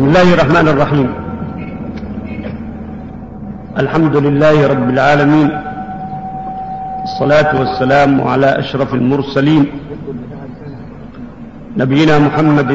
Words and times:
بسم 0.00 0.08
الله 0.08 0.28
الرحمن 0.34 0.66
الرحيم. 0.68 1.08
الحمد 3.82 4.16
لله 4.16 4.56
رب 4.72 4.88
العالمين. 4.96 5.48
الصلاة 7.04 7.50
والسلام 7.60 8.10
على 8.24 8.48
أشرف 8.58 8.94
المرسلين. 8.94 9.64
نبينا 11.76 12.18
محمد 12.18 12.70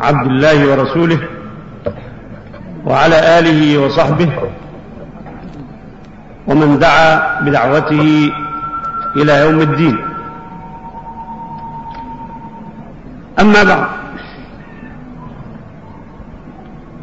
عبد 0.00 0.26
الله 0.26 0.58
ورسوله 0.70 1.20
وعلى 2.84 3.18
آله 3.38 3.60
وصحبه 3.82 4.30
ومن 6.48 6.68
دعا 6.84 7.40
بدعوته 7.48 8.04
إلى 9.16 9.34
يوم 9.40 9.58
الدين. 9.60 9.96
أما 13.40 13.62
بعد 13.64 13.86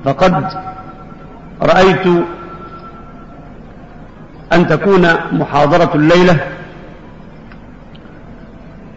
فقد 0.05 0.45
رأيت 1.61 2.07
أن 4.53 4.67
تكون 4.67 5.07
محاضرة 5.31 5.91
الليلة 5.95 6.39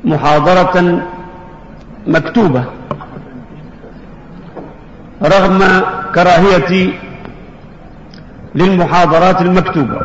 محاضرة 0.04 1.02
مكتوبة 2.06 2.64
رغم 5.22 5.82
كراهيتي 6.14 6.98
للمحاضرات 8.54 9.42
المكتوبة 9.42 10.00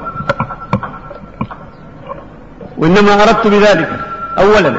وإنما 2.77 3.13
أردت 3.23 3.47
بذلك 3.47 3.89
أولا 4.37 4.73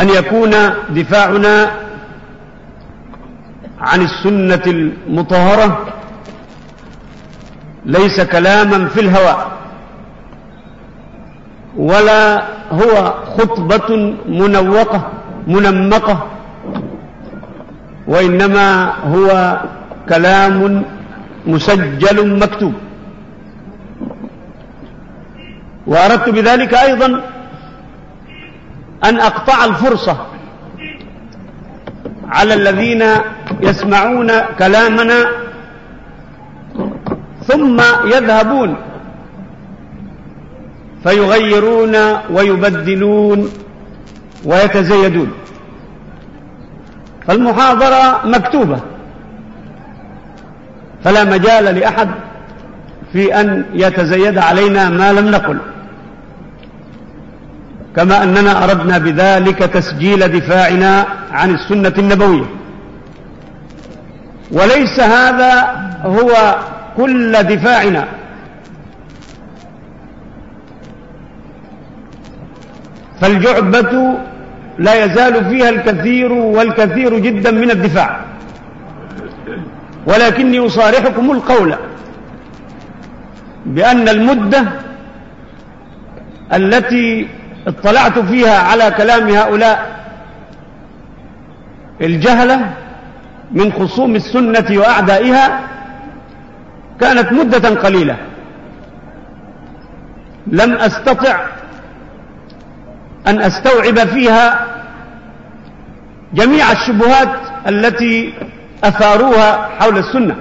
أن 0.00 0.08
يكون 0.08 0.50
دفاعنا 0.90 1.70
عن 3.82 4.00
السنة 4.02 4.62
المطهرة 4.66 5.86
ليس 7.86 8.20
كلاما 8.20 8.88
في 8.88 9.00
الهواء 9.00 9.52
ولا 11.76 12.42
هو 12.70 13.14
خطبة 13.38 14.14
منوقة 14.28 15.08
منمقة 15.46 16.26
وإنما 18.08 18.94
هو 19.14 19.60
كلام 20.08 20.84
مسجل 21.46 22.38
مكتوب. 22.38 22.74
وأردت 25.86 26.28
بذلك 26.28 26.74
أيضا 26.74 27.20
أن 29.04 29.20
أقطع 29.20 29.64
الفرصة 29.64 30.26
على 32.32 32.54
الذين 32.54 33.04
يسمعون 33.60 34.30
كلامنا 34.58 35.26
ثم 37.46 37.80
يذهبون 38.04 38.76
فيغيرون 41.04 41.96
ويبدلون 42.30 43.48
ويتزيدون 44.44 45.32
فالمحاضرة 47.26 48.20
مكتوبة. 48.24 48.80
فلا 51.04 51.24
مجال 51.24 51.64
لأحد 51.64 52.08
في 53.12 53.40
أن 53.40 53.64
يتزيد 53.74 54.38
علينا 54.38 54.88
ما 54.88 55.12
لم 55.12 55.28
نقل 55.28 55.58
كما 57.96 58.22
أننا 58.22 58.64
أردنا 58.64 58.98
بذلك 58.98 59.58
تسجيل 59.58 60.28
دفاعنا 60.28 61.06
عن 61.32 61.54
السنة 61.54 61.92
النبوية. 61.98 62.44
وليس 64.52 65.00
هذا 65.00 65.52
هو 66.04 66.56
كل 66.96 67.32
دفاعنا. 67.42 68.08
فالجعبة 73.20 74.18
لا 74.78 75.04
يزال 75.04 75.44
فيها 75.44 75.68
الكثير 75.68 76.32
والكثير 76.32 77.18
جدا 77.18 77.50
من 77.50 77.70
الدفاع. 77.70 78.20
ولكني 80.06 80.66
أصارحكم 80.66 81.30
القول 81.30 81.74
بأن 83.66 84.08
المدة 84.08 84.64
التي 86.54 87.28
اطلعت 87.66 88.18
فيها 88.18 88.58
على 88.58 88.90
كلام 88.90 89.28
هؤلاء 89.28 89.91
الجهلة 92.02 92.70
من 93.52 93.72
خصوم 93.72 94.16
السنة 94.16 94.66
وأعدائها 94.70 95.60
كانت 97.00 97.32
مدة 97.32 97.68
قليلة. 97.68 98.16
لم 100.46 100.72
أستطع 100.72 101.40
أن 103.26 103.40
أستوعب 103.40 103.98
فيها 103.98 104.66
جميع 106.34 106.72
الشبهات 106.72 107.28
التي 107.68 108.34
أثاروها 108.84 109.68
حول 109.80 109.98
السنة. 109.98 110.36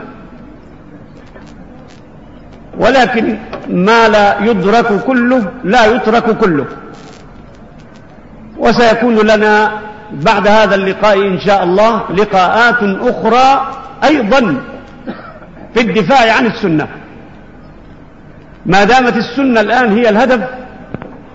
ولكن 2.78 3.38
ما 3.69 4.07
لا 4.07 4.43
يدرك 4.43 5.03
كله 5.03 5.51
لا 5.63 5.85
يترك 5.85 6.38
كله. 6.38 6.66
وسيكون 8.57 9.16
لنا 9.16 9.72
بعد 10.13 10.47
هذا 10.47 10.75
اللقاء 10.75 11.27
إن 11.27 11.39
شاء 11.39 11.63
الله 11.63 12.03
لقاءات 12.11 12.83
أخرى 12.83 13.72
أيضا 14.03 14.61
في 15.73 15.81
الدفاع 15.81 16.35
عن 16.38 16.45
السنة. 16.45 16.88
ما 18.66 18.83
دامت 18.83 19.17
السنة 19.17 19.61
الآن 19.61 19.97
هي 19.97 20.09
الهدف 20.09 20.41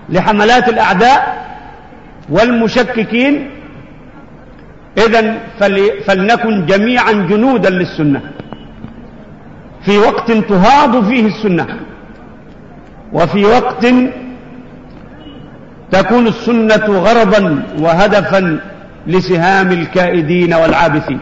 لحملات 0.09 0.69
الأعداء 0.69 1.47
والمشككين 2.29 3.49
إذا 4.97 5.37
فلنكن 6.05 6.65
جميعا 6.65 7.11
جنودا 7.11 7.69
للسنة. 7.69 8.21
في 9.85 9.97
وقت 9.97 10.31
تهاض 10.31 11.05
فيه 11.05 11.27
السنة 11.27 11.67
وفي 13.13 13.45
وقت 13.45 13.85
تكون 15.91 16.27
السنة 16.27 16.85
غرضا 16.87 17.63
وهدفا 17.79 18.59
لسهام 19.07 19.71
الكائدين 19.71 20.53
والعابثين. 20.53 21.19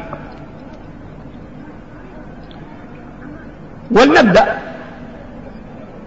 ولنبدأ 3.92 4.58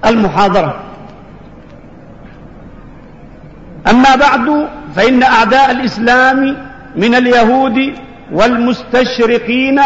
المحاضرة. 0.06 0.80
أما 3.90 4.16
بعد 4.16 4.68
فإن 4.96 5.22
أعداء 5.22 5.70
الإسلام 5.70 6.56
من 6.96 7.14
اليهود 7.14 7.94
والمستشرقين 8.32 9.80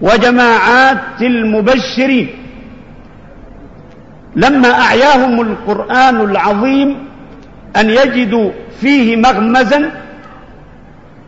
وجماعات 0.00 1.22
المبشرين 1.22 2.28
لما 4.36 4.68
أعياهم 4.68 5.40
القرآن 5.40 6.20
العظيم 6.20 7.09
أن 7.76 7.90
يجدوا 7.90 8.50
فيه 8.80 9.16
مغمزا 9.16 9.90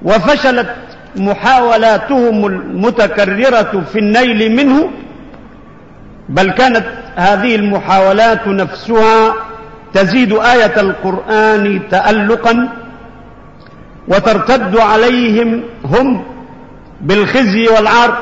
وفشلت 0.03 0.75
محاولاتهم 1.16 2.47
المتكررة 2.47 3.82
في 3.92 3.98
النيل 3.98 4.56
منه 4.56 4.91
بل 6.28 6.50
كانت 6.50 6.84
هذه 7.16 7.54
المحاولات 7.54 8.48
نفسها 8.48 9.34
تزيد 9.94 10.32
آية 10.32 10.81
القرآن 10.81 11.82
تألقا 11.91 12.69
وترتد 14.08 14.76
عليهم 14.76 15.62
هم 15.84 16.25
بالخزي 17.00 17.69
والعار. 17.69 18.19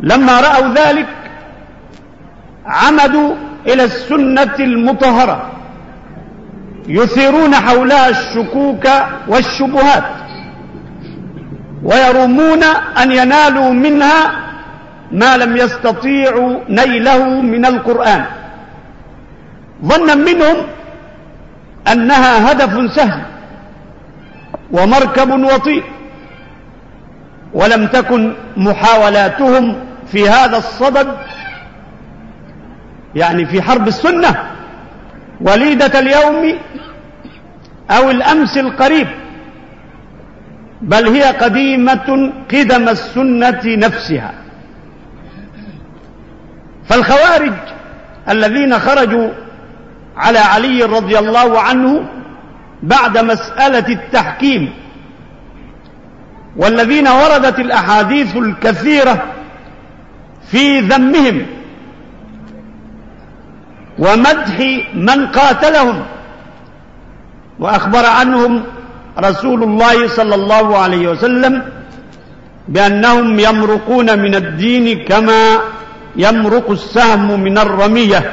لما 0.00 0.40
رأوا 0.40 0.74
ذلك 0.74 1.06
عمدوا 2.66 3.34
إلى 3.66 3.84
السنة 3.84 4.54
المطهرة. 4.58 5.53
يثيرون 6.88 7.54
حولها 7.54 8.08
الشكوك 8.08 8.88
والشبهات 9.28 10.04
ويرمون 11.82 12.64
أن 13.02 13.12
ينالوا 13.12 13.70
منها 13.70 14.32
ما 15.12 15.36
لم 15.36 15.56
يستطيعوا 15.56 16.60
نيله 16.68 17.28
من 17.42 17.66
القرآن. 17.66 18.24
ظنا 19.84 20.14
منهم 20.14 20.56
أنها 21.92 22.52
هدف 22.52 22.92
سهل 22.92 23.22
ومركب 24.72 25.30
وطيء 25.30 25.84
ولم 27.54 27.86
تكن 27.86 28.34
محاولاتهم 28.56 29.76
في 30.06 30.28
هذا 30.28 30.56
الصدد 30.56 31.16
يعني 33.14 33.46
في 33.46 33.62
حرب 33.62 33.88
السنة 33.88 34.53
وليدة 35.44 36.00
اليوم 36.00 36.58
أو 37.90 38.10
الأمس 38.10 38.58
القريب 38.58 39.08
بل 40.82 41.08
هي 41.08 41.22
قديمة 41.22 42.32
قدم 42.52 42.88
السنة 42.88 43.62
نفسها. 43.64 44.34
فالخوارج 46.88 47.52
الذين 48.28 48.78
خرجوا 48.78 49.30
على 50.16 50.38
علي 50.38 50.82
رضي 50.82 51.18
الله 51.18 51.60
عنه 51.60 52.08
بعد 52.82 53.18
مسألة 53.18 53.88
التحكيم 53.88 54.72
والذين 56.56 57.08
وردت 57.08 57.58
الأحاديث 57.58 58.36
الكثيرة 58.36 59.24
في 60.50 60.80
ذمهم 60.80 61.46
ومدح 63.98 64.60
من 64.94 65.26
قاتلهم 65.26 66.02
وأخبر 67.58 68.06
عنهم 68.06 68.62
رسول 69.18 69.62
الله 69.62 70.08
صلى 70.08 70.34
الله 70.34 70.78
عليه 70.78 71.08
وسلم 71.08 71.62
بأنهم 72.68 73.38
يمرقون 73.40 74.18
من 74.18 74.34
الدين 74.34 75.04
كما 75.04 75.58
يمرق 76.16 76.70
السهم 76.70 77.40
من 77.40 77.58
الرمية 77.58 78.32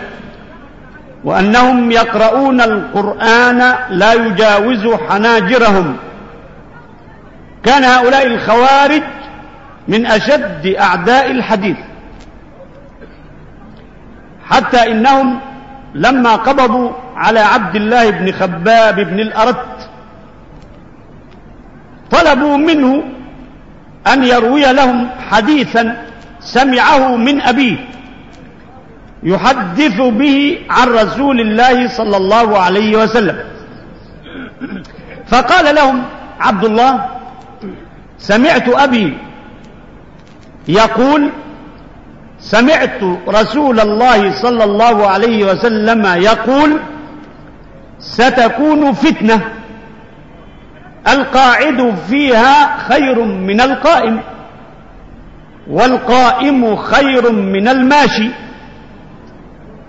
وأنهم 1.23 1.91
يقرؤون 1.91 2.61
القرآن 2.61 3.75
لا 3.89 4.13
يجاوز 4.13 4.87
حناجرهم. 5.09 5.97
كان 7.63 7.83
هؤلاء 7.83 8.27
الخوارج 8.27 9.03
من 9.87 10.05
أشد 10.05 10.75
أعداء 10.79 11.31
الحديث. 11.31 11.77
حتى 14.45 14.91
إنهم 14.91 15.39
لما 15.95 16.35
قبضوا 16.35 16.91
على 17.15 17.39
عبد 17.39 17.75
الله 17.75 18.09
بن 18.09 18.31
خباب 18.31 18.95
بن 18.95 19.19
الأرت 19.19 19.89
طلبوا 22.11 22.57
منه 22.57 23.03
أن 24.13 24.23
يروي 24.23 24.73
لهم 24.73 25.09
حديثا 25.31 26.05
سمعه 26.39 27.15
من 27.15 27.41
أبيه 27.41 27.77
يحدث 29.23 30.01
به 30.01 30.57
عن 30.69 30.87
رسول 30.87 31.39
الله 31.39 31.87
صلى 31.87 32.17
الله 32.17 32.57
عليه 32.57 32.97
وسلم. 33.03 33.37
فقال 35.27 35.75
لهم 35.75 36.03
عبد 36.39 36.63
الله 36.63 37.05
سمعت 38.17 38.69
أبي 38.69 39.17
يقول 40.67 41.29
سمعت 42.41 43.03
رسول 43.27 43.79
الله 43.79 44.41
صلى 44.41 44.63
الله 44.63 45.07
عليه 45.07 45.45
وسلم 45.45 46.05
يقول 46.05 46.79
ستكون 47.99 48.93
فتنة. 48.93 49.41
القاعد 51.07 51.95
فيها 52.09 52.77
خير 52.77 53.25
من 53.25 53.61
القائم 53.61 54.19
والقائم 55.69 56.75
خير 56.75 57.31
من 57.31 57.67
الماشي 57.67 58.29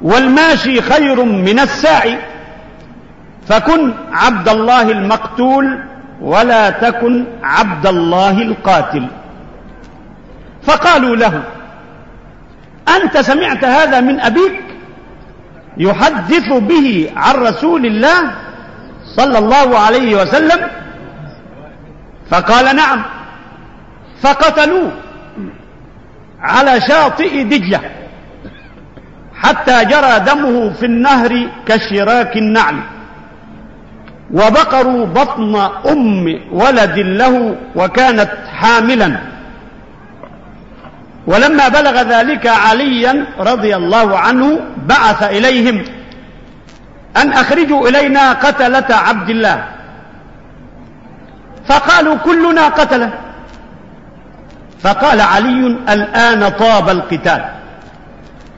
والماشي 0.03 0.81
خير 0.81 1.25
من 1.25 1.59
الساعي. 1.61 2.19
فكن 3.49 3.93
عبد 4.13 4.49
الله 4.49 4.91
المقتول 4.91 5.79
ولا 6.21 6.71
تكن 6.71 7.25
عبد 7.43 7.87
الله 7.87 8.43
القاتل. 8.43 9.07
فقالوا 10.63 11.17
له 11.17 11.43
أنت 12.89 13.19
سمعت 13.19 13.65
هذا 13.65 14.01
من 14.01 14.21
أبيك 14.21 14.61
يحدث 15.77 16.53
به 16.53 17.11
عن 17.17 17.35
رسول 17.35 17.87
الله 17.87 18.31
صلى 19.17 19.39
الله 19.39 19.79
عليه 19.79 20.23
وسلم؟ 20.23 20.71
فقال 22.31 22.77
نعم. 22.77 23.03
فقتلوه 24.23 24.93
على 26.41 26.81
شاطئ 26.81 27.43
دجلة 27.43 27.81
حتى 29.35 29.85
جرى 29.85 30.21
دمه 30.21 30.73
في 30.73 30.87
النهر 30.87 31.49
كشراك 31.67 32.37
النعل 32.37 32.77
وبقروا 34.33 35.07
بطن 35.07 35.71
أم 35.89 36.41
ولد 36.53 36.99
له 36.99 37.57
وكانت 37.77 38.31
حاملا. 38.53 39.32
ولما 41.27 41.69
بلغ 41.69 42.03
ذلك 42.03 42.47
عليا 42.47 43.27
رضي 43.39 43.77
الله 43.77 44.19
عنه 44.19 44.61
بعث 44.87 45.23
إليهم 45.23 45.85
أن 47.17 47.33
أخرجوا 47.33 47.89
إلينا 47.89 48.33
قتلة 48.33 48.85
عبد 48.91 49.31
الله. 49.31 49.65
فقالوا 51.69 52.17
كلنا 52.17 52.69
قتلة. 52.69 53.11
فقال 54.83 55.21
علي 55.21 55.67
الآن 55.89 56.49
طاب 56.49 56.89
القتال. 56.89 57.45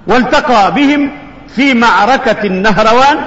والتقى 0.07 0.75
بهم 0.75 1.11
في 1.57 1.75
معركة 1.75 2.47
النهروان 2.47 3.19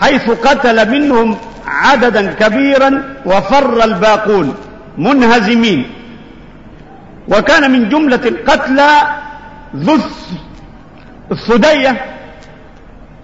حيث 0.00 0.30
قتل 0.30 0.90
منهم 0.90 1.36
عددا 1.66 2.32
كبيرا 2.32 3.02
وفر 3.26 3.84
الباقون 3.84 4.54
منهزمين. 4.98 5.97
وكان 7.28 7.70
من 7.70 7.88
جملة 7.88 8.20
القتلى 8.28 8.90
ذو 9.76 9.98
الثدية 11.32 12.04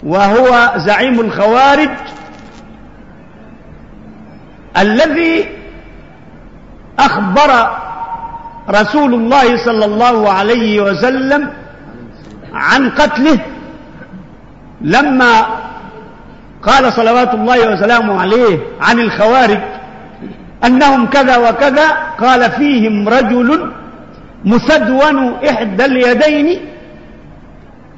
وهو 0.02 0.72
زعيم 0.76 1.20
الخوارج 1.20 1.90
الذي 4.78 5.48
أخبر 6.98 7.76
رسول 8.70 9.14
الله 9.14 9.64
صلى 9.64 9.84
الله 9.84 10.30
عليه 10.32 10.80
وسلم 10.80 11.50
عن 12.54 12.90
قتله 12.90 13.38
لما 14.80 15.46
قال 16.62 16.92
صلوات 16.92 17.34
الله 17.34 17.72
وسلامه 17.72 18.20
عليه 18.20 18.58
عن 18.80 19.00
الخوارج 19.00 19.58
أنهم 20.64 21.06
كذا 21.06 21.36
وكذا 21.36 21.86
قال 22.20 22.50
فيهم 22.50 23.08
رجل 23.08 23.70
مسدون 24.44 25.18
إحدى 25.50 25.84
اليدين 25.84 26.60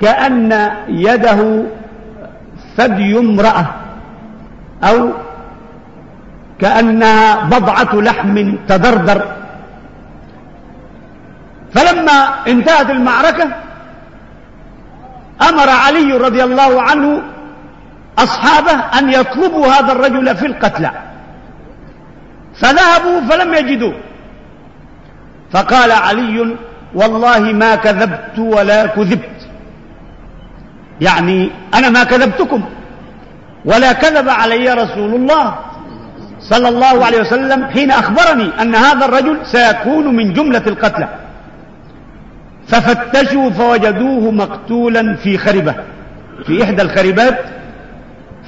كأن 0.00 0.70
يده 0.88 1.40
ثدي 2.76 3.18
امرأة 3.18 3.66
أو 4.84 5.10
كأنها 6.60 7.44
بضعة 7.44 7.92
لحم 7.94 8.56
تدردر. 8.68 9.20
فلما 11.74 12.18
انتهت 12.48 12.90
المعركة 12.90 13.48
أمر 15.48 15.68
علي 15.68 16.12
رضي 16.12 16.44
الله 16.44 16.82
عنه 16.82 17.22
أصحابه 18.18 18.72
أن 18.98 19.12
يطلبوا 19.12 19.66
هذا 19.66 19.92
الرجل 19.92 20.36
في 20.36 20.46
القتلى. 20.46 20.90
فذهبوا 22.60 23.20
فلم 23.28 23.54
يجدوه. 23.54 23.94
فقال 25.52 25.92
علي 25.92 26.56
والله 26.94 27.38
ما 27.38 27.74
كذبت 27.74 28.38
ولا 28.38 28.86
كذبت. 28.86 29.48
يعني 31.00 31.50
أنا 31.74 31.88
ما 31.90 32.04
كذبتكم 32.04 32.62
ولا 33.64 33.92
كذب 33.92 34.28
علي 34.28 34.72
رسول 34.74 35.14
الله 35.14 35.54
صلى 36.40 36.68
الله 36.68 37.04
عليه 37.06 37.20
وسلم 37.20 37.64
حين 37.64 37.90
أخبرني 37.90 38.50
أن 38.62 38.74
هذا 38.74 39.04
الرجل 39.06 39.38
سيكون 39.46 40.16
من 40.16 40.32
جملة 40.32 40.62
القتلى 40.66 41.08
ففتشوا 42.68 43.50
فوجدوه 43.50 44.30
مقتولا 44.30 45.16
في 45.16 45.38
خربة 45.38 45.74
في 46.46 46.64
إحدى 46.64 46.82
الخربات 46.82 47.38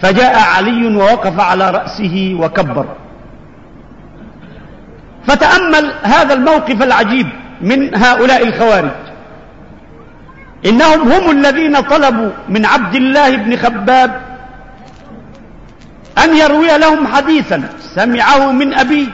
فجاء 0.03 0.39
علي 0.39 0.97
ووقف 0.97 1.41
على 1.41 1.71
رأسه 1.71 2.37
وكبر. 2.41 2.87
فتأمل 5.29 5.93
هذا 6.03 6.35
الموقف 6.35 6.83
العجيب 6.83 7.27
من 7.61 7.95
هؤلاء 7.95 8.47
الخوارج. 8.47 8.91
إنهم 10.67 11.13
هم 11.13 11.31
الذين 11.31 11.81
طلبوا 11.81 12.31
من 12.49 12.67
عبد 12.67 12.95
الله 12.95 13.37
بن 13.37 13.57
خباب 13.57 14.21
أن 16.25 16.37
يروي 16.37 16.79
لهم 16.79 17.07
حديثا 17.07 17.69
سمعه 17.95 18.53
من 18.53 18.75
أبيه 18.75 19.07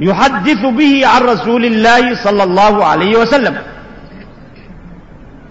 يحدث 0.00 0.62
به 0.66 1.06
عن 1.06 1.22
رسول 1.22 1.64
الله 1.64 2.24
صلى 2.24 2.42
الله 2.42 2.84
عليه 2.84 3.18
وسلم. 3.18 3.58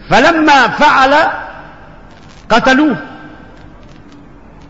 فلما 0.10 0.68
فعل 0.68 1.14
قتلوه. 2.50 2.98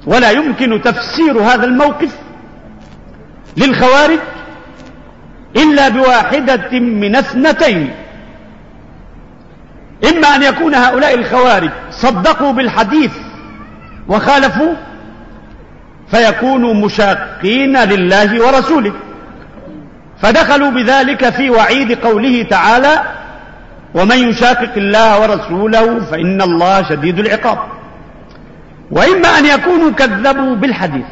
ولا 0.08 0.32
يمكن 0.32 0.82
تفسير 0.82 1.42
هذا 1.42 1.66
الموقف 1.66 2.12
للخوارج. 3.58 4.20
إلا 5.60 5.90
بواحدة 5.90 6.80
من 6.80 7.16
اثنتين. 7.16 7.92
إما 10.10 10.28
أن 10.36 10.44
يكون 10.44 10.76
هؤلاء 10.76 11.14
الخوارج 11.14 11.70
صدقوا 11.92 12.52
بالحديث 12.52 13.12
وخالفوا 14.08 14.74
فيكونوا 16.12 16.74
مشاقين 16.74 17.78
لله 17.78 18.46
ورسوله. 18.46 18.94
فدخلوا 20.22 20.72
بذلك 20.72 21.30
في 21.30 21.50
وعيد 21.50 22.00
قوله 22.00 22.44
تعالى 22.44 23.02
ومن 23.94 24.18
يشاقق 24.30 24.74
الله 24.78 25.22
ورسوله 25.22 26.00
فإن 26.00 26.42
الله 26.42 26.90
شديد 26.90 27.20
العقاب. 27.20 27.58
وإما 28.92 29.28
أن 29.40 29.46
يكونوا 29.46 29.92
كذبوا 29.92 30.56
بالحديث 30.56 31.06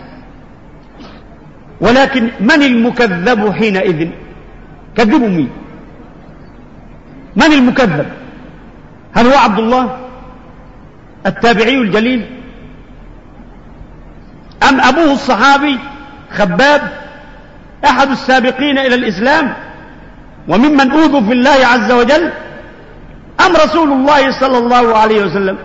ولكن 1.81 2.29
من 2.39 2.63
المكذب 2.63 3.53
حينئذ؟ 3.53 4.09
كذبوا 4.97 5.27
مين 5.27 5.49
من 7.35 7.53
المكذب؟ 7.53 8.05
هل 9.13 9.27
هو 9.27 9.37
عبد 9.37 9.59
الله 9.59 9.97
التابعي 11.25 11.77
الجليل؟ 11.77 12.25
أم 14.69 14.79
أبوه 14.81 15.13
الصحابي 15.13 15.79
خباب 16.31 16.81
أحد 17.85 18.09
السابقين 18.09 18.77
إلى 18.77 18.95
الإسلام 18.95 19.53
وممن 20.47 20.91
أوذوا 20.91 21.21
في 21.21 21.33
الله 21.33 21.65
عز 21.65 21.91
وجل؟ 21.91 22.31
أم 23.45 23.55
رسول 23.55 23.91
الله 23.91 24.31
صلى 24.31 24.57
الله 24.57 24.97
عليه 24.97 25.25
وسلم؟ 25.25 25.57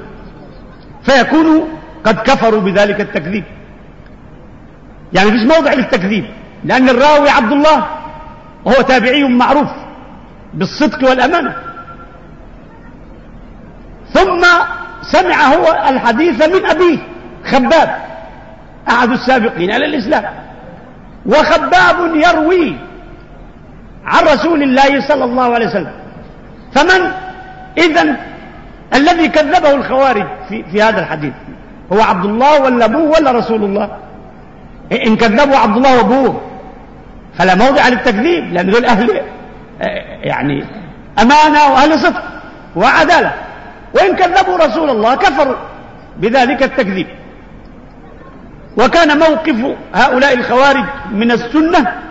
فيكونوا 1.02 1.64
قد 2.04 2.14
كفروا 2.14 2.60
بذلك 2.60 3.00
التكذيب. 3.00 3.44
يعني 5.12 5.30
فيش 5.30 5.42
موضع 5.56 5.72
للتكذيب 5.72 6.24
لأن 6.64 6.88
الراوي 6.88 7.30
عبد 7.30 7.52
الله 7.52 7.86
وهو 8.64 8.82
تابعي 8.82 9.24
معروف 9.24 9.68
بالصدق 10.54 11.10
والأمانة. 11.10 11.54
ثم 14.12 14.44
سمع 15.02 15.46
هو 15.46 15.88
الحديث 15.88 16.48
من 16.48 16.66
أبيه 16.66 16.98
خباب 17.44 17.96
أحد 18.88 19.10
السابقين 19.10 19.72
على 19.72 19.86
الإسلام. 19.86 20.24
وخباب 21.26 22.16
يروي 22.16 22.76
عن 24.04 24.24
رسول 24.24 24.62
الله 24.62 25.08
صلى 25.08 25.24
الله 25.24 25.54
عليه 25.54 25.66
وسلم. 25.66 25.92
فمن؟ 26.74 27.12
إذا 27.78 28.16
الذي 28.94 29.28
كذبه 29.28 29.74
الخوارج 29.74 30.26
في, 30.48 30.64
في 30.64 30.82
هذا 30.82 31.00
الحديث. 31.00 31.32
هو 31.92 32.00
عبد 32.00 32.24
الله 32.24 32.62
ولا 32.62 32.84
أبوه 32.84 33.10
ولا 33.10 33.32
رسول 33.32 33.64
الله؟ 33.64 33.96
إن 35.06 35.16
كذبوا 35.16 35.56
عبد 35.56 35.76
الله 35.76 35.96
وأبوه. 35.96 36.51
فلا 37.38 37.54
موضع 37.54 37.88
للتكذيب 37.88 38.52
لأن 38.52 38.70
دول 38.70 38.84
أهل 38.84 39.20
يعني 40.22 40.64
أمانة 41.18 41.72
وأهل 41.72 41.98
صدق 41.98 42.22
وعدالة. 42.76 43.32
وإن 43.94 44.16
كذبوا 44.16 44.56
رسول 44.56 44.90
الله 44.90 45.14
كفروا 45.14 45.56
بذلك 46.16 46.62
التكذيب. 46.62 47.06
وكان 48.76 49.18
موقف 49.18 49.76
هؤلاء 49.94 50.34
الخوارج 50.34 50.84
من 51.10 51.30
السنة 51.30 52.02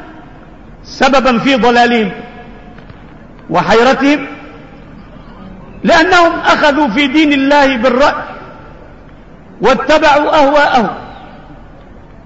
سببا 0.83 1.39
في 1.39 1.55
ضلالهم 1.55 2.11
وحيرتهم 3.49 4.27
لأنهم 5.83 6.39
أخذوا 6.39 6.87
في 6.87 7.07
دين 7.07 7.33
الله 7.33 7.77
بالرأي 7.77 8.23
واتبعوا 9.61 10.35
أهواءهم. 10.35 10.89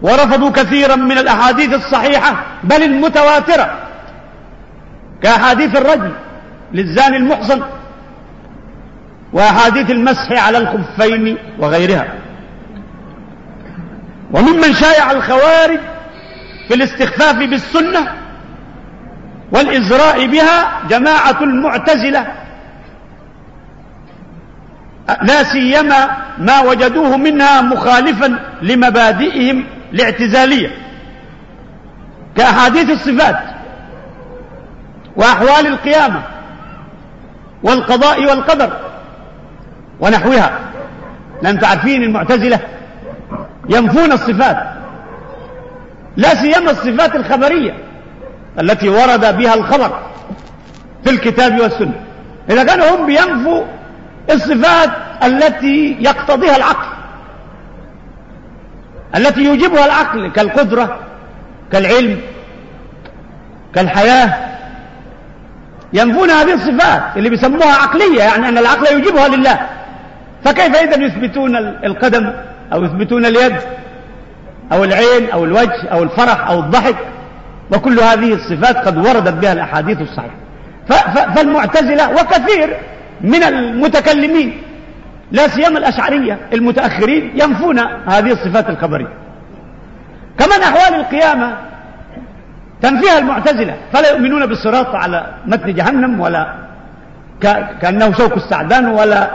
ورفضوا 0.02 0.50
كثيرا 0.50 0.96
من 0.96 1.18
الأحاديث 1.18 1.74
الصحيحة 1.74 2.44
بل 2.64 2.84
المتواترة 2.84 3.80
كأحاديث 5.22 5.76
الرجل 5.76 6.12
للزاني 6.74 7.18
المحصن 7.18 7.62
وأحاديث 9.34 9.92
المسح 9.92 10.46
على 10.46 10.58
الخفين 10.58 11.38
وغيرها. 11.60 12.14
وممن 14.32 14.74
شايع 14.74 15.12
الخوارج 15.12 15.80
في 16.68 16.74
الاستخفاف 16.74 17.36
بالسنة 17.36 18.14
والإزراء 19.52 20.28
بها 20.28 20.82
جماعة 20.90 21.38
المعتزلة 21.44 22.28
لا 25.22 25.44
سيما 25.44 26.18
ما 26.38 26.62
وجدوه 26.62 27.18
منها 27.18 27.62
مخالفا 27.62 28.40
لمبادئهم 28.62 29.66
الاعتزالية 29.96 30.70
كأحاديث 32.36 32.90
الصفات 32.90 33.40
وأحوال 35.16 35.68
القيامة 35.68 36.22
والقضاء 37.64 38.26
والقدر 38.26 38.78
ونحوها. 40.00 40.60
لأن 41.42 41.60
تعرفين 41.60 42.04
المعتزلة 42.04 42.60
ينفون 43.70 44.12
الصفات 44.12 44.58
لا 46.18 46.36
سيما 46.36 46.72
الصفات 46.72 47.16
الخبرية 47.16 47.74
التي 48.60 48.90
ورد 48.90 49.38
بها 49.38 49.54
الخبر 49.54 50.00
في 51.04 51.10
الكتاب 51.10 51.60
والسنة. 51.60 52.02
إذا 52.50 52.64
كانوا 52.64 52.96
هم 52.96 53.06
بينفوا 53.06 53.64
الصفات 54.32 54.90
التي 55.24 55.98
يقتضيها 56.00 56.56
العقل. 56.56 56.95
التي 59.16 59.42
يوجبها 59.44 59.86
العقل 59.86 60.32
كالقدرة 60.32 61.00
كالعلم 61.72 62.22
كالحياة. 63.76 64.34
ينفون 65.94 66.30
هذه 66.30 66.54
الصفات 66.54 67.02
اللي 67.18 67.30
بيسموها 67.30 67.74
عقلية 67.74 68.20
يعني 68.20 68.50
أن 68.50 68.58
العقل 68.58 68.94
يوجبها 68.94 69.28
لله. 69.28 69.60
فكيف 70.44 70.76
إذا 70.76 71.04
يثبتون 71.04 71.56
القدم 71.58 72.34
أو 72.74 72.84
يثبتون 72.84 73.26
اليد 73.26 73.56
أو 74.72 74.84
العين 74.84 75.30
أو 75.34 75.46
الوجه 75.46 75.88
أو 75.92 76.04
الفرح 76.04 76.48
أو 76.48 76.60
الضحك؟ 76.60 76.96
وكل 77.72 78.00
هذه 78.00 78.34
الصفات 78.34 78.78
قد 78.78 78.98
وردت 78.98 79.34
بها 79.34 79.54
الأحاديث 79.54 80.02
الصحيحة. 80.02 80.36
فالمعتزلة 81.36 82.12
وكثير 82.12 82.78
من 83.22 83.44
المتكلمين 83.44 84.62
لا 85.36 85.48
سيما 85.48 85.80
الأشعرية 85.80 86.40
المتأخرين 86.54 87.32
ينفون 87.36 87.80
هذه 88.08 88.32
الصفات 88.32 88.70
الخبرية. 88.70 89.14
كمان 90.40 90.62
أحوال 90.62 91.00
القيامة 91.00 91.58
تنفيها 92.82 93.20
المعتزلة. 93.20 93.76
فلا 93.94 94.10
يؤمنون 94.12 94.46
بالصراط 94.46 94.96
على 94.96 95.26
متن 95.46 95.74
جهنم 95.74 96.20
ولا 96.20 96.54
كأنه 97.82 98.12
شوك 98.12 98.38
السعدان 98.38 98.88
ولا 98.88 99.30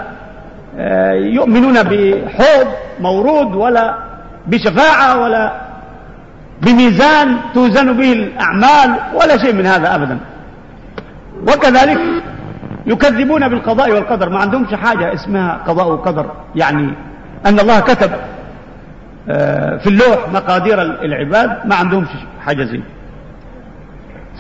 آه، 0.78 1.12
يؤمنون 1.12 1.83
بحوض 1.83 2.69
مورود 3.00 3.54
ولا 3.54 3.95
بشفاعة 4.47 5.21
ولا 5.21 5.52
بميزان 6.62 7.37
توزن 7.54 7.92
به 7.97 8.12
الأعمال 8.12 8.95
ولا 9.14 9.38
شيء 9.38 9.52
من 9.52 9.66
هذا 9.66 9.95
أبدا. 9.95 10.19
وكذلك 11.42 11.99
يكذبون 12.90 13.49
بالقضاء 13.49 13.92
والقدر. 13.92 14.28
ما 14.28 14.38
عندهمش 14.38 14.75
حاجة 14.75 15.14
اسمها 15.14 15.61
قضاء 15.66 15.88
وقدر. 15.88 16.26
يعني 16.54 16.94
أن 17.47 17.61
الله 17.61 17.80
كتب 17.80 18.11
آه، 19.28 19.76
في 19.76 19.87
اللوح 19.87 20.28
مقادير 20.35 20.82
العباد 20.82 21.66
ما 21.66 21.75
عندهمش 21.75 22.09
حاجة 22.47 22.64
زي 22.64 22.80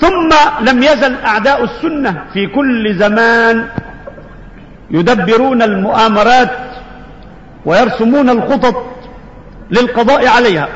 ثم 0.00 0.30
لم 0.60 0.82
يزل 0.82 1.14
أعداء 1.14 1.64
السنة 1.64 2.24
في 2.32 2.46
كل 2.46 2.94
زمان 2.94 3.68
يدبرون 4.90 5.62
المؤامرات 5.62 6.50
ويرسمون 7.64 8.30
الخطط 8.30 8.76
للقضاء 9.70 10.26
عليها. 10.26 10.68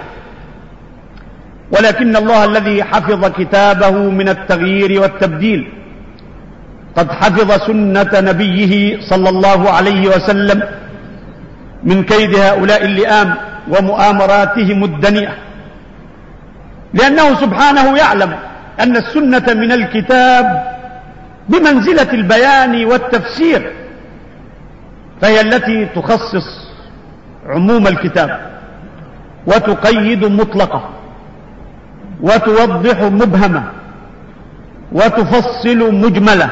ولكن 1.73 2.17
الله 2.17 2.45
الذي 2.45 2.85
حفظ 2.85 3.25
كتابه 3.25 3.91
من 3.91 4.29
التغيير 4.29 5.01
والتبديل 5.01 5.69
قد 6.97 7.11
حفظ 7.13 7.53
سنة 7.67 8.11
نبيه 8.15 9.01
صلى 9.11 9.29
الله 9.29 9.71
عليه 9.71 10.09
وسلم 10.09 10.63
من 11.85 12.03
كيد 12.03 12.35
هؤلاء 12.35 12.85
اللئام 12.85 13.35
ومؤامراتهم 13.69 14.85
الدنيئة. 14.85 15.35
لأنه 16.95 17.35
سبحانه 17.41 17.99
يعلم 17.99 18.37
أن 18.81 18.97
السنة 18.97 19.47
من 19.55 19.73
الكتاب 19.73 20.75
بمنزلة 21.49 22.13
البيان 22.13 22.85
والتفسير 22.85 23.73
فهي 25.21 25.41
التي 25.41 25.87
تخصص 25.87 26.49
عموم 27.47 27.87
الكتاب 27.87 28.31
وتقيد 29.47 30.25
مطلقه 30.25 30.89
وتوضح 32.21 33.03
مبهمه 33.03 33.65
وتفصل 34.93 35.95
مجمله. 35.95 36.51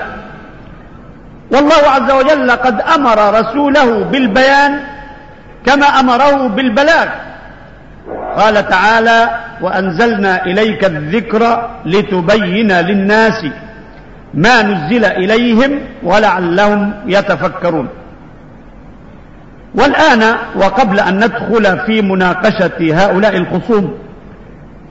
والله 1.52 1.82
عز 1.94 2.10
وجل 2.10 2.50
قد 2.50 2.80
أمر 2.80 3.40
رسوله 3.40 4.04
بالبيان 4.04 4.80
كما 5.66 5.86
أمره 5.86 6.48
بالبلاغ. 6.48 7.08
قال 8.36 8.68
تعالى 8.68 9.30
وأنزلنا 9.60 10.46
إليك 10.46 10.84
الذكر 10.84 11.70
لتبين 11.84 12.72
للناس 12.72 13.46
ما 14.34 14.62
نزل 14.62 15.04
إليهم 15.04 15.80
ولعلهم 16.02 16.94
يتفكرون. 17.06 17.88
والآن 19.74 20.36
وقبل 20.56 21.00
أن 21.00 21.16
ندخل 21.16 21.78
في 21.86 22.02
مناقشة 22.02 22.78
هؤلاء 22.80 23.36
الخصوم 23.36 23.98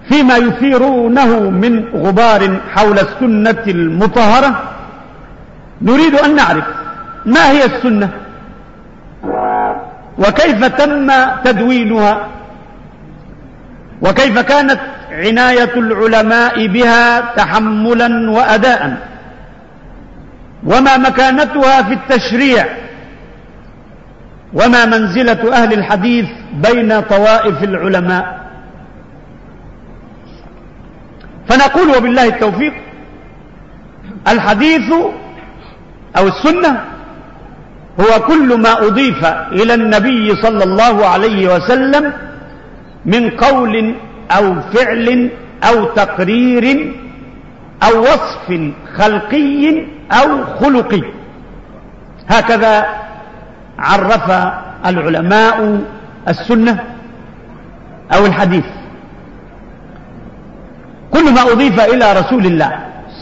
فيما 0.09 0.37
يثيرونه 0.37 1.49
من 1.49 1.85
غبار 1.95 2.59
حول 2.73 2.99
السنة 2.99 3.63
المطهرة 3.67 4.63
نريد 5.81 6.15
أن 6.15 6.35
نعرف 6.35 6.63
ما 7.25 7.51
هي 7.51 7.65
السنة 7.65 8.09
وكيف 10.17 10.65
تم 10.65 11.11
تدوينها 11.43 12.27
وكيف 14.01 14.39
كانت 14.39 14.79
عناية 15.11 15.73
العلماء 15.75 16.67
بها 16.67 17.21
تحملا 17.35 18.31
وأداء 18.31 18.97
وما 20.63 20.97
مكانتها 20.97 21.81
في 21.81 21.93
التشريع 21.93 22.65
وما 24.53 24.85
منزلة 24.85 25.53
أهل 25.53 25.73
الحديث 25.73 26.25
بين 26.53 26.99
طوائف 27.01 27.63
العلماء. 27.63 28.41
فنقول 31.49 31.97
وبالله 31.97 32.27
التوفيق 32.27 32.73
الحديث 34.27 34.93
أو 36.17 36.27
السنة 36.27 36.85
هو 37.99 38.19
كل 38.27 38.61
ما 38.61 38.73
أضيف 38.87 39.25
إلى 39.51 39.73
النبي 39.73 40.35
صلى 40.35 40.63
الله 40.63 41.05
عليه 41.05 41.55
وسلم 41.55 42.13
من 43.05 43.29
قول 43.29 43.95
أو 44.31 44.61
فعل 44.73 45.29
أو 45.63 45.85
تقرير 45.85 46.93
أو 47.83 48.01
وصف 48.01 48.47
خلقي 48.97 49.85
أو 50.11 50.29
خلقي. 50.59 51.01
هكذا 52.29 52.85
عرف 53.79 54.31
العلماء 54.85 55.81
السنة 56.27 56.79
أو 58.15 58.25
الحديث. 58.25 58.65
كل 61.13 61.33
ما 61.33 61.41
أضيف 61.41 61.79
إلى 61.79 62.13
رسول 62.19 62.45
الله 62.45 62.71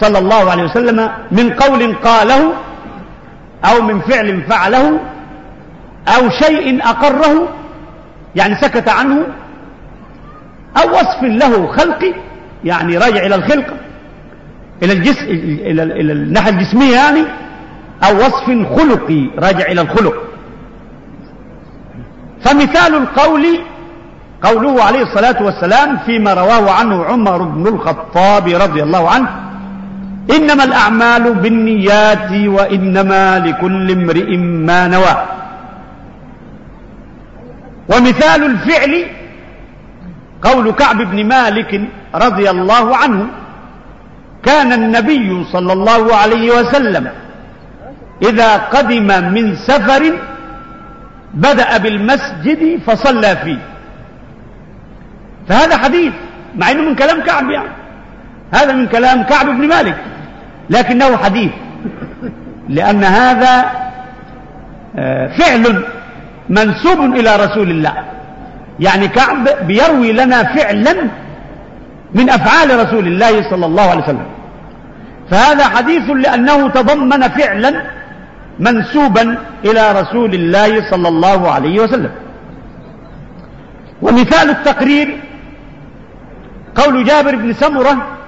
صلى 0.02 0.20
الله 0.20 0.52
عليه 0.52 0.64
وسلم 0.64 1.10
من 1.32 1.50
قول 1.54 1.96
قاله 1.96 2.54
أو 3.66 3.82
من 3.82 4.02
فعل 4.02 4.42
فعله 4.42 5.00
أو 6.08 6.30
شيء 6.30 6.84
أقره 6.84 7.48
يعني 8.36 8.56
سكت 8.56 8.90
عنه 8.90 9.28
أو 10.78 10.90
وصف 10.90 11.24
له 11.24 11.68
خلقي 11.68 12.14
يعني 12.64 12.98
راجع 12.98 13.26
إلى 13.26 13.36
الخلقة 13.36 13.74
إلى 14.84 14.94
الجسم 14.94 15.26
إلى, 15.26 15.84
إلى 15.84 16.14
الناحية 16.14 16.52
الجسمية 16.52 16.96
يعني 16.96 17.26
أو 18.04 18.18
وصف 18.18 18.78
خلقي 18.80 19.30
راجع 19.40 19.66
إلى 19.66 19.82
الخلق. 19.82 20.14
فمثال 22.46 22.96
القول 22.96 23.60
قوله 24.44 24.84
عليه 24.84 25.02
الصلاة 25.02 25.44
والسلام 25.44 25.98
فيما 26.06 26.34
رواه 26.34 26.72
عنه 26.72 27.04
عمر 27.06 27.44
بن 27.44 27.68
الخطاب 27.68 28.48
رضي 28.48 28.84
الله 28.84 29.10
عنه 29.10 29.49
إنما 30.36 30.64
الأعمال 30.64 31.34
بالنيات 31.34 32.32
وإنما 32.32 33.40
لكل 33.40 33.92
امرئ 33.92 34.38
ما 34.38 34.88
نوى. 34.88 35.16
ومثال 37.90 38.44
الفعل 38.46 39.06
قول 40.42 40.72
كعب 40.72 40.98
بن 40.98 41.26
مالك 41.26 41.82
رضي 42.16 42.50
الله 42.50 42.98
عنه 42.98 43.28
كان 44.44 44.74
النبي 44.74 45.44
صلى 45.52 45.74
الله 45.74 46.16
عليه 46.16 46.60
وسلم 46.60 47.12
إذا 48.22 48.58
قدم 48.58 49.08
من 49.34 49.56
سفر 49.56 50.14
بدأ 51.34 51.78
بالمسجد 51.78 52.80
فصلى 52.88 53.36
فيه. 53.44 53.62
فهذا 55.48 55.78
حديث 55.78 56.14
مع 56.56 56.72
إنه 56.72 56.82
من 56.82 56.96
كلام 56.96 57.22
كعب 57.22 57.50
يعني. 57.50 57.79
هذا 58.52 58.74
من 58.74 58.88
كلام 58.88 59.24
كعب 59.24 59.46
بن 59.46 59.68
مالك 59.68 59.96
لكنه 60.70 61.18
حديث 61.18 61.52
لأن 62.70 63.04
هذا 63.04 63.72
آه، 64.98 65.28
فعل 65.28 65.86
منسوب 66.50 67.00
إلى 67.00 67.36
رسول 67.36 67.70
الله. 67.70 67.94
يعني 68.80 69.08
كعب 69.08 69.50
بيروي 69.68 70.12
لنا 70.12 70.44
فعلا 70.44 70.94
من 72.14 72.30
أفعال 72.30 72.86
رسول 72.86 73.08
الله 73.08 73.50
صلى 73.50 73.66
الله 73.66 73.90
عليه 73.90 74.04
وسلم. 74.04 74.26
فهذا 75.32 75.64
حديث 75.64 76.10
لأنه 76.10 76.70
تضمن 76.70 77.22
فعلا 77.22 77.84
منسوبا 78.60 79.38
إلى 79.66 80.02
رسول 80.02 80.34
الله 80.34 80.92
صلى 80.92 81.08
الله 81.08 81.52
عليه 81.52 81.80
وسلم. 81.80 82.12
ومثال 84.02 84.50
التقرير 84.50 85.18
قول 86.76 87.04
جابر 87.06 87.36
بن 87.36 87.54
سمرة 87.54 88.19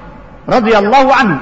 رضي 0.50 0.78
الله 0.78 1.16
عنه. 1.16 1.40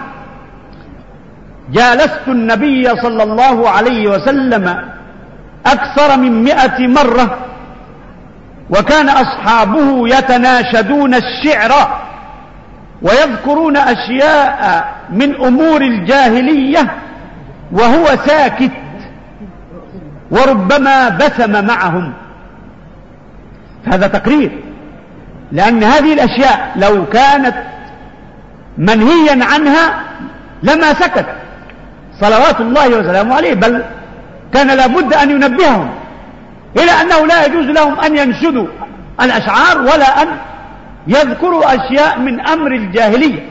جالست 1.71 2.27
النبي 2.27 2.89
صلى 3.01 3.23
الله 3.23 3.69
عليه 3.69 4.07
وسلم 4.09 4.83
أكثر 5.65 6.17
من 6.17 6.43
مئة 6.43 6.87
مرة 6.87 7.37
وكان 8.69 9.09
أصحابه 9.09 10.07
يتناشدون 10.07 11.13
الشعر 11.15 12.01
ويذكرون 13.01 13.77
أشياء 13.77 14.93
من 15.09 15.35
أمور 15.35 15.81
الجاهلية 15.81 16.91
وهو 17.71 18.05
ساكت 18.05 18.71
وربما 20.31 21.09
بسم 21.09 21.65
معهم. 21.65 22.13
هذا 23.93 24.07
تقرير 24.07 24.51
لأن 25.51 25.83
هذه 25.83 26.13
الأشياء 26.13 26.71
لو 26.75 27.05
كانت 27.05 27.55
منهيا 28.79 29.45
عنها 29.45 30.03
لما 30.63 30.93
سكت. 30.93 31.25
صلوات 32.21 32.61
الله 32.61 32.87
وسلامه 32.87 33.35
عليه 33.35 33.53
بل 33.53 33.83
كان 34.53 34.67
لابد 34.67 35.13
أن 35.13 35.29
ينبههم 35.29 35.89
إلى 36.77 36.91
أنه 36.91 37.27
لا 37.27 37.45
يجوز 37.45 37.65
لهم 37.65 37.99
أن 37.99 38.17
ينشدوا 38.17 38.67
الأشعار 39.21 39.81
ولا 39.81 40.21
أن 40.21 40.27
يذكروا 41.07 41.75
أشياء 41.75 42.19
من 42.19 42.39
أمر 42.39 42.71
الجاهلية. 42.71 43.49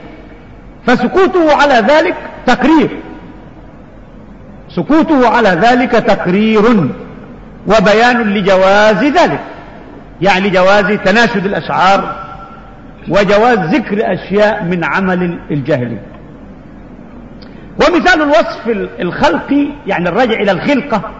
فسكوته 0.86 1.54
على 1.54 1.74
ذلك 1.74 2.14
تقرير. 2.46 3.00
سكوته 4.76 5.28
على 5.28 5.48
ذلك 5.48 5.90
تقرير 5.90 6.90
وبيان 7.66 8.34
لجواز 8.34 9.04
ذلك. 9.04 9.40
يعني 10.20 10.48
لجواز 10.48 10.98
تناشد 11.04 11.46
الأشعار 11.46 12.27
وجواز 13.08 13.58
ذكر 13.58 14.12
أشياء 14.14 14.64
من 14.64 14.84
عمل 14.84 15.38
الجاهلية 15.50 16.02
ومثال 17.76 18.22
الوصف 18.22 18.88
الخلقي 19.00 19.66
يعني 19.86 20.08
الراجع 20.08 20.40
إلى 20.40 20.50
الخلقة. 20.50 21.10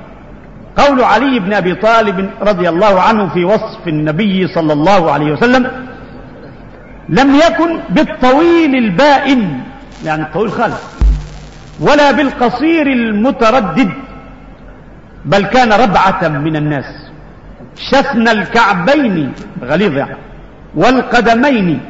قول 0.77 1.03
علي 1.03 1.39
بن 1.39 1.53
أبي 1.53 1.75
طالب 1.75 2.31
رضي 2.43 2.69
الله 2.69 3.01
عنه 3.01 3.29
في 3.29 3.45
وصف 3.45 3.89
النبي 3.89 4.47
صلى 4.47 4.73
الله 4.73 5.13
عليه 5.13 5.33
وسلم 5.33 5.71
لم 7.09 7.35
يكن 7.35 7.79
بالطويل 7.91 8.75
البائن 8.75 9.61
يعني 10.05 10.23
الطويل 10.23 10.51
خالص 10.53 10.83
ولا 11.81 12.11
بالقصير 12.11 12.87
المتردد 12.87 13.91
بل 15.25 15.47
كان 15.47 15.73
ربعة 15.73 16.29
من 16.29 16.57
الناس 16.57 16.85
شثن 17.77 18.29
الكعبين. 18.29 19.33
غليظ 19.65 19.97
يعني. 19.97 20.17
والقدمين 20.75 21.81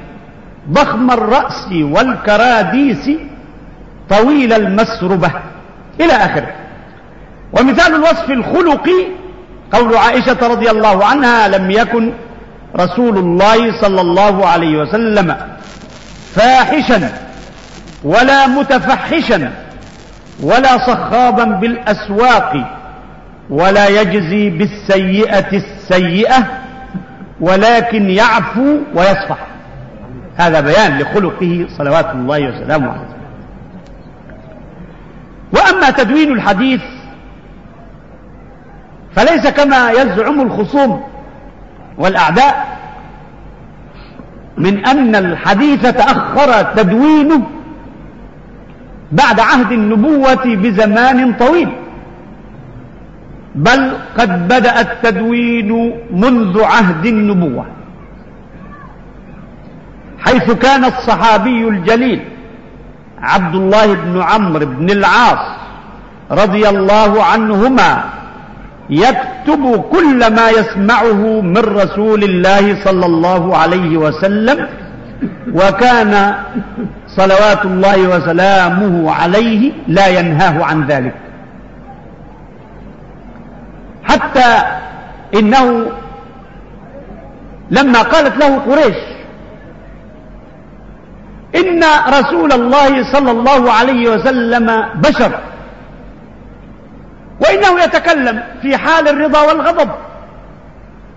ضخم 0.70 1.10
الرأس 1.10 1.68
والكراديس 1.72 3.10
طويل 4.10 4.52
المسربة. 4.52 5.30
إلى 6.00 6.12
آخره 6.12 6.54
ومثال 7.52 7.94
الوصف 7.94 8.30
الخلقي 8.30 9.06
قول 9.72 9.96
عائشة 9.96 10.38
رضي 10.42 10.70
الله 10.70 11.04
عنها 11.04 11.48
لم 11.48 11.70
يكن 11.70 12.12
رسول 12.76 13.18
الله 13.18 13.80
صلى 13.80 14.00
الله 14.00 14.46
عليه 14.46 14.76
وسلم 14.78 15.36
فاحشا 16.34 17.12
ولا 18.04 18.46
متفحشا 18.46 19.52
ولا 20.42 20.78
صخابا 20.86 21.44
بالأسواق 21.44 22.78
ولا 23.50 23.88
يجزي 23.88 24.50
بالسيئة 24.50 25.52
السيئة. 25.52 26.57
ولكن 27.40 28.10
يعفو 28.10 28.76
ويصفح. 28.94 29.46
هذا 30.36 30.60
بيان 30.60 30.98
لخلقه 30.98 31.66
صلوات 31.78 32.14
الله 32.14 32.48
وسلامه 32.48 32.90
عليه. 32.90 33.18
وأما 35.52 35.90
تدوين 35.90 36.32
الحديث 36.32 36.80
فليس 39.16 39.46
كما 39.46 39.90
يزعم 39.90 40.40
الخصوم 40.40 41.02
والأعداء 41.98 42.78
من 44.56 44.86
أن 44.86 45.16
الحديث 45.16 45.82
تأخر 45.82 46.62
تدوينه 46.62 47.42
بعد 49.12 49.40
عهد 49.40 49.72
النبوة 49.72 50.44
بزمان 50.44 51.32
طويل. 51.32 51.68
بل 53.66 53.80
قد 54.18 54.30
بدأ 54.48 54.80
التدوين 54.80 55.70
منذ 56.12 56.54
عهد 56.62 57.04
النبوة 57.06 57.64
حيث 60.24 60.50
كان 60.50 60.84
الصحابي 60.84 61.68
الجليل 61.68 62.20
عبد 63.22 63.54
الله 63.54 63.86
بن 63.94 64.14
عمرو 64.22 64.66
بن 64.66 64.90
العاص 64.90 65.44
رضي 66.30 66.68
الله 66.68 67.24
عنهما 67.24 68.04
يكتب 68.90 69.62
كل 69.92 70.18
ما 70.34 70.46
يسمعه 70.50 71.22
من 71.40 71.58
رسول 71.82 72.24
الله 72.24 72.84
صلى 72.84 73.06
الله 73.06 73.56
عليه 73.56 73.96
وسلم 73.96 74.58
وكان 75.54 76.34
صلوات 77.16 77.62
الله 77.64 77.98
وسلامه 78.08 79.12
عليه 79.12 79.72
لا 79.88 80.06
ينهاه 80.08 80.64
عن 80.64 80.86
ذلك. 80.86 81.14
حتى 84.08 84.62
إنه 85.34 85.86
لما 87.70 88.02
قالت 88.02 88.36
له 88.36 88.58
قريش 88.58 88.96
إن 91.56 91.84
رسول 92.08 92.52
الله 92.52 93.12
صلى 93.12 93.30
الله 93.30 93.72
عليه 93.72 94.10
وسلم 94.10 94.84
بشر 94.94 95.32
وإنه 97.40 97.82
يتكلم 97.84 98.42
في 98.62 98.76
حال 98.76 99.08
الرضا 99.08 99.40
والغضب 99.40 99.90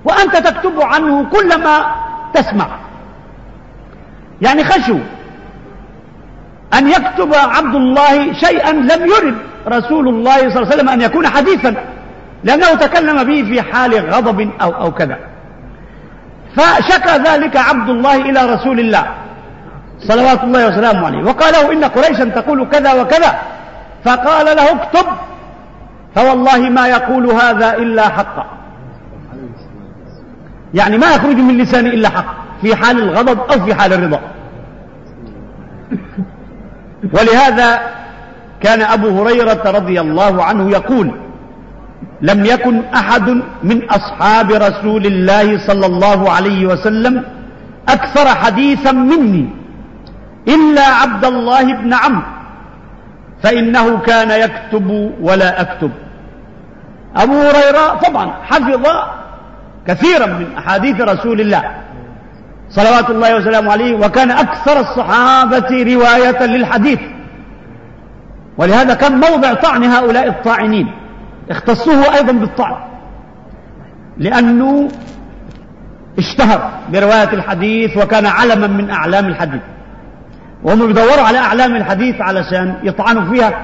وأنت 0.05 0.37
تكتب 0.37 0.81
عنه 0.81 1.29
كل 1.29 1.63
ما 1.63 1.95
تسمع. 2.33 2.67
يعني 4.41 4.63
خشوا 4.63 4.99
أن 6.73 6.87
يكتب 6.87 7.33
عبد 7.33 7.75
الله 7.75 8.33
شيئا 8.33 8.71
لم 8.71 9.05
يرد 9.05 9.37
رسول 9.67 10.07
الله 10.07 10.37
صلى 10.37 10.47
الله 10.47 10.57
عليه 10.71 10.75
وسلم 10.75 10.89
أن 10.89 11.01
يكون 11.01 11.27
حديثا. 11.27 11.75
لأنه 12.43 12.73
تكلم 12.73 13.23
به 13.23 13.43
في 13.43 13.61
حال 13.61 14.13
غضب 14.13 14.51
أو, 14.61 14.71
أو 14.71 14.91
كذا. 14.91 15.17
فشكى 16.55 17.17
ذلك 17.29 17.57
عبد 17.57 17.89
الله 17.89 18.15
إلى 18.15 18.45
رسول 18.45 18.79
الله 18.79 19.07
صلوات 19.99 20.43
الله 20.43 20.67
وسلامه 20.67 21.05
عليه. 21.05 21.23
وقال 21.23 21.53
له 21.53 21.73
إن 21.73 21.83
قريشا 21.83 22.25
تقول 22.25 22.67
كذا 22.69 22.93
وكذا. 22.93 23.39
فقال 24.05 24.45
له 24.45 24.71
اكتب. 24.71 25.05
فوالله 26.15 26.69
ما 26.69 26.87
يقول 26.87 27.25
هذا 27.25 27.73
إلا 27.73 28.09
حقا 28.09 28.45
يعني 30.73 30.97
ما 30.97 31.07
يخرج 31.07 31.35
من 31.35 31.57
لساني 31.57 31.89
إلا 31.89 32.09
حق. 32.09 32.25
في 32.61 32.75
حال 32.75 32.99
الغضب 32.99 33.39
أو 33.39 33.65
في 33.65 33.75
حال 33.75 33.93
الرضا. 33.93 34.19
ولهذا 37.13 37.79
كان 38.61 38.81
أبو 38.81 39.21
هريرة 39.21 39.61
رضي 39.65 40.01
الله 40.01 40.43
عنه 40.43 40.69
يقول 40.69 41.11
لم 42.21 42.45
يكن 42.45 42.81
أحد 42.95 43.29
من 43.63 43.89
أصحاب 43.89 44.51
رسول 44.51 45.05
الله 45.05 45.67
صلى 45.67 45.85
الله 45.85 46.31
عليه 46.31 46.65
وسلم 46.65 47.23
أكثر 47.89 48.27
حديثا 48.27 48.91
مني 48.91 49.49
إلا 50.47 50.81
عبد 50.81 51.25
الله 51.25 51.63
بن 51.75 51.93
عمرو 51.93 52.21
فإنه 53.43 53.97
كان 53.97 54.31
يكتب 54.31 55.11
ولا 55.21 55.61
أكتب. 55.61 55.91
أبو 57.15 57.33
هريرة 57.41 57.99
طبعا 58.07 58.31
حفظ 58.43 58.87
كثيرا 59.87 60.25
من 60.25 60.47
أحاديث 60.57 61.01
رسول 61.01 61.41
الله 61.41 61.63
صلوات 62.69 63.09
الله 63.09 63.35
وسلامه 63.35 63.71
عليه 63.71 63.95
وكان 63.95 64.31
أكثر 64.31 64.79
الصحابة 64.79 65.69
رواية 65.93 66.45
للحديث. 66.45 66.99
ولهذا 68.57 68.93
كان 68.93 69.19
موضع 69.19 69.53
طعن 69.53 69.83
هؤلاء 69.83 70.27
الطاعنين. 70.27 70.91
اختصوه 71.51 72.15
أيضا 72.15 72.31
بالطعن 72.31 72.75
لأنه 74.17 74.87
اشتهر 76.17 76.69
برواية 76.93 77.33
الحديث 77.33 77.97
وكان 77.97 78.25
علما 78.25 78.67
من 78.67 78.89
أعلام 78.89 79.25
الحديث. 79.25 79.61
وهم 80.63 80.89
يدوروا 80.89 81.25
على 81.27 81.37
أعلام 81.37 81.75
الحديث 81.75 82.21
علشان 82.21 82.75
يطعنوا 82.83 83.33
فيها. 83.33 83.61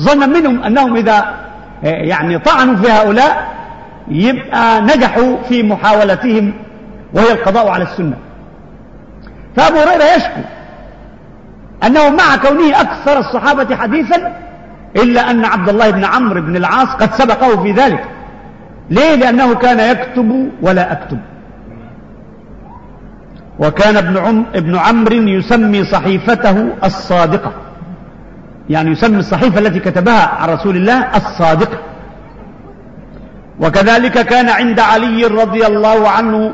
ظنا 0.00 0.26
منهم 0.26 0.62
أنهم 0.62 0.96
إذا 0.96 1.34
يعني 1.82 2.38
طعنوا 2.38 2.76
في 2.76 2.90
هؤلاء 2.90 3.48
يبقى 4.08 4.80
نجحوا 4.80 5.36
في 5.48 5.62
محاولتهم 5.62 6.54
وهي 7.14 7.32
القضاء 7.32 7.68
على 7.68 7.84
السنة. 7.84 8.16
فأبو 9.56 9.76
هريرة 9.76 10.04
يشكو 10.16 10.40
أنه 11.86 12.10
مع 12.10 12.36
كونه 12.36 12.80
أكثر 12.80 13.18
الصحابة 13.18 13.76
حديثا 13.76 14.45
إلا 14.96 15.30
أن 15.30 15.44
عبد 15.44 15.68
الله 15.68 15.90
بن 15.90 16.04
عمرو 16.04 16.40
بن 16.40 16.56
العاص 16.56 16.88
قد 16.88 17.14
سبقه 17.14 17.62
في 17.62 17.72
ذلك. 17.72 18.04
ليه؟ 18.90 19.14
لأنه 19.14 19.54
كان 19.54 19.96
يكتب 19.96 20.50
ولا 20.62 20.92
أكتب. 20.92 21.18
وكان 23.58 23.96
ابن, 23.96 24.16
عم 24.16 24.46
ابن 24.54 24.76
عمرو 24.76 25.16
يسمي 25.16 25.84
صحيفته 25.84 26.68
الصادقة. 26.84 27.52
يعني 28.70 28.90
يسمي 28.90 29.18
الصحيفة 29.18 29.58
التي 29.58 29.80
كتبها 29.80 30.28
عن 30.28 30.48
رسول 30.48 30.76
الله 30.76 31.16
الصادقة. 31.16 31.78
وكذلك 33.60 34.12
كان 34.12 34.48
عند 34.48 34.80
علي 34.80 35.24
رضي 35.24 35.66
الله 35.66 36.08
عنه 36.08 36.52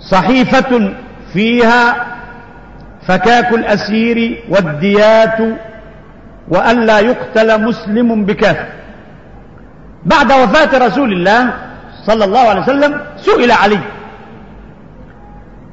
صحيفة 0.00 0.92
فيها 1.32 2.06
فكاك 3.06 3.52
الأسير 3.52 4.44
والديات 4.48 5.38
وألا 6.48 6.98
يقتل 7.00 7.62
مسلم 7.62 8.24
بكافر. 8.24 8.66
بعد 10.04 10.32
وفاة 10.32 10.86
رسول 10.86 11.12
الله 11.12 11.54
صلى 12.06 12.24
الله 12.24 12.40
عليه 12.40 12.60
وسلم 12.60 13.00
سئل 13.16 13.50
علي 13.52 13.80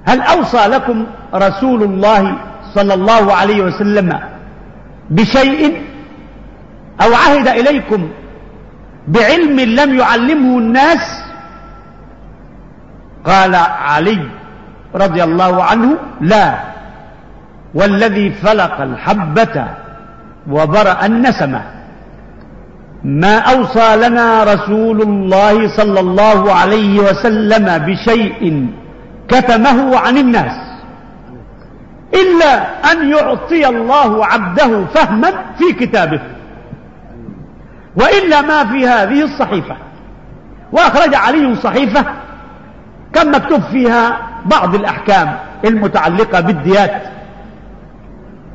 هل 0.05 0.21
أوصى 0.21 0.57
لكم 0.67 1.05
رسول 1.35 1.83
الله 1.83 2.37
صلى 2.73 2.93
الله 2.93 3.33
عليه 3.33 3.61
وسلم 3.63 4.19
بشيء؟ 5.09 5.81
أو 7.01 7.13
عهد 7.13 7.47
إليكم 7.47 8.09
بعلم 9.07 9.59
لم 9.59 9.99
يعلمه 9.99 10.57
الناس؟ 10.57 11.23
قال 13.25 13.55
علي 13.55 14.27
رضي 14.95 15.23
الله 15.23 15.63
عنه 15.63 15.97
لا 16.21 16.55
والذي 17.73 18.29
فلق 18.31 18.81
الحبة 18.81 19.67
وبرأ 20.51 21.05
النسمة. 21.05 21.61
ما 23.03 23.37
أوصى 23.37 23.95
لنا 23.95 24.43
رسول 24.43 25.01
الله 25.01 25.77
صلى 25.77 25.99
الله 25.99 26.53
عليه 26.53 26.99
وسلم 26.99 27.77
بشيء 27.77 28.67
كتمه 29.27 29.97
عن 29.97 30.17
الناس 30.17 30.55
إلا 32.13 32.53
أن 32.91 33.09
يعطي 33.11 33.67
الله 33.67 34.25
عبده 34.25 34.85
فهما 34.85 35.31
في 35.57 35.73
كتابه 35.85 36.21
وإلا 37.95 38.41
ما 38.41 38.65
في 38.65 38.87
هذه 38.87 39.21
الصحيفة. 39.23 39.75
وأخرج 40.71 41.15
علي 41.15 41.55
صحيفة 41.55 42.05
كان 43.13 43.31
مكتوب 43.31 43.61
فيها 43.61 44.17
بعض 44.45 44.75
الأحكام 44.75 45.35
المتعلقة 45.65 46.39
بالديات 46.41 47.01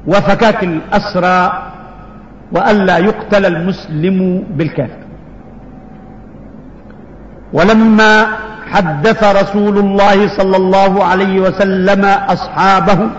وفكاك 0.07 0.65
الأسرى 0.65 1.63
وألا 2.53 2.99
يقتل 2.99 3.47
المسلم 3.47 4.45
بالكافر. 4.57 5.03
ولما 7.53 8.27
حدث 8.73 9.25
رسول 9.25 9.79
الله 9.79 10.29
صلى 10.29 10.57
الله 10.57 11.05
عليه 11.05 11.41
وسلم 11.41 12.05
أصحابه 12.05 13.11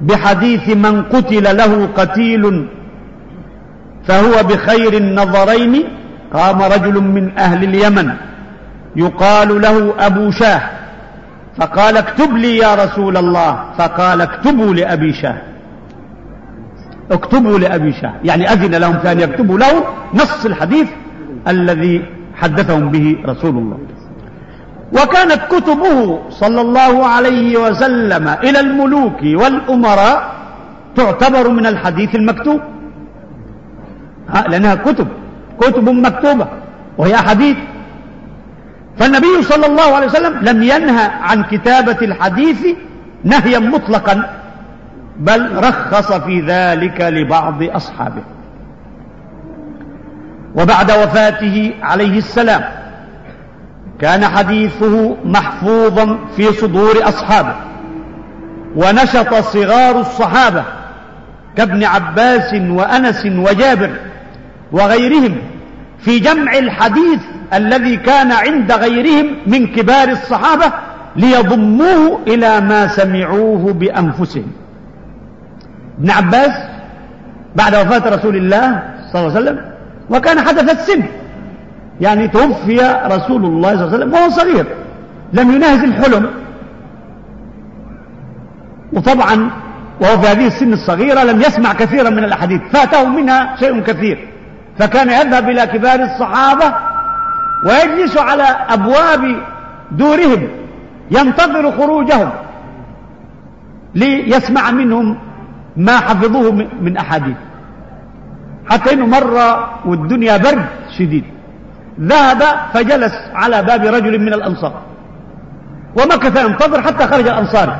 بحديث 0.00 0.68
من 0.76 1.02
قتل 1.02 1.56
له 1.56 1.88
قتيل 1.96 2.68
فهو 4.06 4.42
بخير 4.42 4.92
النظرين 4.96 5.84
قام 6.34 6.62
رجل 6.62 7.00
من 7.00 7.38
أهل 7.38 7.64
اليمن 7.64 8.08
يقال 8.96 9.60
له 9.62 9.94
أبو 9.98 10.30
شاه 10.30 10.62
فقال 11.58 11.96
اكتب 11.96 12.36
لي 12.36 12.56
يا 12.56 12.74
رسول 12.74 13.16
الله 13.16 13.64
فقال 13.78 14.20
اكتبوا 14.20 14.74
لأبي 14.74 15.12
شاه. 15.12 15.36
اكتبوا 17.10 17.58
لأبي 17.58 17.92
شاه 17.92 18.14
يعني 18.24 18.52
أذن 18.52 18.74
لهم 18.74 18.96
كان 18.96 19.20
يكتبوا 19.20 19.58
له 19.58 19.84
نص 20.14 20.46
الحديث 20.46 20.88
الذي 21.48 22.04
حدثهم 22.34 22.88
به 22.90 23.16
رسول 23.26 23.58
الله. 23.58 23.78
وكانت 24.92 25.40
كتبه 25.50 26.20
صلى 26.30 26.60
الله 26.60 27.06
عليه 27.06 27.58
وسلم 27.58 28.28
إلى 28.28 28.60
الملوك 28.60 29.20
والأمراء 29.22 30.32
تعتبر 30.96 31.48
من 31.48 31.66
الحديث 31.66 32.14
المكتوب. 32.14 32.60
لأنها 34.48 34.74
كتب 34.74 35.08
كتب 35.60 35.88
مكتوبة 35.88 36.46
وهي 36.98 37.16
حديث 37.16 37.56
فالنبي 38.98 39.42
صلى 39.42 39.66
الله 39.66 39.94
عليه 39.96 40.06
وسلم 40.06 40.38
لم 40.42 40.62
ينهى 40.62 41.10
عن 41.22 41.42
كتابة 41.42 41.98
الحديث 42.02 42.66
نهيا 43.24 43.58
مطلقا. 43.58 44.35
بل 45.18 45.56
رخص 45.56 46.12
في 46.12 46.40
ذلك 46.40 47.00
لبعض 47.00 47.62
أصحابه. 47.62 48.22
وبعد 50.54 50.90
وفاته 50.90 51.74
عليه 51.82 52.18
السلام 52.18 52.64
كان 54.00 54.24
حديثه 54.24 55.16
محفوظا 55.24 56.18
في 56.36 56.52
صدور 56.52 57.08
أصحابه 57.08 57.54
ونشط 58.76 59.34
صغار 59.34 60.00
الصحابة 60.00 60.64
كابن 61.56 61.84
عباس 61.84 62.54
وأنس 62.54 63.26
وجابر 63.26 63.90
وغيرهم 64.72 65.36
في 65.98 66.18
جمع 66.18 66.58
الحديث 66.58 67.20
الذي 67.54 67.96
كان 67.96 68.32
عند 68.32 68.72
غيرهم 68.72 69.26
من 69.46 69.66
كبار 69.66 70.08
الصحابة 70.08 70.72
ليضموه 71.16 72.20
إلى 72.26 72.60
ما 72.60 72.86
سمعوه 72.86 73.72
بأنفسهم. 73.72 74.52
ابن 75.98 76.10
عباس 76.10 76.50
بعد 77.56 77.74
وفاة 77.74 78.16
رسول 78.16 78.36
الله 78.36 78.82
صلى 79.12 79.20
الله 79.20 79.36
عليه 79.36 79.40
وسلم 79.40 79.60
وكان 80.10 80.40
حدث 80.40 80.70
السن 80.70 81.02
يعني 82.00 82.28
توفي 82.28 82.76
رسول 83.06 83.44
الله 83.44 83.76
صلى 83.76 83.84
الله 83.84 83.94
عليه 83.94 83.96
وسلم 83.96 84.12
وهو 84.12 84.30
صغير 84.30 84.66
لم 85.32 85.50
يناهز 85.50 85.84
الحلم. 85.84 86.30
وطبعا 88.92 89.50
وهو 90.00 90.18
في 90.18 90.28
هذه 90.28 90.46
السن 90.46 90.72
الصغيرة 90.72 91.24
لم 91.24 91.40
يسمع 91.40 91.72
كثيرا 91.72 92.10
من 92.10 92.24
الأحاديث 92.24 92.60
فاته 92.72 93.08
منها 93.08 93.56
شيء 93.56 93.80
كثير. 93.80 94.28
فكان 94.78 95.10
يذهب 95.10 95.48
إلى 95.48 95.66
كبار 95.66 96.00
الصحابة 96.02 96.74
ويجلس 97.64 98.18
على 98.18 98.42
أبواب 98.68 99.36
دورهم 99.90 100.48
ينتظر 101.10 101.72
خروجهم 101.72 102.30
ليسمع 103.94 104.70
منهم 104.70 105.18
ما 105.76 105.96
حفظوه 105.96 106.52
من 106.80 106.96
أحاديث. 106.96 107.36
حتى 108.70 108.92
إنه 108.92 109.06
مرة 109.06 109.70
والدنيا 109.86 110.36
برد 110.36 110.66
شديد. 110.98 111.24
ذهب 112.00 112.42
فجلس 112.74 113.12
على 113.34 113.62
باب 113.62 113.84
رجل 113.84 114.18
من 114.18 114.34
الأنصار. 114.34 114.82
ومكث 115.96 116.44
ينتظر 116.44 116.82
حتى 116.82 117.06
خرج 117.06 117.28
الأنصار. 117.28 117.76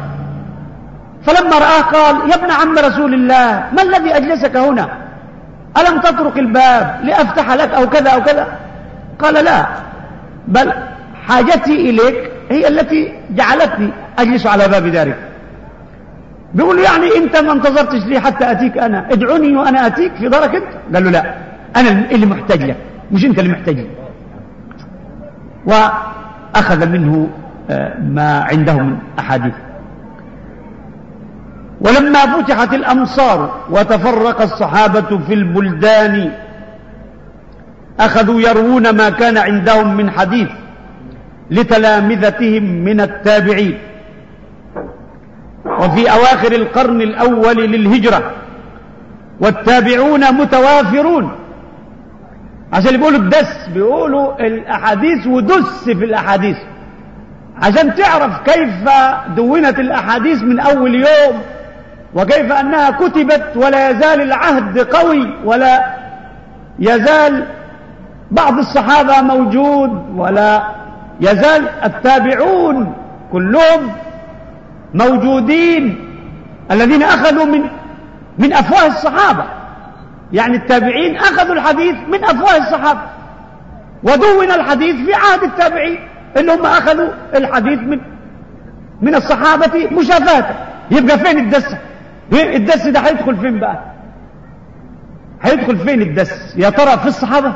فلما 1.26 1.58
رآه 1.58 1.80
قال 1.80 2.30
يا 2.30 2.34
ابن 2.34 2.50
عم 2.50 2.78
رسول 2.78 3.14
الله 3.14 3.64
ما 3.72 3.82
الذي 3.82 4.16
أجلسك 4.16 4.56
هنا؟ 4.56 4.88
ألم 5.76 6.00
تطرق 6.00 6.36
الباب 6.38 7.00
لأفتح 7.04 7.52
لك 7.52 7.70
أو 7.70 7.88
كذا 7.88 8.10
أو 8.10 8.22
كذا? 8.22 8.46
قال 9.18 9.44
لا. 9.44 9.66
بل 10.48 10.72
حاجتي 11.28 11.90
إليك 11.90 12.30
هي 12.50 12.68
التي 12.68 13.12
جعلتني 13.30 13.90
أجلس 14.18 14.46
على 14.46 14.68
باب 14.68 14.86
دارك 14.86 15.18
بيقول 16.56 16.78
يعني 16.78 17.16
أنت 17.16 17.36
ما 17.36 17.52
انتظرتش 17.52 18.06
لي 18.06 18.20
حتى 18.20 18.50
أتيك 18.50 18.78
أنا. 18.78 19.12
ادعوني 19.12 19.56
وأنا 19.56 19.86
أتيك 19.86 20.14
في 20.14 20.28
دارك 20.28 20.54
أنت. 20.54 20.94
قال 20.94 21.04
له 21.04 21.10
لا. 21.10 21.34
أنا 21.76 22.10
اللي 22.10 22.26
محتاج 22.26 22.62
لك 22.62 22.76
مش 23.12 23.24
أنت 23.24 23.38
اللي 23.38 23.52
محتاج 23.52 23.76
لي. 23.76 23.86
وأخذ 25.66 26.88
منه 26.88 27.28
آه، 27.70 28.00
ما 28.00 28.40
عنده 28.40 28.78
من 28.78 28.96
أحاديث. 29.18 29.54
ولما 31.80 32.18
فتحت 32.18 32.74
الأمصار 32.74 33.60
وتفرق 33.70 34.42
الصحابة 34.42 35.18
في 35.18 35.34
البلدان 35.34 36.30
أخذوا 38.00 38.40
يروون 38.40 38.90
ما 38.96 39.10
كان 39.10 39.38
عندهم 39.38 39.96
من 39.96 40.10
حديث 40.10 40.48
لتلامذتهم 41.50 42.62
من 42.64 43.00
التابعين. 43.00 43.78
وفي 45.80 46.10
أواخر 46.12 46.52
القرن 46.52 47.02
الأول 47.02 47.56
للهجرة 47.56 48.30
والتابعون 49.40 50.32
متوافرون. 50.34 51.32
عشان 52.72 52.96
بيقولوا 52.96 53.18
الدس 53.18 53.68
بيقولوا 53.74 54.46
الأحاديث 54.46 55.26
ودس 55.26 55.84
في 55.84 56.04
الأحاديث. 56.04 56.56
عشان 57.62 57.94
تعرف 57.94 58.40
كيف 58.44 58.70
دونت 59.36 59.78
الأحاديث 59.78 60.42
من 60.42 60.60
أول 60.60 60.94
يوم 60.94 61.40
وكيف 62.14 62.52
أنها 62.52 62.90
كتبت 62.90 63.52
ولا 63.56 63.90
يزال 63.90 64.20
العهد 64.20 64.78
قوي 64.78 65.34
ولا 65.44 65.84
يزال 66.78 67.46
بعض 68.30 68.58
الصحابة 68.58 69.22
موجود 69.22 70.04
ولا 70.16 70.62
يزال 71.20 71.68
التابعون 71.84 72.94
كلهم 73.32 73.92
موجودين 74.96 75.98
الذين 76.70 77.02
أخذوا 77.02 77.44
من 77.44 77.62
من 78.38 78.52
أفواه 78.52 78.86
الصحابة. 78.86 79.44
يعني 80.32 80.56
التابعين 80.56 81.16
أخذوا 81.16 81.54
الحديث 81.54 81.94
من 82.12 82.24
أفواه 82.24 82.56
الصحابة. 82.58 83.00
ودون 84.02 84.50
الحديث 84.50 84.96
في 84.96 85.14
عهد 85.14 85.42
التابعين 85.42 85.98
اللي 86.36 86.52
هم 86.54 86.66
أخذوا 86.66 87.08
الحديث 87.36 87.78
من 87.78 88.00
من 89.02 89.14
الصحابة 89.14 89.88
مشافاة. 89.92 90.46
يبقى 90.90 91.18
فين 91.18 91.38
الدس؟ 91.38 91.76
الدس 92.32 92.86
ده 92.86 93.00
هيدخل 93.00 93.36
فين 93.36 93.60
بقى؟ 93.60 93.80
هيدخل 95.42 95.76
فين 95.78 96.02
الدس؟ 96.02 96.54
يا 96.56 96.70
ترى 96.70 96.98
في 96.98 97.06
الصحابة؟ 97.06 97.52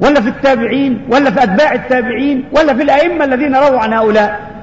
ولا 0.00 0.20
في 0.20 0.28
التابعين؟ 0.28 1.06
ولا 1.10 1.30
في 1.30 1.42
أتباع 1.42 1.72
التابعين؟ 1.72 2.44
ولا 2.52 2.74
في 2.74 2.82
الأئمة 2.82 3.24
الذين 3.24 3.56
رووا 3.56 3.80
عن 3.80 3.92
هؤلاء؟ 3.92 4.53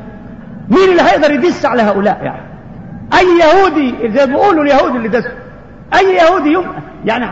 مين 0.71 0.89
اللي 0.89 1.01
هيقدر 1.01 1.31
يدس 1.31 1.65
على 1.65 1.81
هؤلاء 1.81 2.19
يعني؟ 2.23 2.51
أي 3.13 3.25
يهودي 3.39 4.17
زي 4.17 4.25
ما 4.25 4.31
بيقولوا 4.31 4.63
اليهود 4.63 4.95
اللي 4.95 5.07
دسوا. 5.07 5.31
أي 5.93 6.15
يهودي 6.15 6.53
يم 6.53 6.63
يعني 7.05 7.25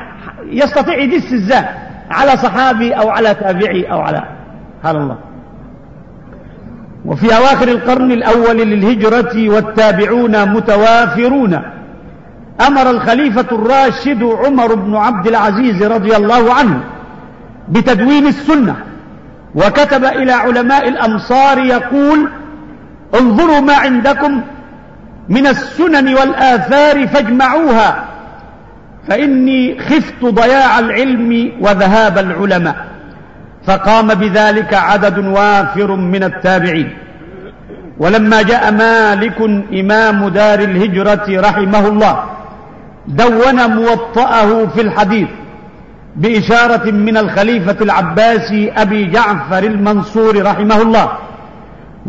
يستطيع 0.46 0.98
يدس 0.98 1.34
إزاي؟ 1.34 1.66
على 2.12 2.38
صحابي 2.38 2.94
أو 2.94 3.10
على 3.10 3.34
تابعي 3.34 3.84
أو 3.92 4.02
على 4.02 4.24
سبحان 4.80 4.96
الله. 4.96 5.18
وفي 7.06 7.38
أواخر 7.38 7.68
القرن 7.68 8.12
الأول 8.12 8.58
للهجرة 8.58 9.50
والتابعون 9.50 10.50
متوافرون. 10.54 11.62
أمر 12.68 12.90
الخليفة 12.90 13.46
الراشد 13.52 14.24
عمر 14.24 14.76
بن 14.76 14.96
عبد 14.96 15.28
العزيز 15.28 15.84
رضي 15.84 16.16
الله 16.16 16.54
عنه 16.54 16.84
بتدوين 17.70 18.28
السنة. 18.28 18.76
وكتب 19.56 20.06
إلى 20.06 20.32
علماء 20.32 20.88
الأمصار 20.88 21.58
يقول 21.58 22.30
انظروا 23.16 23.60
ما 23.60 23.74
عندكم 23.74 24.42
من 25.30 25.48
السنن 25.48 26.16
والآثار 26.16 27.08
فاجمعوها. 27.08 28.06
فإني 29.08 29.80
خفت 29.80 30.26
ضياع 30.26 30.80
العلم 30.80 31.52
وذهاب 31.62 32.18
العلماء. 32.18 32.76
فقام 33.68 34.08
بذلك 34.08 34.74
عدد 34.74 35.18
وافر 35.18 35.96
من 35.96 36.24
التابعين. 36.24 36.98
ولما 38.00 38.42
جاء 38.42 38.72
مالك 38.72 39.42
إمام 39.74 40.28
دار 40.28 40.60
الهجرة 40.60 41.26
رحمه 41.30 41.88
الله 41.88 42.24
دون 43.08 43.76
موطأه 43.76 44.66
في 44.66 44.82
الحديث 44.82 45.28
بإشارة 46.16 46.92
من 46.92 47.18
الخليفة 47.18 47.76
العباسي 47.82 48.72
أبي 48.72 49.06
جعفر 49.06 49.64
المنصور 49.64 50.44
رحمه 50.44 50.82
الله. 50.82 51.12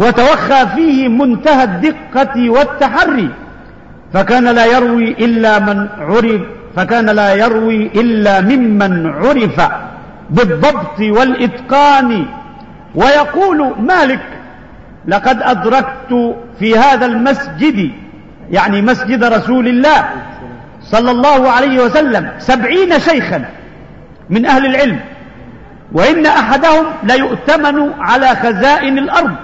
وتوخى 0.01 0.67
فيه 0.75 1.09
منتهى 1.09 1.65
الدقة 1.65 2.51
والتحري 2.51 3.29
فكان 4.13 4.45
لا 4.45 4.65
يروي 4.65 5.11
إلا 5.11 5.59
من 5.59 5.89
عرف 5.99 6.41
فكان 6.77 7.07
لا 7.07 7.35
يروي 7.35 7.87
إلا 7.87 8.41
ممن 8.41 9.07
عرف 9.07 9.71
بالضبط 10.31 11.01
والإتقان. 11.01 12.27
ويقول 12.95 13.75
مالك 13.81 14.21
لقد 15.09 15.43
أدركت 15.43 16.37
في 16.59 16.79
هذا 16.79 17.07
المسجد 17.07 17.91
يعني 18.51 18.83
مسجد 18.83 19.25
رسول 19.25 19.69
الله 19.69 20.09
صلى 20.83 21.11
الله 21.11 21.51
عليه 21.51 21.85
وسلم 21.85 22.31
سبعين 22.39 23.01
شيخا 23.01 23.45
من 24.31 24.47
أهل 24.47 24.67
العلم 24.67 25.01
وإن 25.93 26.27
أحدهم 26.27 26.87
ليؤتمن 27.03 27.91
على 28.01 28.27
خزائن 28.27 28.99
الأرض 28.99 29.35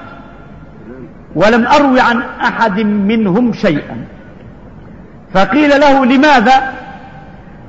ولم 1.37 1.66
أروي 1.66 2.01
عن 2.01 2.22
أحد 2.44 2.81
منهم 2.81 3.53
شيئا. 3.53 3.96
فقيل 5.35 5.81
له 5.81 6.05
لماذا؟ 6.07 6.72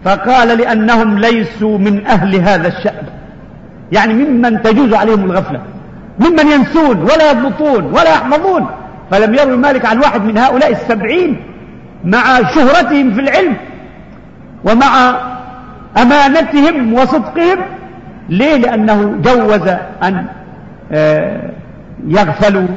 فقال 0.06 0.58
لأنهم 0.58 1.18
ليسوا 1.18 1.78
من 1.78 2.06
أهل 2.08 2.36
هذا 2.36 2.68
الشأن. 2.68 3.06
يعني 3.92 4.14
ممن 4.14 4.62
تجوز 4.62 4.94
عليهم 4.94 5.24
الغفلة. 5.24 5.62
ممن 6.20 6.48
ينسون 6.48 6.98
ولا 7.02 7.32
يضبطون 7.32 7.84
ولا 7.84 8.10
يحفظون. 8.10 8.68
فلم 9.12 9.34
يروي 9.34 9.58
مالك 9.58 9.86
عن 9.86 10.00
واحد 10.00 10.22
من 10.22 10.38
هؤلاء 10.38 10.72
السبعين 10.72 11.44
مع 12.06 12.52
شهرتهم 12.56 13.14
في 13.14 13.22
العلم 13.22 13.58
ومع 14.64 15.16
أمانتهم 15.98 16.94
وصدقهم. 16.94 17.60
ليه؟ 18.30 18.56
لأنه 18.56 19.16
جوز 19.24 19.68
أن 20.04 20.26
آه، 20.92 21.52
يغفلوا 22.08 22.68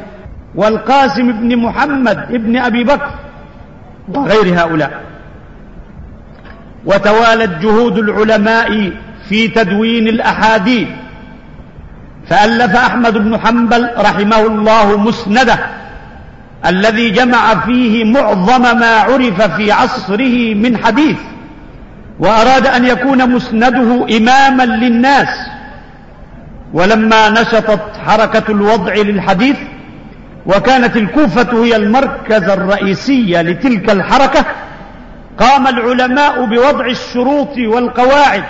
والقاسم 0.54 1.32
بن 1.32 1.56
محمد 1.56 2.18
ابن 2.18 2.56
أبي 2.56 2.84
بكر 2.84 3.10
وغير 4.08 4.60
هؤلاء. 4.60 5.00
وتوالت 6.84 7.62
جهود 7.62 7.98
العلماء 7.98 8.92
في 9.28 9.48
تدوين 9.48 10.08
الأحاديث. 10.08 10.88
فألف 12.28 12.76
أحمد 12.76 13.18
بن 13.18 13.38
حنبل 13.38 13.90
رحمه 13.98 14.46
الله 14.46 14.98
مسنده 14.98 15.58
الذي 16.66 17.10
جمع 17.10 17.54
فيه 17.54 18.04
معظم 18.04 18.62
ما 18.62 18.96
عرف 18.98 19.42
في 19.42 19.72
عصره 19.72 20.54
من 20.54 20.76
حديث 20.76 21.16
وأراد 22.18 22.66
أن 22.66 22.84
يكون 22.84 23.30
مسنده 23.30 24.06
إماما 24.16 24.62
للناس. 24.62 25.28
ولما 26.72 27.30
نشطت 27.30 27.80
حركة 28.06 28.50
الوضع 28.52 28.94
للحديث 28.94 29.56
وكانت 30.46 30.96
الكوفة 30.96 31.64
هي 31.64 31.76
المركز 31.76 32.48
الرئيسي 32.48 33.42
لتلك 33.42 33.90
الحركة 33.90 34.44
قام 35.38 35.66
العلماء 35.66 36.44
بوضع 36.44 36.86
الشروط 36.86 37.58
والقواعد 37.58 38.44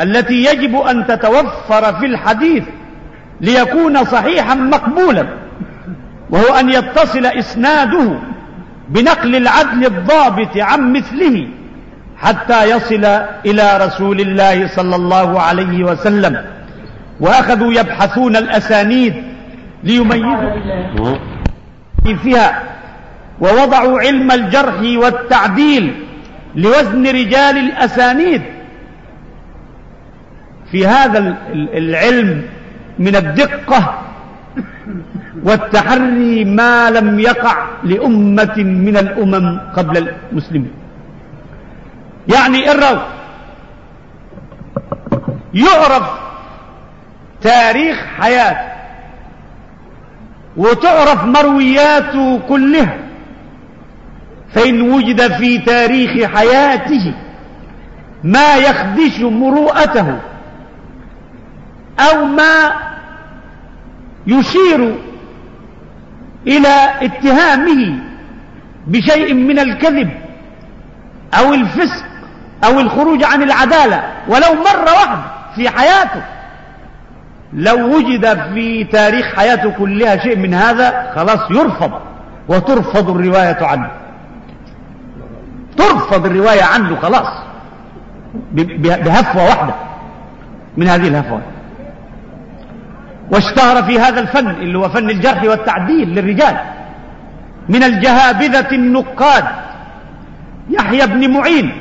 التي 0.00 0.44
يجب 0.44 0.76
أن 0.76 1.06
تتوفر 1.06 1.98
في 1.98 2.06
الحديث 2.06 2.64
ليكون 3.40 4.04
صحيحا 4.04 4.54
مقبولا 4.54 5.26
وهو 6.30 6.54
أن 6.54 6.70
يتصل 6.70 7.26
إسناده 7.26 8.18
بنقل 8.88 9.36
العدل 9.36 9.86
الضابط 9.86 10.56
عن 10.56 10.92
مثله 10.92 11.48
حتى 12.16 12.70
يصل 12.70 13.04
إلى 13.46 13.78
رسول 13.86 14.20
الله 14.20 14.68
صلى 14.68 14.96
الله 14.96 15.40
عليه 15.40 15.84
وسلم 15.84 16.44
وأخذوا 17.20 17.72
يبحثون 17.72 18.36
الأسانيد 18.36 19.14
ليميزوا. 19.84 21.16
فيها 22.22 22.62
ووضعوا 23.40 24.00
علم 24.00 24.32
الجرح 24.32 24.80
والتعديل 24.80 26.04
لوزن 26.54 27.06
رجال 27.06 27.56
الأسانيد. 27.58 28.42
في 30.70 30.86
هذا 30.86 31.36
العلم 31.52 32.42
من 32.98 33.16
الدقة 33.16 34.02
والتحري 35.44 36.44
ما 36.44 36.90
لم 36.90 37.18
يقع 37.18 37.66
لأمة 37.84 38.56
من 38.56 38.96
الأمم 38.96 39.60
قبل 39.76 40.08
المسلمين. 40.32 40.72
يعني 42.28 42.72
الرو 42.72 42.98
يعرف 45.54 46.10
تاريخ 47.40 47.96
حياته 48.20 48.77
وتعرف 50.58 51.24
مروياته 51.24 52.38
كلها. 52.48 52.96
فإن 54.54 54.80
وجد 54.80 55.32
في 55.32 55.58
تاريخ 55.58 56.30
حياته 56.36 57.14
ما 58.24 58.56
يخدش 58.56 59.20
مروءته 59.20 60.18
أو 62.00 62.24
ما 62.24 62.72
يشير 64.26 64.94
إلى 66.46 66.90
اتهامه 67.02 67.98
بشيء 68.86 69.34
من 69.34 69.58
الكذب 69.58 70.10
أو 71.38 71.54
الفسق 71.54 72.04
أو 72.64 72.80
الخروج 72.80 73.24
عن 73.24 73.42
العدالة. 73.42 74.02
ولو 74.28 74.54
مرة 74.54 74.92
واحدة 74.92 75.22
في 75.56 75.68
حياته 75.68 76.22
لو 77.52 77.96
وجد 77.96 78.52
في 78.54 78.84
تاريخ 78.84 79.34
حياته 79.36 79.70
كلها 79.70 80.16
شيء 80.16 80.36
من 80.36 80.54
هذا 80.54 81.12
خلاص 81.14 81.50
يرفض 81.50 81.92
وترفض 82.48 83.10
الرواية 83.10 83.64
عنه. 83.64 83.90
ترفض 85.76 86.26
الرواية 86.26 86.62
عنه 86.62 86.96
خلاص. 86.96 87.42
بهفوة 88.52 89.44
واحدة 89.44 89.74
من 90.76 90.88
هذه 90.88 91.08
الهفوات 91.08 91.42
واشتهر 93.32 93.82
في 93.82 93.98
هذا 93.98 94.20
الفن 94.20 94.50
اللي 94.50 94.78
هو 94.78 94.88
فن 94.88 95.10
الجرح 95.10 95.44
والتعديل 95.44 96.08
للرجال. 96.08 96.56
من 97.68 97.82
الجهابذة 97.82 98.68
النقاد 98.72 99.44
يحيى 100.70 101.06
بن 101.06 101.30
معين. 101.30 101.72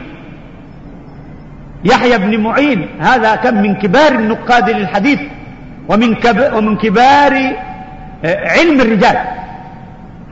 يحيى 1.83 2.17
بن 2.17 2.39
معين 2.39 2.87
هذا 2.99 3.35
كان 3.35 3.61
من 3.61 3.75
كبار 3.75 4.11
النقاد 4.11 4.69
للحديث. 4.69 5.19
ومن 5.87 6.15
ومن 6.53 6.77
كبار 6.77 7.55
آه، 8.25 8.49
علم 8.49 8.81
الرجال. 8.81 9.17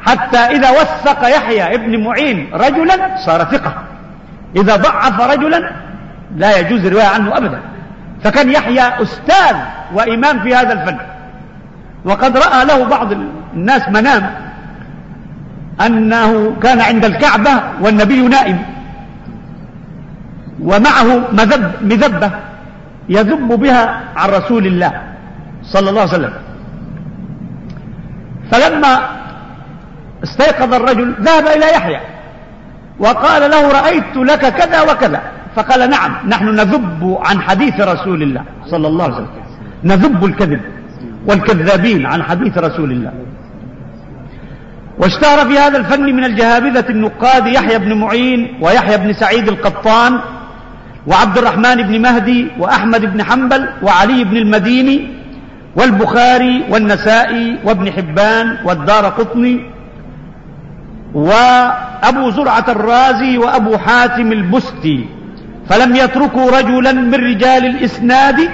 حتى 0.02 0.38
إذا 0.38 0.70
وثق 0.70 1.28
يحيى 1.28 1.76
ابن 1.76 2.04
معين 2.04 2.50
رجلا 2.54 3.18
صار 3.26 3.44
ثقة. 3.44 3.74
إذا 4.56 4.76
ضعف 4.76 5.22
رجلا 5.22 5.72
لا 6.36 6.60
يجوز 6.60 6.86
الرواية 6.86 7.08
عنه 7.08 7.38
أبدا. 7.38 7.60
فكان 8.24 8.52
يحيى 8.52 8.82
أستاذ 9.02 9.56
وإمام 9.94 10.40
في 10.40 10.56
هذا 10.56 10.74
الفن. 10.74 10.98
وقد 12.06 12.38
رأى 12.38 12.66
له 12.66 12.86
بعض 12.86 13.12
الناس 13.54 13.90
منام 13.90 14.32
أنه 15.86 16.56
كان 16.64 16.82
عند 16.82 17.06
الكعبة 17.06 17.52
والنبي 17.82 18.22
نائم. 18.22 18.60
ومعه 20.62 21.32
مذب 21.32 21.72
مذبة 21.82 22.32
يذب 23.10 23.48
بها 23.48 24.02
عن 24.16 24.30
رسول 24.30 24.68
الله. 24.68 25.05
صلى 25.74 25.90
الله 25.90 26.02
عليه 26.02 26.12
وسلم. 26.12 26.34
فلما 28.52 29.10
استيقظ 30.24 30.74
الرجل 30.74 31.16
ذهب 31.22 31.48
إلى 31.48 31.66
يحيى 31.76 32.00
وقال 33.00 33.52
له 33.52 33.72
رأيت 33.82 34.16
لك 34.16 34.54
كذا 34.54 34.82
وكذا. 34.82 35.22
فقال 35.56 35.90
نعم 35.90 36.18
نحن 36.28 36.46
نذب 36.46 37.18
عن 37.26 37.42
حديث 37.42 37.82
رسول 37.82 38.24
الله 38.24 38.44
صلى 38.66 38.88
الله 38.88 39.04
عليه 39.04 39.16
وسلم. 39.16 39.30
نذب 39.84 40.26
الكذب 40.26 40.62
والكذابين 41.28 42.06
عن 42.06 42.24
حديث 42.24 42.58
رسول 42.58 42.92
الله. 42.92 43.14
واشتهر 44.98 45.48
في 45.48 45.60
هذا 45.60 45.78
الفن 45.78 46.04
من 46.04 46.24
الجهابذة 46.24 46.86
النقاد 46.90 47.48
يحيى 47.48 47.80
بن 47.80 47.94
معين 47.94 48.60
ويحيى 48.62 48.98
بن 48.98 49.14
سعيد 49.14 49.48
القطان 49.48 50.20
وعبد 51.08 51.38
الرحمن 51.38 51.76
بن 51.76 52.02
مهدي 52.02 52.48
وأحمد 52.60 53.02
بن 53.02 53.24
حنبل 53.24 53.70
وعلي 53.84 54.24
بن 54.24 54.38
المديني 54.38 55.08
والبخاري 55.76 56.64
والنسائي 56.70 57.58
وابن 57.64 57.92
حبان 57.92 58.58
والدار 58.66 59.06
قطني 59.06 59.62
وأبو 61.14 62.30
زرعة 62.30 62.66
الرازي 62.70 63.38
وأبو 63.38 63.78
حاتم 63.78 64.32
البستي 64.32 65.06
فلم 65.70 65.96
يتركوا 65.96 66.52
رجلا 66.60 66.92
من 66.92 67.14
رجال 67.16 67.66
الإسناد 67.66 68.50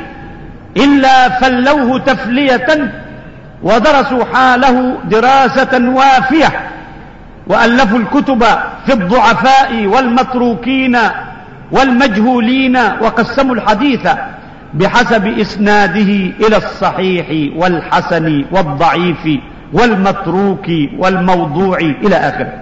إلا 0.78 1.30
فلوه 1.30 2.00
تفلية 2.00 2.92
ودرسوا 3.64 4.26
حاله 4.34 4.98
دراسة 5.10 5.90
وافية 5.96 6.50
وألفوا 7.48 8.00
الكتب 8.00 8.44
في 8.86 8.94
الضعفاء 8.94 9.86
والمتروكين 9.86 10.98
والمجهولين 11.72 12.78
وقسموا 12.78 13.56
الحديث 13.56 14.08
بحسب 14.74 15.28
إسناده 15.28 16.12
إلى 16.48 16.58
الصحيح 16.58 17.52
والحسن 17.56 18.46
والضعيف 18.52 19.40
والمتروك 19.74 20.66
والموضوع 20.98 21.78
إلى 21.78 22.16
آخره. 22.16 22.54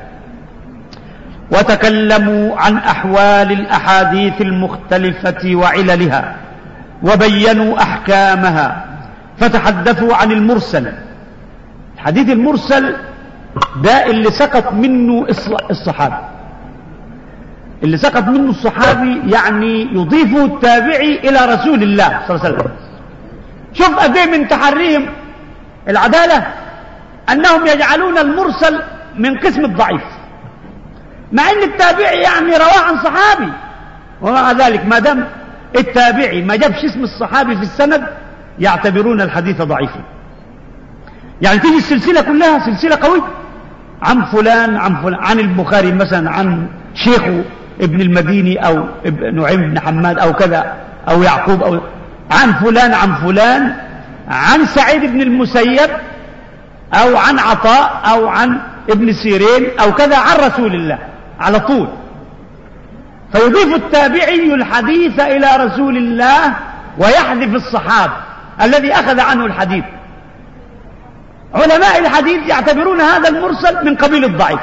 وتكلموا 1.52 2.58
عن 2.58 2.78
أحوال 2.78 3.52
الأحاديث 3.52 4.42
المختلفة 4.42 5.56
وعللها 5.56 6.36
وبينوا 7.04 7.82
أحكامها 7.82 8.86
فتحدثوا 9.38 10.16
عن 10.16 10.32
المرسل. 10.32 10.92
الحديث 11.96 12.30
المرسل 12.30 12.96
ده 13.84 14.06
اللي 14.06 14.32
سقط 14.32 14.74
منه 14.74 15.26
الصحابي 15.72 16.16
اللي 17.84 17.98
سقط 17.98 18.24
منه 18.28 18.50
الصحابي 18.50 19.22
يعني 19.32 19.82
يضيفه 19.82 20.46
التابعي 20.46 21.20
إلى 21.20 21.54
رسول 21.54 21.84
الله 21.84 22.22
صلى 22.28 22.38
الله 22.38 22.46
عليه 22.46 22.56
وسلم. 22.56 22.72
شوف 23.74 24.00
قد 24.00 24.18
من 24.18 24.48
تحريهم 24.48 25.06
العدالة 25.90 26.48
أنهم 27.32 27.68
يجعلون 27.68 28.18
المرسل 28.18 28.82
من 29.18 29.38
قسم 29.38 29.66
الضعيف. 29.66 30.02
مع 31.32 31.44
أن 31.52 31.64
التابعي 31.64 32.22
يعني 32.22 32.58
رواه 32.58 32.80
عن 32.88 32.98
صحابي 33.04 33.52
ومع 34.22 34.52
ذلك 34.52 34.86
ما 34.86 35.00
دام 35.00 35.28
التابعي 35.78 36.42
ما 36.42 36.56
جابش 36.56 36.86
اسم 36.86 37.04
الصحابي 37.04 37.56
في 37.56 37.62
السند 37.62 38.08
يعتبرون 38.60 39.22
الحديث 39.22 39.62
ضعيفا 39.62 40.00
يعني 41.42 41.60
تيجي 41.60 41.78
السلسلة 41.78 42.22
كلها 42.22 42.66
سلسلة 42.66 42.96
قوية. 42.96 43.22
عن 44.02 44.26
فلان 44.26 44.78
عن 44.78 44.96
فلان 44.96 45.20
عن 45.20 45.40
البخاري 45.40 45.92
مثلا 45.92 46.30
عن 46.32 46.68
شيخه. 46.94 47.44
ابن 47.82 48.02
المديني 48.02 48.68
أو 48.68 48.84
نعيم 49.34 49.70
بن 49.70 49.80
حماد 49.80 50.20
أو 50.20 50.34
كذا 50.34 50.74
أو 51.10 51.24
يعقوب 51.24 51.64
أو 51.64 51.82
عن 52.32 52.54
فلان 52.54 52.94
عن 52.94 53.16
فلان 53.16 53.76
عن 54.28 54.66
سعيد 54.66 55.02
بن 55.02 55.22
المسيب 55.22 55.90
أو 56.94 57.18
عن 57.18 57.40
عطاء 57.40 58.02
أو 58.06 58.28
عن 58.28 58.60
ابن 58.90 59.14
سيرين 59.14 59.80
أو 59.80 59.94
كذا 59.94 60.18
عن 60.18 60.38
رسول 60.38 60.76
الله 60.76 60.98
على 61.40 61.60
طول. 61.60 61.88
فيضيف 63.34 63.76
التابعي 63.76 64.54
الحديث 64.54 65.20
إلى 65.20 65.66
رسول 65.66 65.98
الله 65.98 66.54
ويحذف 66.98 67.56
الصحابة 67.56 68.14
الذي 68.62 68.94
أخذ 68.94 69.20
عنه 69.20 69.46
الحديث. 69.46 69.84
علماء 71.56 72.00
الحديث 72.00 72.50
يعتبرون 72.50 73.02
هذا 73.02 73.30
المرسل 73.30 73.86
من 73.86 73.96
قبيل 73.96 74.26
الضعيف 74.26 74.60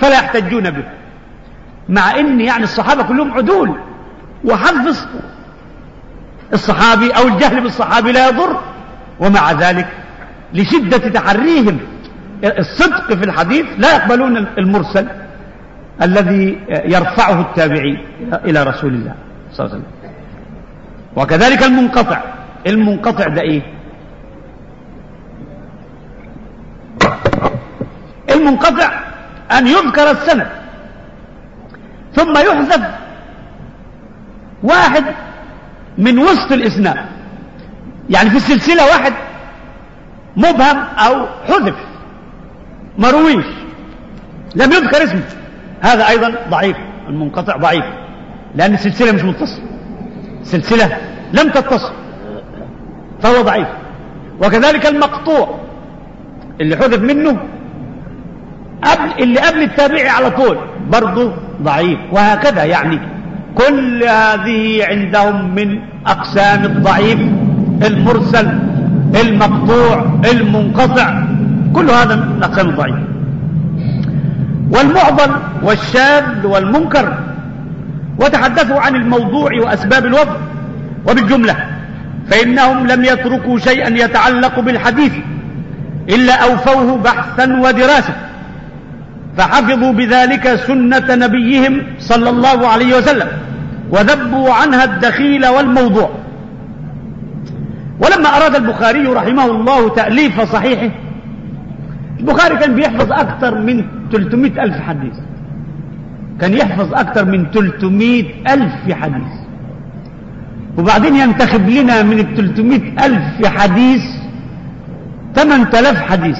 فلا 0.00 0.14
يحتجون 0.14 0.70
به. 0.70 0.84
مع 1.88 2.18
ان 2.18 2.40
يعني 2.40 2.64
الصحابة 2.64 3.02
كلهم 3.02 3.32
عدول. 3.32 3.78
وحفظ 4.44 5.06
الصحابي 6.52 7.10
أو 7.10 7.22
الجهل 7.28 7.60
بالصحابي 7.60 8.12
لا 8.12 8.28
يضر. 8.28 8.60
ومع 9.20 9.52
ذلك 9.52 9.88
لشدة 10.54 11.08
تحريهم 11.08 11.78
الصدق 12.44 13.14
في 13.14 13.24
الحديث 13.24 13.66
لا 13.78 13.96
يقبلون 13.96 14.36
المرسل 14.36 15.08
الذي 16.02 16.60
يرفعه 16.68 17.40
التابعي 17.40 17.98
إلى 18.32 18.62
رسول 18.62 18.94
الله 18.94 19.14
صلى 19.52 19.66
الله 19.66 19.74
عليه 19.76 19.84
وسلم. 19.84 20.12
وكذلك 21.16 21.62
المنقطع. 21.62 22.20
المنقطع 22.66 23.28
ده 23.28 23.42
إيه؟ 23.42 23.62
المنقطع 28.34 28.90
أن 29.58 29.66
يذكر 29.66 30.10
السند. 30.10 30.46
ثم 32.18 32.32
يحذف 32.32 32.82
واحد 34.62 35.04
من 35.98 36.18
وسط 36.18 36.52
الاسناد 36.52 36.96
يعني 38.10 38.30
في 38.30 38.36
السلسلة 38.36 38.86
واحد 38.86 39.12
مبهم 40.36 40.78
أو 40.78 41.26
حذف 41.48 41.74
مرويش 42.98 43.46
لم 44.54 44.72
يذكر 44.72 45.04
اسمه. 45.04 45.22
هذا 45.80 46.08
أيضا 46.08 46.34
ضعيف 46.50 46.76
المنقطع 47.08 47.56
ضعيف 47.56 47.84
لأن 48.54 48.74
السلسلة 48.74 49.12
مش 49.12 49.22
متصلة. 49.22 49.64
السلسله 50.40 50.98
لم 51.32 51.50
تتصل 51.50 51.92
فهو 53.22 53.42
ضعيف. 53.42 53.68
وكذلك 54.40 54.86
المقطوع 54.86 55.58
اللي 56.60 56.76
حذف 56.76 57.00
منه 57.00 57.38
قبل 58.84 59.22
اللي 59.22 59.40
قبل 59.40 59.62
التابعي 59.62 60.08
على 60.08 60.30
طول. 60.30 60.58
برضه 60.92 61.32
ضعيف. 61.62 61.98
وهكذا 62.12 62.64
يعني 62.64 62.98
كل 63.54 64.04
هذه 64.04 64.86
عندهم 64.88 65.54
من 65.54 65.78
أقسام 66.06 66.64
الضعيف 66.64 67.18
المرسل 67.86 68.58
المقطوع 69.20 70.20
المنقطع. 70.32 71.22
كل 71.74 71.90
هذا 71.90 72.16
من 72.16 72.42
أقسام 72.42 72.68
الضعيف. 72.68 72.96
والمعضل 74.70 75.30
والشاذ 75.62 76.46
والمنكر. 76.46 77.18
وتحدثوا 78.20 78.80
عن 78.80 78.94
الموضوع 78.94 79.50
وأسباب 79.60 80.06
الوضع. 80.06 80.36
وبالجملة 81.08 81.56
فإنهم 82.30 82.86
لم 82.86 83.04
يتركوا 83.04 83.58
شيئا 83.58 83.88
يتعلق 83.88 84.60
بالحديث 84.60 85.12
إلا 86.08 86.44
أوفوه 86.44 86.98
بحثا 86.98 87.60
ودراسة. 87.60 88.14
فحفظوا 89.36 89.92
بذلك 89.92 90.54
سنة 90.54 91.14
نبيهم 91.14 91.82
صلى 91.98 92.30
الله 92.30 92.68
عليه 92.68 92.96
وسلم 92.98 93.28
وذبوا 93.90 94.52
عنها 94.52 94.84
الدخيل 94.84 95.46
والموضوع. 95.46 96.10
ولما 98.00 98.28
أراد 98.36 98.54
البخاري 98.56 99.06
رحمه 99.06 99.46
الله 99.46 99.88
تأليف 99.94 100.40
صحيحه 100.40 100.90
البخاري 102.20 102.56
كان 102.56 102.74
بيحفظ 102.74 103.12
أكثر 103.12 103.58
من 103.58 103.84
300 104.12 104.62
ألف 104.62 104.80
حديث. 104.80 105.14
كان 106.40 106.54
يحفظ 106.54 106.94
أكثر 106.94 107.24
من 107.24 107.50
300 107.50 108.24
ألف 108.48 108.92
حديث. 108.92 109.32
وبعدين 110.78 111.16
ينتخب 111.16 111.68
لنا 111.68 112.02
من 112.02 112.18
ال 112.18 112.36
300 112.36 113.06
ألف 113.06 113.46
حديث 113.46 114.02
8000 115.34 116.02
حديث. 116.02 116.38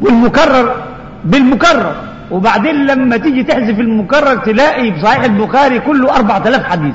والمكرر 0.00 0.83
بالمكرر. 1.24 1.94
وبعدين 2.30 2.86
لما 2.86 3.16
تيجي 3.16 3.42
تحذف 3.42 3.80
المكرر 3.80 4.36
تلاقي 4.36 4.92
في 4.92 5.00
صحيح 5.02 5.24
البخاري 5.24 5.80
كله 5.80 6.16
4000 6.16 6.64
حديث. 6.64 6.94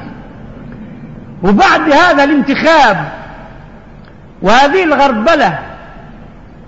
وبعد 1.43 1.91
هذا 1.91 2.23
الانتخاب 2.23 2.97
وهذه 4.41 4.83
الغربلة 4.83 5.59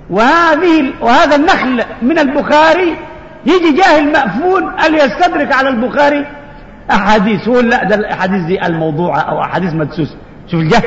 وهذه 0.09 0.93
وهذا 1.01 1.35
النخل 1.35 1.83
من 2.01 2.19
البخاري 2.19 2.95
يجي 3.45 3.71
جاهل 3.77 4.11
مأفون 4.11 4.69
قال 4.69 4.95
يستدرك 4.95 5.53
على 5.53 5.69
البخاري 5.69 6.25
أحاديث 6.91 7.47
يقول 7.47 7.69
لا 7.69 7.83
ده 7.83 7.95
الأحاديث 7.95 8.45
دي 8.45 8.65
الموضوعة 8.65 9.19
أو 9.19 9.41
أحاديث 9.41 9.73
مدسوسة. 9.73 10.15
شوف 10.51 10.59
الجهل 10.59 10.83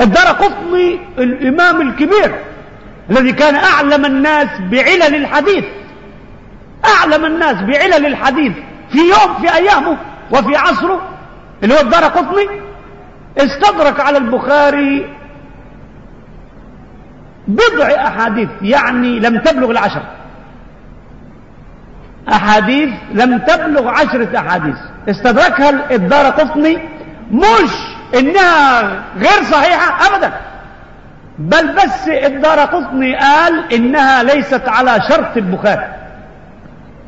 الدار 0.00 0.26
قطني 0.26 0.98
الإمام 1.18 1.80
الكبير 1.88 2.34
الذي 3.10 3.32
كان 3.32 3.54
أعلم 3.54 4.04
الناس 4.04 4.48
بعلل 4.70 5.14
الحديث. 5.14 5.64
أعلم 6.86 7.24
الناس 7.24 7.54
بعلل 7.54 8.06
الحديث 8.06 8.52
في 8.90 8.98
يوم 8.98 9.34
في 9.40 9.54
أيامه 9.54 9.96
وفي 10.30 10.56
عصره. 10.56 11.00
اللي 11.62 11.74
هو 11.74 11.80
الدار 11.80 12.04
قطني. 12.04 12.46
استدرك 13.38 14.00
على 14.00 14.18
البخاري 14.18 15.14
بضع 17.48 17.86
أحاديث 18.06 18.48
يعني 18.62 19.20
لم 19.20 19.38
تبلغ 19.38 19.70
العشر. 19.70 20.02
أحاديث 22.32 22.90
لم 23.12 23.38
تبلغ 23.38 23.88
عشرة 23.88 24.38
أحاديث. 24.38 24.76
استدركها 25.08 25.94
الدار 25.94 26.26
قطني 26.26 26.78
مش 27.30 27.72
إنها 28.18 28.82
غير 29.16 29.44
صحيحة 29.52 30.06
أبدا. 30.14 30.32
بل 31.38 31.72
بس 31.74 32.08
الدار 32.08 32.58
قطني 32.58 33.16
قال 33.16 33.74
إنها 33.74 34.22
ليست 34.22 34.68
على 34.68 34.98
شرط 35.08 35.36
البخاري. 35.36 36.03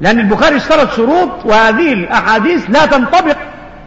لأن 0.00 0.18
البخاري 0.20 0.56
اشترط 0.56 0.92
شروط 0.92 1.46
وهذه 1.46 1.92
الأحاديث 1.92 2.70
لا 2.70 2.86
تنطبق 2.86 3.36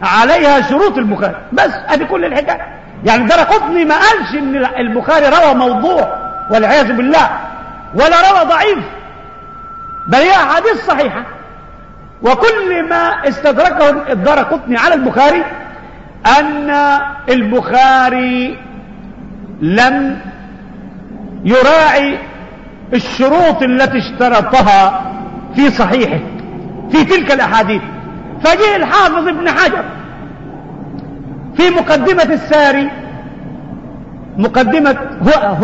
عليها 0.04 0.62
شروط 0.62 0.98
البخاري. 0.98 1.36
بس 1.54 1.72
ادي 1.88 2.06
كل 2.06 2.26
الحكاية. 2.26 2.68
يعني 3.06 3.28
ده 3.28 3.44
قطني 3.44 3.86
ما 3.86 3.96
قالش 3.96 4.36
إن 4.36 4.56
البخاري 4.56 5.26
روى 5.28 5.54
موضوع 5.54 6.16
والعياذ 6.52 6.94
بالله 6.94 7.30
ولا 7.96 8.32
روى 8.32 8.50
ضعيف. 8.50 8.86
بل 10.08 10.18
هي 10.18 10.32
أحاديث 10.32 10.86
صحيحة. 10.88 11.24
وكل 12.22 12.90
ما 12.90 13.28
استدركه 13.28 14.12
الدار 14.12 14.40
قطني 14.40 14.78
على 14.78 14.94
البخاري 14.94 15.44
أن 16.40 16.70
البخاري 17.30 18.58
لم 19.62 20.20
يراعي 21.44 22.18
الشروط 22.94 23.64
التي 23.64 23.98
اشترطها 23.98 25.02
في 25.56 25.70
صحيحه 25.72 26.20
في 26.92 27.04
تلك 27.04 27.32
الأحاديث. 27.32 27.82
فجاء 28.44 28.76
الحافظ 28.76 29.28
ابن 29.28 29.50
حجر 29.50 29.84
في 31.58 31.70
مقدمة 31.70 32.24
الساري 32.34 32.90
مقدمة 34.38 34.96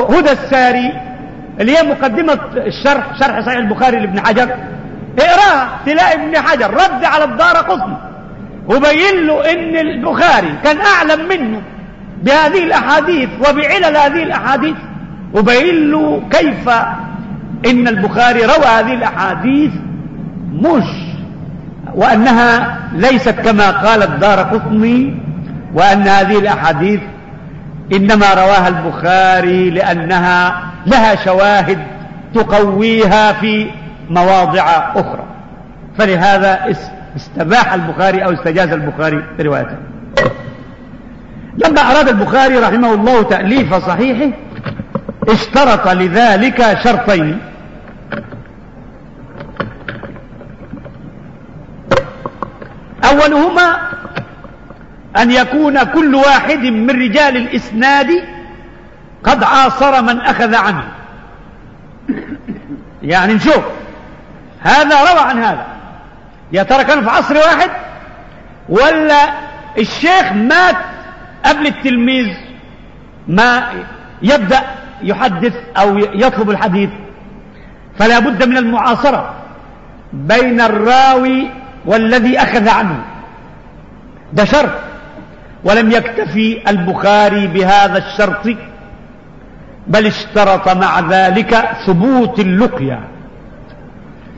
هدى 0.10 0.32
الساري 0.32 0.94
اللي 1.60 1.78
هي 1.78 1.84
مقدمة 1.84 2.40
الشرح 2.58 3.20
شرح 3.20 3.40
صحيح 3.40 3.58
البخاري 3.58 4.00
لابن 4.00 4.20
حجر. 4.20 4.50
اقراها 5.20 5.70
تلاقي 5.86 6.14
ابن 6.14 6.38
حجر 6.38 6.74
رد 6.74 7.04
على 7.04 7.24
الدار 7.24 7.56
قطن 7.56 7.98
وبين 8.68 9.26
له 9.28 9.52
إن 9.52 9.76
البخاري 9.78 10.54
كان 10.64 10.78
أعلم 10.82 11.28
منه 11.30 11.62
بهذه 12.24 12.64
الأحاديث 12.64 13.30
وبعلل 13.40 13.98
هذه 13.98 14.24
الأحاديث 14.24 14.76
وبين 15.34 15.92
له 15.92 16.22
كيف 16.32 16.70
إن 17.66 17.88
البخاري 17.88 18.40
روى 18.40 18.66
هذه 18.66 18.94
الأحاديث 18.94 19.72
مش 20.52 21.16
وأنها 21.96 22.78
ليست 22.94 23.30
كما 23.30 23.72
قال 23.72 24.04
الدار 24.04 24.40
قطني 24.40 25.18
وأن 25.74 26.08
هذه 26.08 26.40
الأحاديث 26.40 27.00
إنما 27.94 28.34
رواها 28.34 28.68
البخاري 28.68 29.70
لأنها 29.70 30.64
لها 30.86 31.16
شواهد 31.16 31.80
تقويها 32.34 33.34
في 33.34 33.68
مواضع 34.10 34.64
أخرى. 34.96 35.24
فلهذا 35.98 36.76
استباح 37.16 37.74
البخاري 37.74 38.26
أو 38.26 38.34
استجاز 38.34 38.70
البخاري 38.70 39.24
بروايته. 39.40 39.78
لما 41.58 41.82
أراد 41.82 42.08
البخاري 42.08 42.58
رحمه 42.58 42.94
الله 42.94 43.22
تأليف 43.24 43.74
صحيحه 43.74 44.32
اشترط 45.30 45.88
لذلك 45.88 46.78
شرطين. 46.84 47.40
أولهما 53.10 53.78
أن 55.18 55.32
يكون 55.32 55.84
كل 55.84 56.16
واحد 56.16 56.60
من 56.60 56.90
رجال 56.90 57.38
الإسناد 57.38 58.08
قد 59.24 59.44
عاصر 59.44 60.02
من 60.02 60.22
أخذ 60.22 60.56
عنه. 60.56 60.84
يعني 63.04 63.34
نشوف 63.34 63.64
هذا 64.62 65.00
روى 65.02 65.20
عن 65.20 65.44
هذا. 65.44 65.66
يا 66.52 66.64
ترى 66.64 66.84
كان 66.84 67.04
في 67.04 67.10
عصر 67.10 67.36
واحد؟ 67.36 67.70
ولا 68.70 69.30
الشيخ 69.78 70.32
مات 70.32 70.76
قبل 71.46 71.68
التلميذ 71.68 72.28
ما 73.28 73.70
يبدأ 74.22 74.62
يحدث 75.02 75.54
أو 75.78 75.98
يطلب 75.98 76.50
الحديث. 76.50 76.90
فلا 78.00 78.20
بد 78.20 78.44
من 78.44 78.58
المعاصرة 78.58 79.34
بين 80.14 80.62
الراوي 80.62 81.52
والذي 81.86 82.38
أخذ 82.38 82.70
عنه. 82.70 83.00
ده 84.34 84.46
شرط. 84.46 84.72
ولم 85.64 85.92
يكتفي 85.92 86.70
البخاري 86.70 87.48
بهذا 87.48 87.98
الشرط 87.98 88.48
بل 89.88 90.06
اشترط 90.06 90.70
مع 90.70 91.00
ذلك 91.00 91.70
ثبوت 91.88 92.40
اللقيا. 92.40 93.00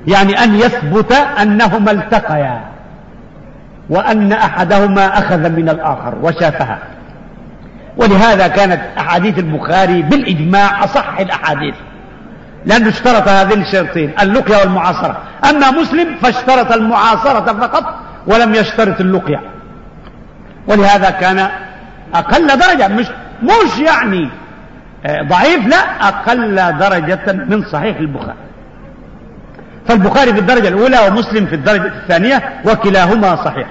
يعني 0.07 0.43
أن 0.43 0.55
يثبت 0.55 1.11
أنهما 1.11 1.91
التقيا 1.91 2.61
وأن 3.89 4.31
أحدهما 4.33 5.17
أخذ 5.17 5.49
من 5.49 5.69
الآخر 5.69 6.15
وشافها. 6.21 6.79
ولهذا 7.97 8.47
كانت 8.47 8.81
أحاديث 8.97 9.39
البخاري 9.39 10.01
بالإجماع 10.01 10.83
أصح 10.83 11.19
الأحاديث. 11.19 11.75
لأنه 12.67 12.89
اشترط 12.89 13.27
هذين 13.27 13.61
الشرطين 13.61 14.13
اللقيا 14.21 14.57
والمعاصرة. 14.57 15.17
أما 15.49 15.71
مسلم 15.71 16.15
فاشترط 16.21 16.71
المعاصرة 16.71 17.53
فقط 17.53 17.95
ولم 18.27 18.55
يشترط 18.55 18.99
اللقيا 19.01 19.41
ولهذا 20.67 21.09
كان 21.09 21.49
أقل 22.13 22.47
درجة 22.47 22.87
مش 22.87 23.05
مش 23.43 23.79
يعني 23.79 24.29
آه، 25.05 25.21
ضعيف 25.21 25.67
لا 25.67 25.77
أقل 26.07 26.55
درجة 26.79 27.33
من 27.33 27.63
صحيح 27.71 27.97
البخاري. 27.97 28.37
فالبخاري 29.87 30.33
في 30.33 30.39
الدرجة 30.39 30.67
الأولى 30.67 30.97
ومسلم 31.07 31.45
في 31.45 31.55
الدرجة 31.55 31.87
الثانية 31.87 32.61
وكلاهما 32.65 33.35
صحيح. 33.35 33.67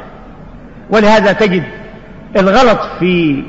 ولهذا 0.91 1.33
تجد 1.33 1.65
الغلط 2.37 2.79
في 2.99 3.45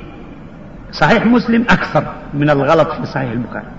صحيح 0.92 1.26
مسلم 1.26 1.66
أكثر 1.70 2.04
من 2.34 2.50
الغلط 2.50 2.92
في 2.92 3.06
صحيح 3.06 3.32
البخاري. 3.32 3.77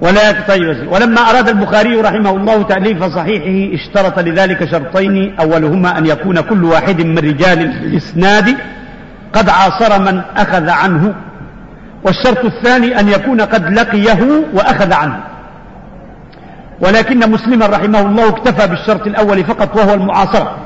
ولا 0.00 0.32
طيب 0.48 0.92
ولما 0.92 1.20
أراد 1.20 1.48
البخاري 1.48 2.00
رحمه 2.00 2.30
الله 2.30 2.62
تأليف 2.62 3.04
صحيحه 3.04 3.74
اشترط 3.74 4.18
لذلك 4.18 4.70
شرطين. 4.70 5.36
أولهما 5.40 5.98
أن 5.98 6.06
يكون 6.06 6.40
كل 6.40 6.64
واحد 6.64 7.00
من 7.00 7.18
رجال 7.18 7.60
الإسناد 7.60 8.56
قد 9.32 9.48
عاصر 9.48 10.00
من 10.00 10.20
أخذ 10.36 10.68
عنه. 10.68 11.14
والشرط 12.04 12.44
الثاني 12.44 13.00
أن 13.00 13.08
يكون 13.08 13.40
قد 13.40 13.78
لقيه 13.78 14.44
وأخذ 14.54 14.92
عنه. 14.92 15.20
ولكن 16.80 17.30
مسلما 17.30 17.66
رحمه 17.66 18.00
الله 18.00 18.28
اكتفى 18.28 18.68
بالشرط 18.68 19.06
الأول 19.06 19.44
فقط 19.44 19.76
وهو 19.76 19.94
المعاصرة. 19.94 20.56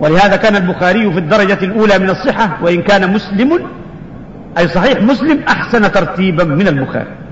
ولهذا 0.00 0.36
كان 0.36 0.56
البخاري 0.56 1.12
في 1.12 1.18
الدرجة 1.18 1.58
الأولى 1.64 1.98
من 1.98 2.10
الصحة 2.10 2.58
وإن 2.62 2.82
كان 2.82 3.12
مسلم 3.12 3.60
أي 4.58 4.68
صحيح 4.68 5.02
مسلم 5.02 5.40
أحسن 5.48 5.92
ترتيبا 5.92 6.44
من 6.44 6.68
البخاري. 6.68 7.23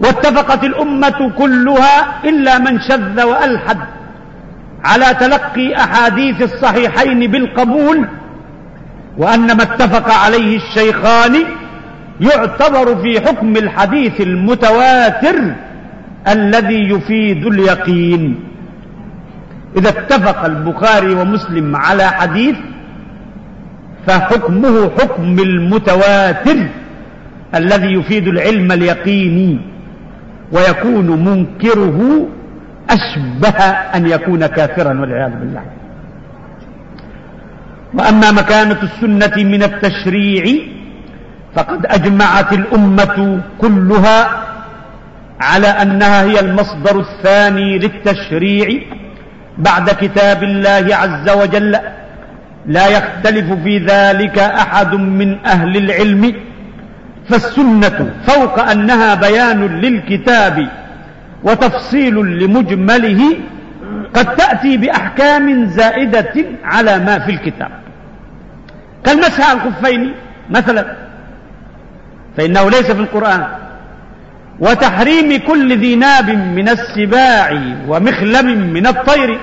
واتفقت 0.00 0.64
الأمة 0.64 1.32
كلها 1.38 2.24
إلا 2.24 2.58
من 2.58 2.80
شذ 2.80 3.22
وألحد. 3.22 3.78
على 4.84 5.14
تلقي 5.20 5.76
أحاديث 5.76 6.42
الصحيحين 6.42 7.30
بالقبول 7.30 8.08
وأن 9.18 9.46
ما 9.46 9.62
اتفق 9.62 10.12
عليه 10.12 10.56
الشيخان 10.56 11.34
يعتبر 12.20 12.96
في 13.02 13.20
حكم 13.20 13.56
الحديث 13.56 14.20
المتواتر 14.20 15.54
الذي 16.28 16.80
يفيد 16.90 17.46
اليقين. 17.46 18.40
إذا 19.76 19.88
اتفق 19.88 20.44
البخاري 20.44 21.14
ومسلم 21.14 21.76
على 21.76 22.06
حديث 22.06 22.56
فحكمه 24.06 24.90
حكم 24.98 25.38
المتواتر 25.38 26.56
الذي 27.54 27.92
يفيد 27.92 28.28
العلم 28.28 28.72
اليقيني. 28.72 29.75
ويكون 30.52 31.24
منكره 31.24 32.28
أشبه 32.90 33.58
أن 33.94 34.06
يكون 34.06 34.46
كافرا 34.46 35.00
والعياذ 35.00 35.30
بالله. 35.30 35.62
وأما 37.94 38.30
مكانة 38.30 38.78
السنة 38.82 39.44
من 39.44 39.62
التشريع 39.62 40.44
فقد 41.54 41.86
أجمعت 41.86 42.52
الأمة 42.52 43.40
كلها 43.58 44.42
على 45.40 45.66
أنها 45.66 46.22
هي 46.22 46.40
المصدر 46.40 47.00
الثاني 47.00 47.78
للتشريع 47.78 48.82
بعد 49.58 49.90
كتاب 49.90 50.42
الله 50.42 50.96
عز 50.96 51.30
وجل. 51.30 51.78
لا 52.66 52.88
يختلف 52.88 53.52
في 53.52 53.78
ذلك 53.78 54.38
أحد 54.38 54.94
من 54.94 55.38
أهل 55.46 55.76
العلم 55.76 56.34
فالسنة 57.28 58.10
فوق 58.26 58.60
أنها 58.60 59.14
بيان 59.14 59.66
للكتاب 59.66 60.68
وتفصيل 61.42 62.14
لمجمله 62.14 63.36
قد 64.14 64.36
تأتي 64.36 64.76
بأحكام 64.76 65.66
زائدة 65.66 66.34
على 66.64 66.98
ما 66.98 67.18
في 67.18 67.30
الكتاب. 67.30 67.70
كالمسح 69.04 69.50
على 69.50 69.58
الخفين 69.58 70.14
مثلا 70.50 70.96
فإنه 72.36 72.70
ليس 72.70 72.90
في 72.90 73.00
القرآن. 73.00 73.46
وتحريم 74.60 75.38
كل 75.46 75.78
ذي 75.78 75.96
ناب 75.96 76.30
من 76.30 76.68
السباع 76.68 77.62
ومخلم 77.88 78.72
من 78.72 78.86
الطير. 78.86 79.40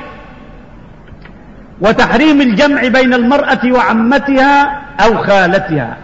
وتحريم 1.81 2.41
الجمع 2.41 2.87
بين 2.87 3.13
المرأة 3.13 3.59
وعمتها 3.65 4.81
أو 5.05 5.17
خالتها. 5.17 5.97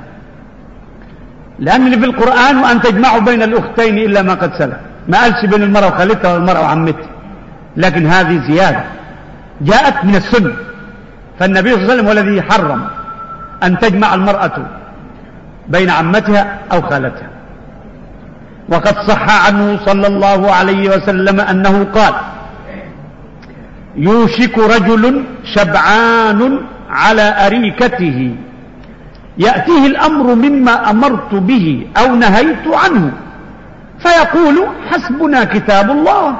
لأن 1.59 1.85
اللي 1.85 1.99
في 1.99 2.05
القرآن 2.05 2.57
وأن 2.57 2.81
تجمعوا 2.81 3.19
بين 3.19 3.41
الأختين 3.41 3.97
إلا 3.97 4.21
ما 4.21 4.33
قد 4.33 4.53
سلف. 4.53 4.75
ما 5.07 5.21
قالش 5.21 5.45
بين 5.45 5.63
المرأة 5.63 5.87
وخالتها 5.87 6.33
والمرأة 6.33 6.61
وعمتها. 6.61 7.09
لكن 7.77 8.07
هذه 8.07 8.41
زيادة. 8.47 8.83
جاءت 9.61 10.05
من 10.05 10.15
السنة. 10.15 10.53
فالنبي 11.39 11.69
صلى 11.71 11.81
الله 11.81 11.91
عليه 11.91 11.93
وسلم 11.93 12.05
هو 12.05 12.11
الذي 12.11 12.41
حرم 12.41 12.87
أن 13.63 13.79
تجمع 13.79 14.13
المرأة 14.13 14.57
بين 15.67 15.89
عمتها 15.89 16.57
أو 16.71 16.81
خالتها. 16.81 17.29
وقد 18.69 18.95
صح 19.07 19.47
عنه 19.47 19.79
صلى 19.85 20.07
الله 20.07 20.51
عليه 20.51 20.89
وسلم 20.89 21.39
أنه 21.39 21.83
قال 21.83 22.13
يوشك 23.95 24.57
رجل 24.57 25.23
شبعان 25.55 26.59
على 26.89 27.45
أريكته. 27.45 28.35
يأتيه 29.39 29.87
الأمر 29.87 30.35
مما 30.35 30.89
أمرت 30.89 31.33
به 31.33 31.87
أو 31.97 32.15
نهيت 32.15 32.67
عنه. 32.67 33.11
فيقول 33.99 34.67
حسبنا 34.89 35.43
كتاب 35.43 35.91
الله 35.91 36.35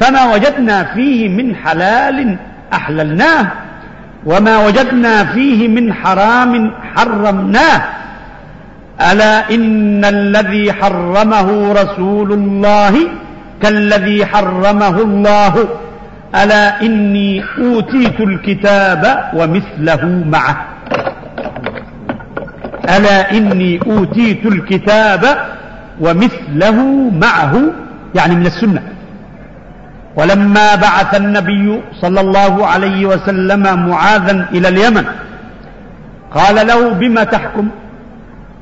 فما 0.00 0.34
وجدنا 0.34 0.84
فيه 0.84 1.28
من 1.28 1.56
حلال 1.56 2.36
أحللناه 2.72 3.46
وما 4.26 4.66
وجدنا 4.66 5.24
فيه 5.24 5.68
من 5.68 5.92
حرام 5.92 6.72
حرمناه. 6.96 7.82
ألا 9.12 9.50
إن 9.50 10.04
الذي 10.04 10.72
حرمه 10.72 11.72
رسول 11.72 12.32
الله 12.32 12.94
كالذي 13.62 14.26
حرمه 14.26 14.98
الله؟ 15.00 15.68
ألا 16.34 16.82
إني 16.82 17.44
أوتيت 17.58 18.20
الكتاب 18.20 19.30
ومثله 19.34 20.22
معه؟ 20.26 20.73
ألا 22.84 23.30
إني 23.30 23.80
أوتيت 23.86 24.46
الكتاب 24.46 25.22
ومثله 26.00 27.10
معه 27.10 27.54
يعني 28.14 28.34
من 28.34 28.46
السنة. 28.46 28.82
ولما 30.16 30.74
بعث 30.74 31.14
النبي 31.14 31.80
صلى 32.00 32.20
الله 32.20 32.66
عليه 32.66 33.06
وسلم 33.06 33.88
معاذا 33.88 34.48
إلى 34.52 34.68
اليمن 34.68 35.04
قال 36.34 36.66
له 36.66 36.88
بما 36.88 37.24
تحكم؟ 37.24 37.68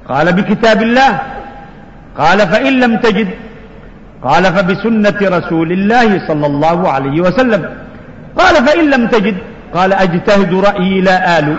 قال 0.08 0.32
بكتاب 0.32 0.82
الله. 0.82 1.20
قال 2.18 2.38
فإن 2.38 2.80
لم 2.80 2.96
تجد؟ 2.96 3.28
قال 4.22 4.44
فبسنة 4.44 5.38
رسول 5.38 5.72
الله 5.72 6.28
صلى 6.28 6.46
الله 6.46 6.88
عليه 6.88 7.20
وسلم. 7.20 7.62
قال 8.38 8.54
فإن 8.66 8.90
لم 8.90 9.06
تجد؟ 9.06 9.36
قال 9.74 9.92
أجتهد 9.92 10.54
رأيي 10.54 11.00
لا 11.00 11.38
آل. 11.38 11.56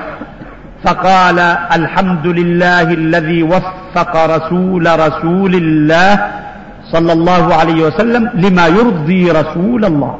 فقال 0.83 1.39
الحمد 1.79 2.27
لله 2.27 2.81
الذي 2.81 3.43
وفق 3.43 4.13
رسول 4.35 4.99
رسول 4.99 5.55
الله 5.55 6.27
صلى 6.91 7.13
الله 7.13 7.55
عليه 7.55 7.83
وسلم 7.87 8.29
لما 8.33 8.67
يرضي 8.67 9.31
رسول 9.31 9.85
الله 9.85 10.19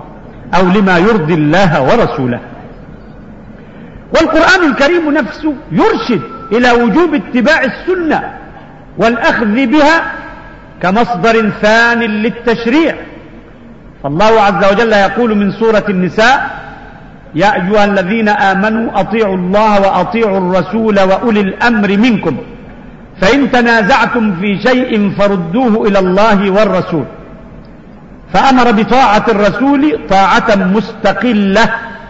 أو 0.56 0.64
لما 0.70 0.98
يرضي 0.98 1.34
الله 1.34 1.82
ورسوله. 1.84 2.40
والقرآن 4.16 4.72
الكريم 4.72 5.12
نفسه 5.12 5.54
يرشد 5.72 6.22
إلى 6.52 6.72
وجوب 6.72 7.14
اتباع 7.14 7.62
السنة 7.64 8.24
والأخذ 8.98 9.66
بها 9.66 10.04
كمصدر 10.82 11.50
ثان 11.50 12.00
للتشريع. 12.00 12.96
فالله 14.04 14.42
عز 14.42 14.72
وجل 14.72 14.94
يقول 14.94 15.36
من 15.36 15.52
سورة 15.52 15.86
النساء 15.90 16.64
يا 17.36 17.56
أيها 17.56 17.86
الذين 17.86 18.30
آمنوا 18.30 19.00
أطيعوا 19.00 19.36
الله 19.36 19.82
وأطيعوا 19.82 20.38
الرسول 20.38 21.00
وأولي 21.00 21.40
الأمر 21.40 21.98
منكم. 21.98 22.38
فإن 23.22 23.52
تنازعتم 23.52 24.36
في 24.40 24.58
شيء 24.68 25.12
فردوه 25.18 25.88
إلى 25.88 26.00
الله 26.00 26.52
والرسول. 26.52 27.06
فأمر 28.34 28.72
بطاعة 28.72 29.26
الرسول 29.30 30.00
طاعة 30.10 30.56
مستقلة 30.56 31.70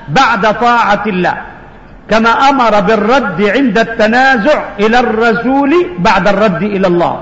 بعد 0.09 0.59
طاعة 0.59 1.03
الله. 1.07 1.33
كما 2.09 2.29
أمر 2.29 2.79
بالرد 2.79 3.41
عند 3.41 3.77
التنازع 3.77 4.63
إلى 4.79 4.99
الرسول 4.99 5.73
بعد 5.99 6.27
الرد 6.27 6.63
إلى 6.63 6.87
الله. 6.87 7.21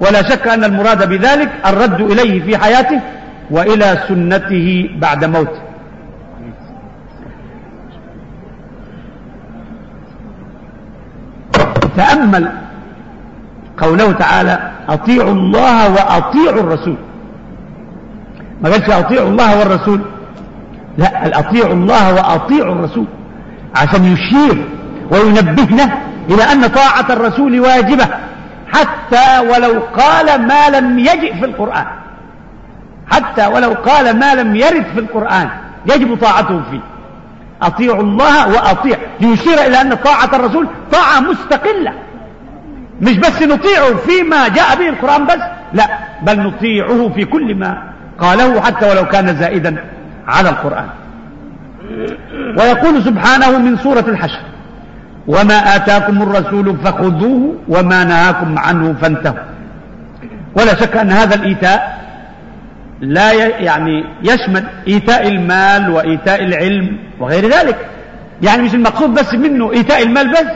ولا 0.00 0.22
شك 0.22 0.48
أن 0.48 0.64
المراد 0.64 1.08
بذلك 1.08 1.48
الرد 1.66 2.00
إليه 2.00 2.42
في 2.42 2.58
حياته 2.58 3.00
وإلى 3.50 3.98
سنته 4.08 4.90
بعد 4.98 5.24
موته. 5.24 5.71
تأمل 11.96 12.52
قوله 13.78 14.12
تعالى 14.12 14.70
أطيعوا 14.88 15.32
الله 15.32 15.90
وأطيعوا 15.90 16.60
الرسول. 16.60 16.96
ما 18.62 18.70
قالش 18.70 18.90
أطيعوا 18.90 19.28
الله 19.28 19.58
والرسول. 19.58 20.00
لا 20.98 21.38
أطيعوا 21.38 21.72
الله 21.74 22.14
وأطيعوا 22.14 22.74
الرسول. 22.74 23.06
عشان 23.76 24.04
يشير 24.04 24.64
وينبهنا 25.10 25.98
إلى 26.30 26.42
أن 26.42 26.66
طاعة 26.66 27.06
الرسول 27.10 27.60
واجبة 27.60 28.08
حتى 28.72 29.38
ولو 29.40 29.80
قال 29.80 30.46
ما 30.46 30.68
لم 30.68 30.98
يجئ 30.98 31.34
في 31.34 31.44
القرآن. 31.44 31.86
حتى 33.10 33.46
ولو 33.46 33.72
قال 33.72 34.18
ما 34.18 34.34
لم 34.34 34.56
يرد 34.56 34.86
في 34.94 35.00
القرآن 35.00 35.48
يجب 35.86 36.18
طاعته 36.20 36.62
فيه. 36.70 36.80
أطيعوا 37.62 38.02
الله 38.02 38.48
وأطيع. 38.48 38.96
ليشير 39.20 39.54
إلى 39.66 39.80
أن 39.80 39.94
طاعة 39.94 40.30
الرسول 40.32 40.68
طاعة 40.92 41.20
مستقلة. 41.20 41.92
مش 43.00 43.18
بس 43.18 43.42
نطيعه 43.42 43.96
فيما 43.96 44.48
جاء 44.48 44.76
به 44.78 44.88
القرآن 44.88 45.26
بس 45.26 45.38
لا 45.72 45.86
بل 46.22 46.40
نطيعه 46.40 47.08
في 47.14 47.24
كل 47.24 47.54
ما 47.54 47.82
قاله 48.18 48.60
حتى 48.60 48.90
ولو 48.90 49.04
كان 49.04 49.36
زائدا 49.36 49.84
على 50.28 50.48
القرآن. 50.48 50.86
ويقول 52.58 53.02
سبحانه 53.04 53.58
من 53.58 53.76
سورة 53.76 54.04
الحشر 54.08 54.40
وما 55.26 55.76
آتاكم 55.76 56.22
الرسول 56.22 56.76
فخذوه 56.84 57.54
وما 57.68 58.04
نهاكم 58.04 58.58
عنه 58.58 58.94
فانتهوا. 59.02 59.36
ولا 60.56 60.74
شك 60.74 60.96
أن 60.96 61.10
هذا 61.10 61.34
الإيتاء 61.34 62.02
لا 63.02 63.32
يعني 63.58 64.04
يشمل 64.22 64.64
إيتاء 64.88 65.28
المال 65.28 65.90
وإيتاء 65.90 66.44
العلم 66.44 66.98
وغير 67.20 67.48
ذلك. 67.48 67.76
يعني 68.42 68.62
مش 68.62 68.74
المقصود 68.74 69.14
بس 69.14 69.34
منه 69.34 69.72
إيتاء 69.72 70.02
المال 70.02 70.30
بس. 70.30 70.46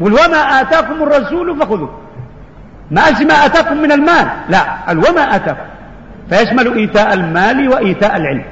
وما 0.00 0.60
آتاكم 0.60 1.02
الرسول 1.02 1.58
فخذوه. 1.60 2.00
ما 2.90 3.04
قالش 3.04 3.22
ما 3.22 3.34
آتاكم 3.34 3.76
من 3.76 3.92
المال. 3.92 4.26
لا 4.48 4.60
قال 4.86 4.98
وما 4.98 5.36
آتاكم. 5.36 5.66
فيشمل 6.30 6.76
إيتاء 6.76 7.14
المال 7.14 7.68
وإيتاء 7.68 8.16
العلم. 8.16 8.44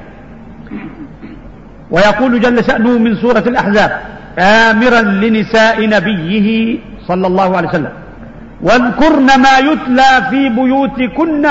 ويقول 1.91 2.39
جل 2.41 2.63
شأنه 2.63 2.97
من 2.97 3.15
سورة 3.15 3.43
الأحزاب 3.47 4.01
آمرا 4.39 5.01
لنساء 5.01 5.87
نبيه 5.87 6.79
صلى 7.07 7.27
الله 7.27 7.57
عليه 7.57 7.69
وسلم 7.69 7.93
واذكرن 8.61 9.25
ما 9.25 9.57
يتلى 9.57 10.27
في 10.29 10.49
بيوتكن 10.49 11.45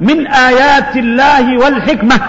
من 0.00 0.26
آيات 0.26 0.96
الله 0.96 1.58
والحكمة. 1.58 2.20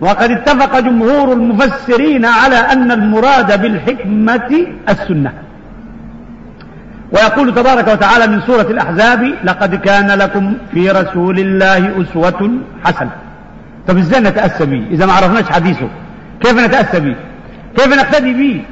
وقد 0.00 0.30
اتفق 0.30 0.78
جمهور 0.78 1.32
المفسرين 1.32 2.24
على 2.24 2.56
أن 2.56 2.92
المراد 2.92 3.62
بالحكمة 3.62 4.66
السنة. 4.88 5.32
ويقول 7.12 7.54
تبارك 7.54 7.88
وتعالى 7.88 8.26
من 8.26 8.40
سورة 8.40 8.62
الأحزاب 8.70 9.34
لقد 9.44 9.74
كان 9.74 10.06
لكم 10.06 10.54
في 10.72 10.90
رسول 10.90 11.38
الله 11.38 12.02
أسوة 12.02 12.50
حسنة. 12.84 13.10
طب 13.88 13.98
إزاي 13.98 14.20
نتأسى 14.20 14.66
به 14.66 14.86
إذا 14.90 15.06
ما 15.06 15.12
عرفناش 15.12 15.44
حديثه 15.50 15.88
كيف 16.40 16.58
نتأسى 16.58 17.00
به 17.00 17.16
كيف 17.76 17.98
نقتدي 17.98 18.32
به 18.32 18.64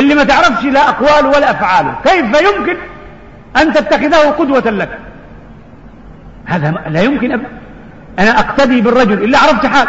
اللي 0.00 0.14
ما 0.14 0.24
تعرفش 0.24 0.64
لا 0.64 0.88
أقواله 0.88 1.28
ولا 1.28 1.50
أفعاله. 1.50 1.94
كيف 2.04 2.24
يمكن 2.24 2.76
أن 3.56 3.72
تتخذه 3.72 4.30
قدوة 4.30 4.70
لك؟ 4.70 4.98
هذا 6.46 6.74
لا 6.88 7.00
يمكن 7.00 7.32
أبدا. 7.32 7.48
أنا 8.18 8.38
أقتدي 8.40 8.80
بالرجل 8.80 9.22
اللي 9.24 9.36
عرفت 9.36 9.66
حال 9.66 9.88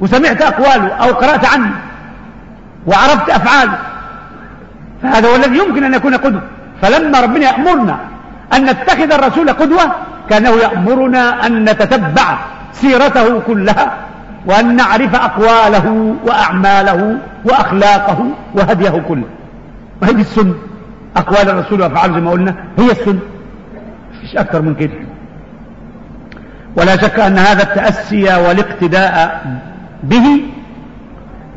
وسمعت 0.00 0.42
أقواله 0.42 0.88
أو 0.88 1.12
قرأت 1.12 1.44
عنه 1.44 1.70
وعرفت 2.86 3.30
أفعاله. 3.30 3.78
فهذا 5.02 5.28
هو 5.28 5.36
الذي 5.36 5.58
يمكن 5.58 5.84
أن 5.84 5.94
يكون 5.94 6.14
قدوة. 6.14 6.42
فلما 6.82 7.20
ربنا 7.20 7.44
يأمرنا 7.44 7.96
أن 8.54 8.64
نتخذ 8.64 9.12
الرسول 9.12 9.50
قدوة 9.50 9.92
كانه 10.30 10.50
يأمرنا 10.50 11.46
أن 11.46 11.64
نتتبع 11.64 12.38
سيرته 12.72 13.40
كلها 13.40 13.92
وأن 14.46 14.76
نعرف 14.76 15.14
أقواله 15.14 16.16
وأعماله 16.26 17.18
وأخلاقه 17.44 18.26
وهديه 18.54 19.02
كله. 19.08 19.24
وهذه 20.02 20.20
السنة. 20.20 20.54
أقوال 21.16 21.50
الرسول 21.50 21.80
وأفعاله 21.80 22.14
زي 22.14 22.20
ما 22.20 22.30
قلنا 22.30 22.54
هي 22.78 22.90
السنة. 22.90 23.20
مفيش 24.14 24.36
أكثر 24.36 24.62
من 24.62 24.74
كده. 24.74 24.92
ولا 26.76 26.96
شك 26.96 27.20
أن 27.20 27.38
هذا 27.38 27.62
التأسي 27.62 28.24
والاقتداء 28.24 29.42
به 30.02 30.40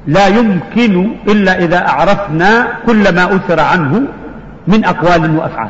لا 0.07 0.28
يمكن 0.28 1.11
إلا 1.28 1.59
إذا 1.59 1.88
أعرفنا 1.88 2.68
كل 2.86 3.16
ما 3.16 3.36
أثر 3.36 3.59
عنه 3.59 4.01
من 4.68 4.86
أقوال 4.86 5.38
وأفعال. 5.38 5.70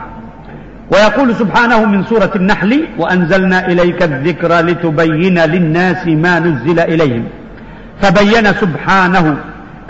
ويقول 0.91 1.35
سبحانه 1.35 1.85
من 1.85 2.03
سورة 2.03 2.31
النحل 2.35 2.85
وأنزلنا 2.97 3.67
إليك 3.67 4.03
الذكر 4.03 4.59
لتبين 4.59 5.39
للناس 5.39 6.07
ما 6.07 6.39
نزل 6.39 6.79
إليهم 6.79 7.23
فبين 8.01 8.53
سبحانه 8.53 9.37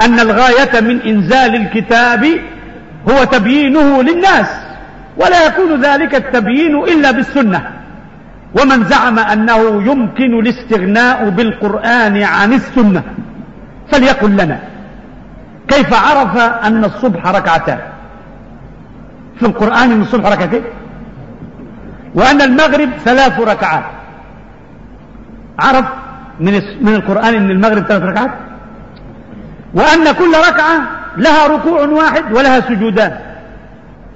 أن 0.01 0.19
الغاية 0.19 0.81
من 0.81 1.01
إنزال 1.01 1.55
الكتاب 1.55 2.25
هو 3.09 3.23
تبيينه 3.23 4.03
للناس 4.03 4.47
ولا 5.17 5.45
يكون 5.45 5.81
ذلك 5.81 6.15
التبيين 6.15 6.75
إلا 6.75 7.11
بالسنة. 7.11 7.74
ومن 8.61 8.83
زعم 8.83 9.19
أنه 9.19 9.83
يمكن 9.91 10.39
الاستغناء 10.39 11.29
بالقرآن 11.29 12.23
عن 12.23 12.53
السنة 12.53 13.03
فليقل 13.91 14.31
لنا. 14.31 14.59
كيف 15.67 15.93
عرف 15.93 16.37
أن 16.37 16.83
الصبح 16.85 17.27
ركعتان؟ 17.27 17.79
في 19.39 19.45
القرآن 19.45 19.91
أن 19.91 20.01
الصبح 20.01 20.31
ركعتين؟ 20.31 20.63
وأن 22.15 22.41
المغرب 22.41 22.89
ثلاث 23.05 23.39
ركعات. 23.39 23.83
عرف 25.59 25.85
من 26.39 26.61
من 26.81 26.95
القرآن 26.95 27.35
أن 27.35 27.51
المغرب 27.51 27.83
ثلاث 27.83 28.03
ركعات؟ 28.03 28.31
وأن 29.73 30.11
كل 30.11 30.31
ركعة 30.49 30.81
لها 31.17 31.47
ركوع 31.47 31.81
واحد 31.81 32.23
ولها 32.31 32.59
سجودان. 32.59 33.17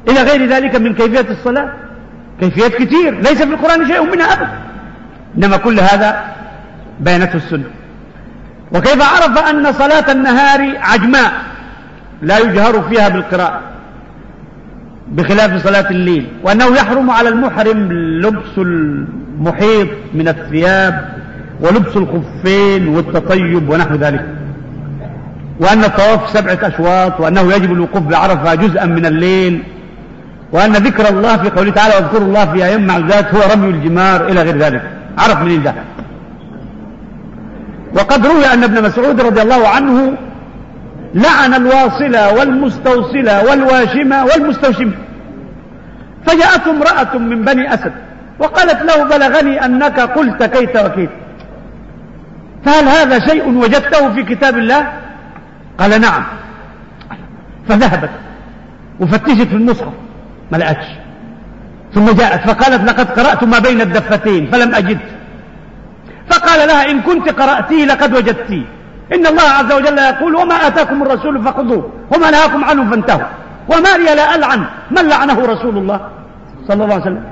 إلى 0.07 0.21
غير 0.21 0.45
ذلك 0.45 0.75
من 0.75 0.93
كيفية 0.93 1.31
الصلاة؟ 1.31 1.69
كيفيات 2.39 2.75
كثير 2.75 3.19
ليس 3.19 3.41
في 3.41 3.53
القرآن 3.53 3.87
شيء 3.87 4.11
منها 4.11 4.33
أبدا. 4.33 4.49
إنما 5.37 5.57
كل 5.57 5.79
هذا 5.79 6.23
بينته 6.99 7.35
السنة. 7.35 7.63
وكيف 8.73 9.01
عرف 9.01 9.49
أن 9.49 9.73
صلاة 9.73 10.11
النهار 10.11 10.77
عجماء؟ 10.77 11.31
لا 12.21 12.37
يجهر 12.37 12.81
فيها 12.81 13.09
بالقراءة 13.09 13.61
بخلاف 15.07 15.63
صلاة 15.63 15.89
الليل. 15.89 16.27
وأنه 16.43 16.65
يحرم 16.65 17.09
على 17.11 17.29
المحرم 17.29 17.91
لبس 17.93 18.57
المحيط 18.57 19.87
من 20.13 20.27
الثياب 20.27 21.09
ولبس 21.61 21.97
الخفين 21.97 22.87
والتطيب 22.87 23.69
ونحو 23.69 23.95
ذلك. 23.95 24.25
وأن 25.59 25.83
الطواف 25.83 26.29
سبعة 26.29 26.59
أشواط 26.63 27.19
وأنه 27.19 27.53
يجب 27.53 27.71
الوقوف 27.71 28.03
بعرفة 28.03 28.55
جزءا 28.55 28.85
من 28.85 29.05
الليل. 29.05 29.63
وأن 30.51 30.71
ذكر 30.73 31.09
الله 31.09 31.37
في 31.37 31.49
قوله 31.49 31.71
تعالى 31.71 31.95
واذكروا 31.95 32.27
الله 32.27 32.45
في 32.45 32.65
أيام 32.65 32.87
معدودات 32.87 33.35
هو 33.35 33.41
رمي 33.53 33.69
الجمار 33.69 34.27
إلى 34.27 34.41
غير 34.41 34.57
ذلك. 34.57 34.81
عرف 35.17 35.41
من 35.41 35.63
ده؟ 35.63 35.73
وقد 37.93 38.27
روي 38.27 38.45
أن 38.53 38.63
ابن 38.63 38.83
مسعود 38.83 39.21
رضي 39.21 39.41
الله 39.41 39.67
عنه 39.67 40.13
لعن 41.13 41.53
الواصلة 41.53 42.33
والمستوصلة 42.33 43.45
والواشمة 43.45 44.25
والمستوشمة 44.25 44.93
فجاءته 46.25 46.71
امرأة 46.71 47.17
من 47.17 47.45
بني 47.45 47.73
أسد 47.73 47.93
وقالت 48.39 48.81
له 48.81 49.03
بلغني 49.03 49.65
أنك 49.65 49.99
قلت 49.99 50.43
كيت 50.43 50.77
وكيت. 50.77 51.09
فهل 52.65 52.87
هذا 52.87 53.19
شيء 53.19 53.49
وجدته 53.57 54.13
في 54.13 54.23
كتاب 54.23 54.57
الله؟ 54.57 54.93
قال 55.77 56.01
نعم. 56.01 56.23
فذهبت 57.69 58.09
وفتشت 58.99 59.47
في 59.47 59.55
المصحف 59.55 59.93
ما 60.51 60.57
لقتش 60.57 60.87
ثم 61.93 62.05
جاءت 62.05 62.49
فقالت 62.49 62.89
لقد 62.89 63.19
قرأت 63.19 63.43
ما 63.43 63.59
بين 63.59 63.81
الدفتين 63.81 64.51
فلم 64.51 64.75
أجد. 64.75 64.99
فقال 66.29 66.67
لها 66.67 66.91
إن 66.91 67.01
كنت 67.01 67.29
قرأتيه 67.29 67.85
لقد 67.85 68.13
وجدتيه 68.13 68.65
إن 69.13 69.27
الله 69.27 69.43
عز 69.43 69.71
وجل 69.73 69.97
يقول 69.97 70.35
وما 70.35 70.55
آتاكم 70.55 71.01
الرسول 71.03 71.43
فخذوه 71.43 71.91
وما 72.15 72.31
نهاكم 72.31 72.63
عنه 72.63 72.91
فانتهوا. 72.91 73.27
وما 73.69 73.97
لي 73.97 74.15
لا 74.15 74.35
ألعن 74.35 74.65
من 74.91 75.09
لعنه 75.09 75.45
رسول 75.45 75.77
الله 75.77 76.09
صلى 76.67 76.83
الله 76.83 76.93
عليه 76.93 77.03
وسلم. 77.03 77.23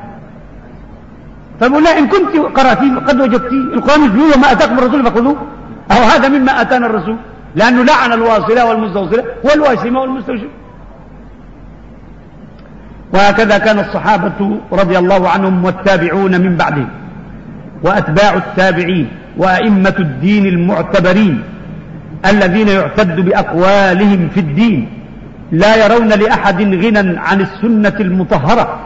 فبقول 1.59 1.83
لها 1.83 1.99
إن 1.99 2.07
كنت 2.07 2.37
قرأتيه 2.59 2.95
قد 2.95 3.21
وجدتيه 3.21 3.61
القرآن 3.73 4.05
يقول 4.05 4.33
وما 4.35 4.51
أتاكم 4.51 4.79
الرسول 4.79 5.05
فخذوه. 5.05 5.35
أو 5.91 6.03
هذا 6.03 6.27
مما 6.29 6.61
أتانا 6.61 6.85
الرسول 6.85 7.17
لأنه 7.55 7.83
لعن 7.83 8.13
الواصلة 8.13 8.65
والمستوصلة 8.65 9.23
والواشمة 9.43 10.01
والمستوشمة. 10.01 10.49
وهكذا 13.13 13.57
كان 13.57 13.79
الصحابة 13.79 14.59
رضي 14.71 14.97
الله 14.97 15.29
عنهم 15.29 15.65
والتابعون 15.65 16.41
من 16.41 16.55
بعدهم 16.55 16.89
وأتباع 17.83 18.33
التابعين 18.33 19.07
وأئمة 19.37 19.95
الدين 19.99 20.45
المعتبرين 20.45 21.43
الذين 22.25 22.67
يعتد 22.67 23.15
بأقوالهم 23.15 24.29
في 24.29 24.39
الدين 24.39 24.89
لا 25.51 25.85
يرون 25.85 26.07
لأحد 26.07 26.61
غنى 26.61 27.19
عن 27.19 27.41
السنة 27.41 27.93
المطهرة 27.99 28.79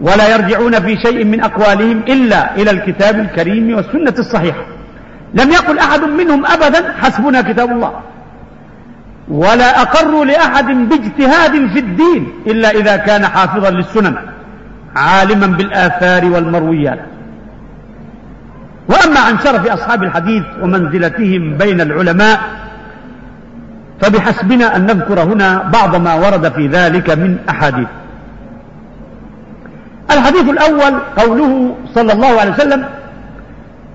ولا 0.00 0.34
يرجعون 0.34 0.80
في 0.80 0.96
شيء 0.96 1.24
من 1.24 1.40
أقوالهم 1.40 2.02
إلا 2.08 2.56
إلى 2.56 2.70
الكتاب 2.70 3.18
الكريم 3.18 3.76
والسنة 3.76 4.14
الصحيحة. 4.18 4.64
لم 5.34 5.50
يقل 5.50 5.78
أحد 5.78 6.00
منهم 6.00 6.46
أبدا 6.46 6.92
حسبنا 7.02 7.42
كتاب 7.42 7.70
الله. 7.70 7.92
ولا 9.28 9.82
أقروا 9.82 10.24
لأحد 10.24 10.66
باجتهاد 10.66 11.66
في 11.72 11.78
الدين 11.78 12.32
إلا 12.46 12.70
إذا 12.70 12.96
كان 12.96 13.26
حافظا 13.26 13.70
للسنن 13.70 14.16
عالما 14.96 15.46
بالآثار 15.46 16.24
والمرويات. 16.24 16.98
وأما 18.88 19.20
عن 19.20 19.38
شرف 19.38 19.66
أصحاب 19.66 20.02
الحديث 20.02 20.44
ومنزلتهم 20.62 21.56
بين 21.56 21.80
العلماء 21.80 22.40
فبحسبنا 24.00 24.76
أن 24.76 24.86
نذكر 24.86 25.22
هنا 25.22 25.62
بعض 25.72 25.96
ما 25.96 26.14
ورد 26.14 26.52
في 26.52 26.66
ذلك 26.66 27.10
من 27.10 27.38
أحاديث. 27.48 27.88
الحديث 30.10 30.48
الأول 30.50 30.94
قوله 31.16 31.74
صلى 31.94 32.12
الله 32.12 32.40
عليه 32.40 32.52
وسلم 32.52 32.84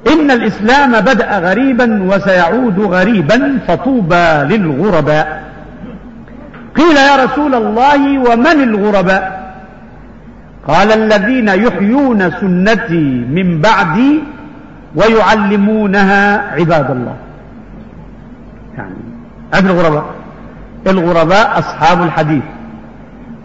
إن 0.07 0.31
الإسلام 0.31 0.99
بدأ 0.99 1.39
غريبا 1.39 2.03
وسيعود 2.03 2.79
غريبا 2.79 3.59
فطوبى 3.67 4.55
للغرباء. 4.55 5.43
قيل 6.75 6.97
يا 6.97 7.25
رسول 7.25 7.55
الله 7.55 8.19
ومن 8.19 8.63
الغرباء؟ 8.63 9.53
قال 10.67 10.91
الذين 10.91 11.47
يحيون 11.47 12.31
سنتي 12.31 13.25
من 13.29 13.61
بعدي 13.61 14.23
ويعلمونها 14.95 16.51
عباد 16.51 16.91
الله. 16.91 17.15
يعني 18.77 18.95
هذه 19.53 19.65
الغرباء. 19.65 20.05
الغرباء 20.87 21.59
أصحاب 21.59 22.03
الحديث. 22.03 22.43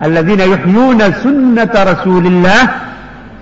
الذين 0.02 0.40
يحيون 0.40 1.12
سنة 1.12 1.70
رسول 1.76 2.26
الله 2.26 2.68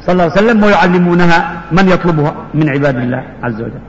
صلى 0.07 0.13
الله 0.13 0.23
عليه 0.23 0.33
وسلم 0.33 0.65
ويعلمونها 0.65 1.39
من 1.73 1.89
يطلبها 1.89 2.35
من 2.55 2.69
عباد 2.69 2.97
الله 2.97 3.23
عز 3.43 3.61
وجل. 3.61 3.83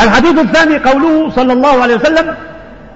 الحديث 0.00 0.38
الثاني 0.38 0.78
قوله 0.78 1.30
صلى 1.30 1.52
الله 1.52 1.82
عليه 1.82 1.94
وسلم 1.94 2.34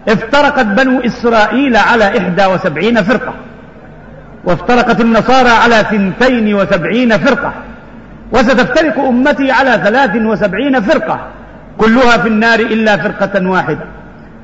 افترقت 0.09 0.67
بنو 0.67 1.01
إسرائيل 1.01 1.77
على 1.77 2.19
إحدى 2.19 2.47
وسبعين 2.47 3.03
فرقة 3.03 3.35
وافترقت 4.45 5.01
النصارى 5.01 5.49
على 5.49 5.79
ثنتين 5.91 6.55
وسبعين 6.55 7.19
فرقة 7.19 7.53
وستفترق 8.33 8.99
أمتي 8.99 9.53
على 9.53 9.81
ثلاث 9.85 10.17
وسبعين 10.17 10.81
فرقة 10.81 11.21
كلها 11.79 12.17
في 12.23 12.29
النار 12.29 12.59
إلا 12.61 12.97
فرقة 12.97 13.49
واحدة 13.49 13.87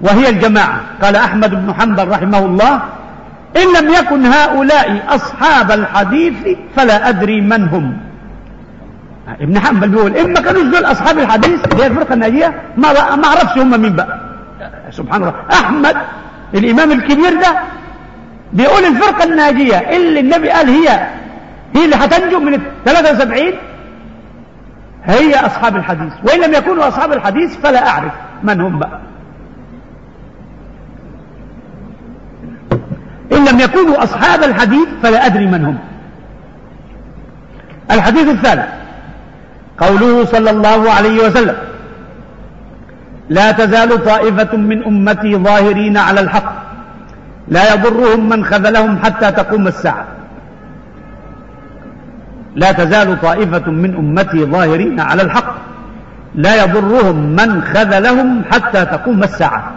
وهي 0.00 0.28
الجماعة. 0.28 0.80
قال 1.02 1.16
أحمد 1.16 1.50
بن 1.50 1.74
حنبل 1.74 2.08
رحمه 2.08 2.38
الله 2.38 2.82
إن 3.56 3.84
لم 3.84 3.94
يكن 3.94 4.26
هؤلاء 4.26 5.02
أصحاب 5.08 5.70
الحديث 5.70 6.34
فلا 6.76 7.08
أدري 7.08 7.40
من 7.40 7.68
هم. 7.68 7.96
ابن 9.40 9.58
حنبل 9.58 9.88
بيقول 9.88 10.16
إما 10.16 10.40
كانوا 10.40 10.62
دول 10.62 10.84
أصحاب 10.84 11.18
الحديث 11.18 11.64
اللي 11.64 11.82
هي 11.82 11.86
الفرقة 11.86 12.14
الناجية 12.14 12.54
ما 12.76 13.16
ما 13.16 13.26
أعرفش 13.28 13.58
هم 13.58 13.80
مين 13.80 13.96
بقى. 13.96 14.20
سبحان 14.90 15.22
الله. 15.22 15.34
أحمد 15.52 15.96
الإمام 16.54 16.92
الكبير 16.92 17.40
ده 17.40 17.58
بيقول 18.52 18.84
الفرقة 18.84 19.24
الناجية 19.24 19.76
اللي 19.76 20.20
النبي 20.20 20.50
قال 20.50 20.68
هي 20.68 20.88
هي 21.74 21.84
اللي 21.84 21.96
هتنجو 21.96 22.40
من 22.40 22.54
ال 22.54 22.60
73 22.84 23.52
هي 25.04 25.34
أصحاب 25.46 25.76
الحديث. 25.76 26.12
وإن 26.24 26.40
لم 26.40 26.54
يكونوا 26.54 26.88
أصحاب 26.88 27.12
الحديث 27.12 27.56
فلا 27.56 27.88
أعرف 27.88 28.12
من 28.42 28.60
هم 28.60 28.78
بقى. 28.78 29.00
إن 33.32 33.44
لم 33.44 33.60
يكونوا 33.60 34.02
أصحاب 34.02 34.42
الحديث 34.42 34.88
فلا 35.02 35.26
أدري 35.26 35.46
من 35.46 35.64
هم. 35.64 35.78
الحديث 37.90 38.28
الثالث 38.28 38.66
قوله 39.78 40.24
صلى 40.24 40.50
الله 40.50 40.90
عليه 40.90 41.26
وسلم 41.26 41.56
لا 43.28 43.52
تزال 43.52 44.04
طائفة 44.04 44.56
من 44.56 44.84
أمتي 44.84 45.36
ظاهرين 45.36 45.96
على 45.96 46.20
الحق 46.20 46.52
لا 47.48 47.74
يضرهم 47.74 48.28
من 48.28 48.44
خذلهم 48.44 48.98
حتى 48.98 49.32
تقوم 49.32 49.66
الساعة. 49.66 50.04
لا 52.56 52.72
تزال 52.72 53.20
طائفة 53.20 53.70
من 53.70 53.94
أمتي 53.94 54.44
ظاهرين 54.44 55.00
على 55.00 55.22
الحق 55.22 55.54
لا 56.34 56.64
يضرهم 56.64 57.16
من 57.16 57.62
خذلهم 57.62 58.42
حتى 58.52 58.84
تقوم 58.84 59.22
الساعة. 59.22 59.70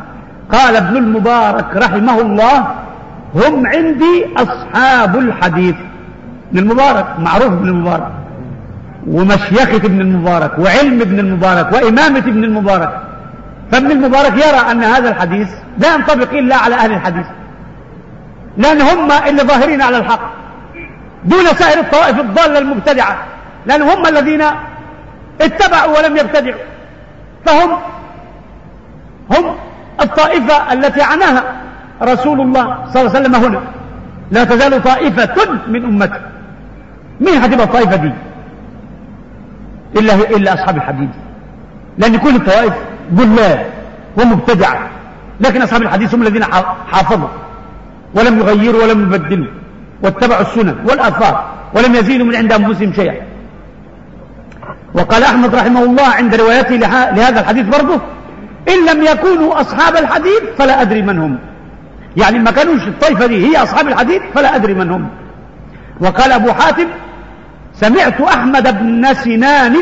قال 0.52 0.76
ابن 0.76 0.98
المبارك 0.98 1.76
رحمه 1.76 2.22
الله 2.22 2.68
هم 3.36 3.68
عندي 3.68 4.26
أصحاب 4.38 5.16
الحديث. 5.16 5.76
ابن 6.52 6.60
المبارك 6.60 7.06
معروف 7.20 7.46
ابن 7.46 7.68
المبارك. 7.68 8.12
ومشيخة 9.08 9.76
ابن 9.76 10.02
المبارك 10.02 10.60
وعلم 10.60 11.02
ابن 11.02 11.20
المبارك 11.20 11.74
وإمامة 11.74 12.20
ابن 12.20 12.44
المبارك. 12.44 13.02
فابن 13.72 13.92
المبارك 13.92 14.34
يرى 14.34 14.72
أن 14.72 14.84
هذا 14.84 15.10
الحديث 15.10 15.50
لا 15.78 15.96
ينطبق 15.96 16.30
إلا 16.30 16.56
على 16.56 16.76
أهل 16.76 16.92
الحديث. 16.92 17.26
لأن 18.58 18.82
هم 18.82 19.12
اللي 19.12 19.42
ظاهرين 19.42 19.82
على 19.82 19.98
الحق. 19.98 20.22
دون 21.24 21.46
سائر 21.46 21.80
الطوائف 21.80 22.20
الضالة 22.20 22.60
المبتدعة. 22.60 23.18
لأن 23.66 23.82
هم 23.82 24.06
الذين 24.06 24.44
اتبعوا 25.42 25.98
ولم 25.98 26.18
يبتدعوا. 26.18 26.62
فهم 27.46 27.78
هم 29.32 29.56
الطائفة 30.02 30.74
التي 30.74 31.02
عناها 31.02 31.44
رسول 32.02 32.42
الله 32.42 32.64
صلى 32.64 33.02
الله 33.02 33.16
عليه 33.16 33.20
وسلم 33.20 33.36
هنا. 33.36 33.62
لا 34.32 34.44
تزال 34.44 34.84
طائفة 34.84 35.36
من 35.68 35.86
أمته 35.86 36.20
مين 37.22 37.42
هتبقى 37.44 37.66
الطائفة 37.66 37.96
دي؟ 37.96 38.12
إلا, 39.96 40.14
إلا 40.14 40.54
أصحاب 40.54 40.78
الحديث. 40.78 41.10
لأن 41.98 42.18
كل 42.18 42.36
الطوائف 42.36 42.74
ضلال 43.14 43.66
ومبتدعة. 44.18 44.90
لكن 45.42 45.62
أصحاب 45.62 45.82
الحديث 45.82 46.16
هم 46.16 46.22
الذين 46.22 46.44
حافظوا. 46.92 47.28
ولم 48.16 48.40
يغيروا 48.40 48.84
ولم 48.84 49.02
يبدلوا. 49.02 49.48
واتبعوا 50.04 50.42
السنن 50.42 50.76
والآثار. 50.90 51.46
ولم 51.74 51.96
يزيدوا 51.96 52.26
من 52.26 52.36
عند 52.36 52.54
أنفسهم 52.54 52.94
شيئا. 52.94 53.22
وقال 54.94 55.24
أحمد 55.24 55.56
رحمه 55.56 55.84
الله 55.84 56.08
عند 56.08 56.36
روايته 56.36 56.76
لهذا 56.76 57.40
الحديث 57.40 57.66
برضه 57.66 58.02
إن 58.70 58.86
لم 58.86 59.04
يكونوا 59.04 59.62
أصحاب 59.62 59.96
الحديث 59.96 60.42
فلا 60.58 60.82
أدري 60.82 61.02
من 61.02 61.20
هم. 61.20 61.38
يعني 62.18 62.40
ما 62.40 62.52
كانوش 62.52 62.88
الطائفة 62.88 63.26
دي 63.26 63.48
هي 63.48 63.64
أصحاب 63.64 63.88
الحديث 63.88 64.22
فلا 64.36 64.56
أدري 64.56 64.74
من 64.74 64.92
هم. 64.92 65.08
وقال 66.02 66.32
أبو 66.32 66.52
حاتم 66.52 66.88
سمعت 67.74 68.22
أحمد 68.22 68.80
بن 68.80 69.14
سنان 69.14 69.76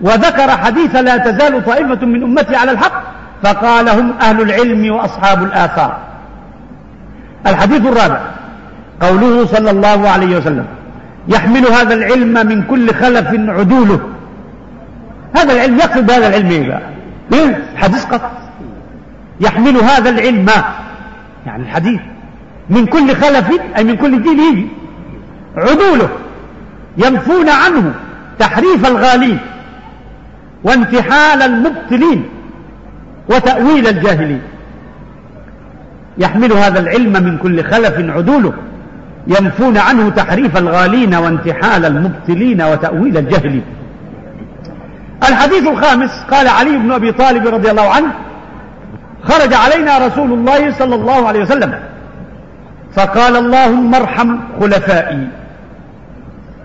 وذكر 0.00 0.50
حديث 0.50 0.96
لا 0.96 1.16
تزال 1.16 1.64
طائفة 1.64 2.06
من 2.06 2.22
أمتي 2.22 2.56
على 2.56 2.70
الحق 2.70 3.02
فقال 3.42 3.88
هم 3.88 4.12
أهل 4.20 4.40
العلم 4.40 4.92
وأصحاب 4.94 5.42
الآثار. 5.42 5.96
الحديث 7.46 7.86
الرابع 7.86 8.20
قوله 9.00 9.46
صلى 9.46 9.70
الله 9.70 10.08
عليه 10.08 10.36
وسلم 10.36 10.66
يحمل 11.28 11.66
هذا 11.66 11.94
العلم 11.94 12.46
من 12.46 12.62
كل 12.62 12.94
خلف 12.94 13.28
عدوله. 13.32 14.00
هذا 15.36 15.52
العلم 15.52 15.78
يقصد 15.78 16.06
بهذا 16.06 16.26
العلم 16.28 16.50
إيه 16.50 16.68
بقى؟ 16.68 16.80
إيه؟ 17.32 17.62
الحديث 17.72 18.04
قط. 18.04 18.30
يحمل 19.40 19.76
هذا 19.76 20.10
العلم 20.10 20.46
يعني 21.46 21.62
الحديث. 21.62 22.00
من 22.70 22.86
كل 22.86 23.14
خلف 23.14 23.50
أي 23.76 23.84
من 23.84 23.96
كل 23.96 24.22
دين 24.22 24.40
يجي. 24.40 24.66
عدوله. 25.56 26.08
ينفون 26.96 27.48
عنه 27.48 27.94
تحريف 28.38 28.86
الغالين 28.86 29.38
وانتحال 30.64 31.42
المبتلين 31.42 32.24
وتأويل 33.28 33.86
الجاهلين. 33.86 34.42
يحمل 36.18 36.52
هذا 36.52 36.80
العلم 36.80 37.12
من 37.12 37.38
كل 37.38 37.64
خلف 37.64 37.94
عدوله. 37.98 38.52
ينفون 39.26 39.78
عنه 39.78 40.08
تحريف 40.08 40.56
الغالين 40.56 41.14
وانتحال 41.14 41.84
المبتلين 41.84 42.62
وتأويل 42.62 43.18
الجهل 43.18 43.60
الحديث 45.28 45.66
الخامس 45.66 46.10
قال 46.30 46.48
علي 46.48 46.78
بن 46.78 46.92
أبي 46.92 47.12
طالب 47.12 47.46
رضي 47.46 47.70
الله 47.70 47.90
عنه 47.90 48.12
خرج 49.24 49.54
علينا 49.54 49.98
رسول 49.98 50.32
الله 50.32 50.72
صلى 50.72 50.94
الله 50.94 51.28
عليه 51.28 51.40
وسلم. 51.40 51.78
فقال 52.94 53.36
اللهم 53.36 53.94
ارحم 53.94 54.38
خلفائي. 54.60 55.28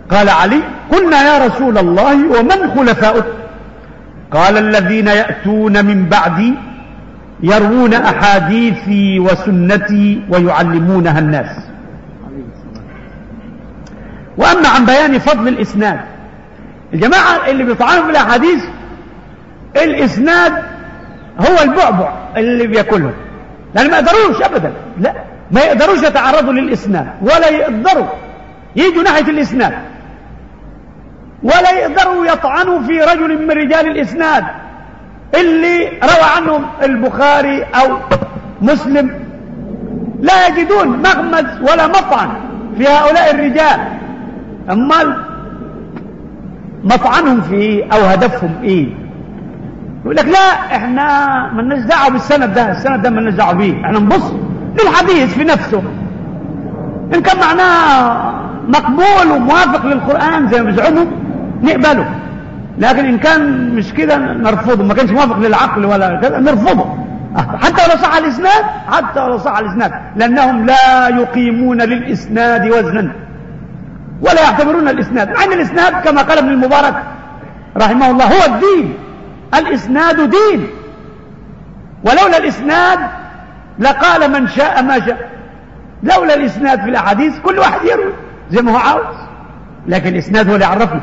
قال 0.10 0.30
علي 0.30 0.62
قلنا 0.92 1.22
يا 1.22 1.46
رسول 1.46 1.78
الله 1.78 2.40
ومن 2.40 2.70
خلفاؤك؟ 2.76 3.26
قال 4.32 4.58
الذين 4.58 5.08
يأتون 5.08 5.86
من 5.86 6.06
بعدي 6.06 6.54
يروون 7.44 7.94
أحاديثي 7.94 9.20
وسنتي 9.20 10.22
ويعلمونها 10.30 11.20
الناس. 11.20 11.60
وأما 14.38 14.68
عن 14.70 14.86
بيان 14.86 15.20
فضل 15.20 15.48
الإسناد 15.48 16.00
الجماعة 16.94 17.48
اللي 17.48 17.64
بيطعنوا 17.64 18.04
في 18.04 18.10
الأحاديث 18.10 18.64
الإسناد 19.76 20.54
هو 21.40 21.64
البعبع. 21.64 22.25
اللي 22.38 22.68
بياكلهم. 22.68 23.14
لأن 23.76 23.92
ما 23.92 23.98
يقدروش 23.98 24.42
أبدا. 24.42 24.74
لا. 25.00 25.14
ما 25.52 25.62
يقدروش 25.62 26.04
يتعرضوا 26.04 26.54
للإسناد. 26.54 27.08
ولا 27.22 27.50
يقدروا. 27.50 28.06
يجوا 28.76 29.04
ناحية 29.04 29.32
الإسناد. 29.32 29.74
ولا 31.44 31.72
يقدروا 31.72 32.26
يطعنوا 32.26 32.82
في 32.82 33.00
رجل 33.02 33.46
من 33.48 33.52
رجال 33.52 33.88
الإسناد. 33.88 34.44
اللي 35.36 35.88
روى 35.88 36.30
عنهم 36.36 36.66
البخاري 36.84 37.64
أو 37.64 37.98
مسلم. 38.62 39.12
لا 40.22 40.48
يجدون 40.48 40.88
مغمز 40.88 41.62
ولا 41.72 41.88
مطعن 41.88 42.30
في 42.78 42.88
هؤلاء 42.88 43.32
الرجال. 43.32 43.80
أمال 44.72 45.24
مطعنهم 46.84 47.42
في 47.42 47.56
إيه 47.56 47.94
أو 47.94 48.00
هدفهم 48.00 48.56
إيه؟ 48.64 49.05
يقول 50.06 50.16
لك 50.16 50.26
لا 50.26 50.76
إحنا 50.76 51.06
ما 51.54 51.76
دعوة 51.76 52.10
بالسند 52.10 52.54
ده 52.54 52.72
السند 52.72 53.02
ده 53.02 53.10
ما 53.10 53.32
دعوة 53.32 53.54
بيه. 53.54 53.86
إحنا 53.86 54.00
نبص 54.00 54.34
للحديث 54.82 55.34
في 55.34 55.44
نفسه. 55.44 55.84
إن 57.16 57.22
كان 57.22 57.40
معناه 57.40 58.34
مقبول 58.68 59.32
وموافق 59.32 59.86
للقرآن 59.86 60.48
زي 60.50 60.62
ما 60.62 60.72
بيزعموا 60.72 61.06
نقبله. 61.64 62.10
لكن 62.78 63.06
إن 63.06 63.18
كان 63.18 63.70
مش 63.76 63.94
كده 63.94 64.18
نرفضه. 64.18 64.84
ما 64.84 64.94
كانش 64.94 65.12
موافق 65.12 65.38
للعقل 65.38 65.86
ولا 65.86 66.20
كده 66.22 66.40
نرفضه. 66.40 66.86
حتى 67.38 67.84
ولو 67.84 68.02
صح 68.02 68.16
الإسناد 68.16 68.64
حتى 68.92 69.20
ولو 69.20 69.38
صح 69.38 69.58
الإسناد. 69.58 69.92
لأنهم 70.16 70.66
لا 70.66 71.08
يقيمون 71.08 71.82
للإسناد 71.82 72.68
وزنا 72.68 73.12
ولا 74.22 74.42
يعتبرون 74.44 74.88
الإسناد. 74.88 75.30
مع 75.30 75.44
إن 75.44 75.54
الإسناد 75.54 75.94
كما 75.94 76.22
قال 76.22 76.38
ابن 76.38 76.50
المبارك 76.50 76.96
رحمه 77.78 78.12
الله 78.12 78.26
هو 78.26 78.54
الدين. 78.56 78.94
الإسناد 79.60 80.16
دين. 80.30 80.68
ولولا 82.04 82.38
الإسناد 82.38 83.00
لقال 83.80 84.32
من 84.32 84.48
شاء 84.48 84.84
ما 84.84 85.00
شاء. 85.06 85.30
لولا 86.04 86.36
الإسناد 86.36 86.80
في 86.80 86.90
الأحاديث 86.90 87.40
كل 87.40 87.60
واحد 87.60 87.80
يروي. 87.86 88.14
زي 88.52 88.62
ما 88.62 88.72
هو 88.72 88.78
عاوز. 88.78 89.16
لكن 89.88 90.10
الإسناد 90.10 90.50
هو 90.50 90.56
اللي 90.56 90.66
عرفنا. 90.66 91.02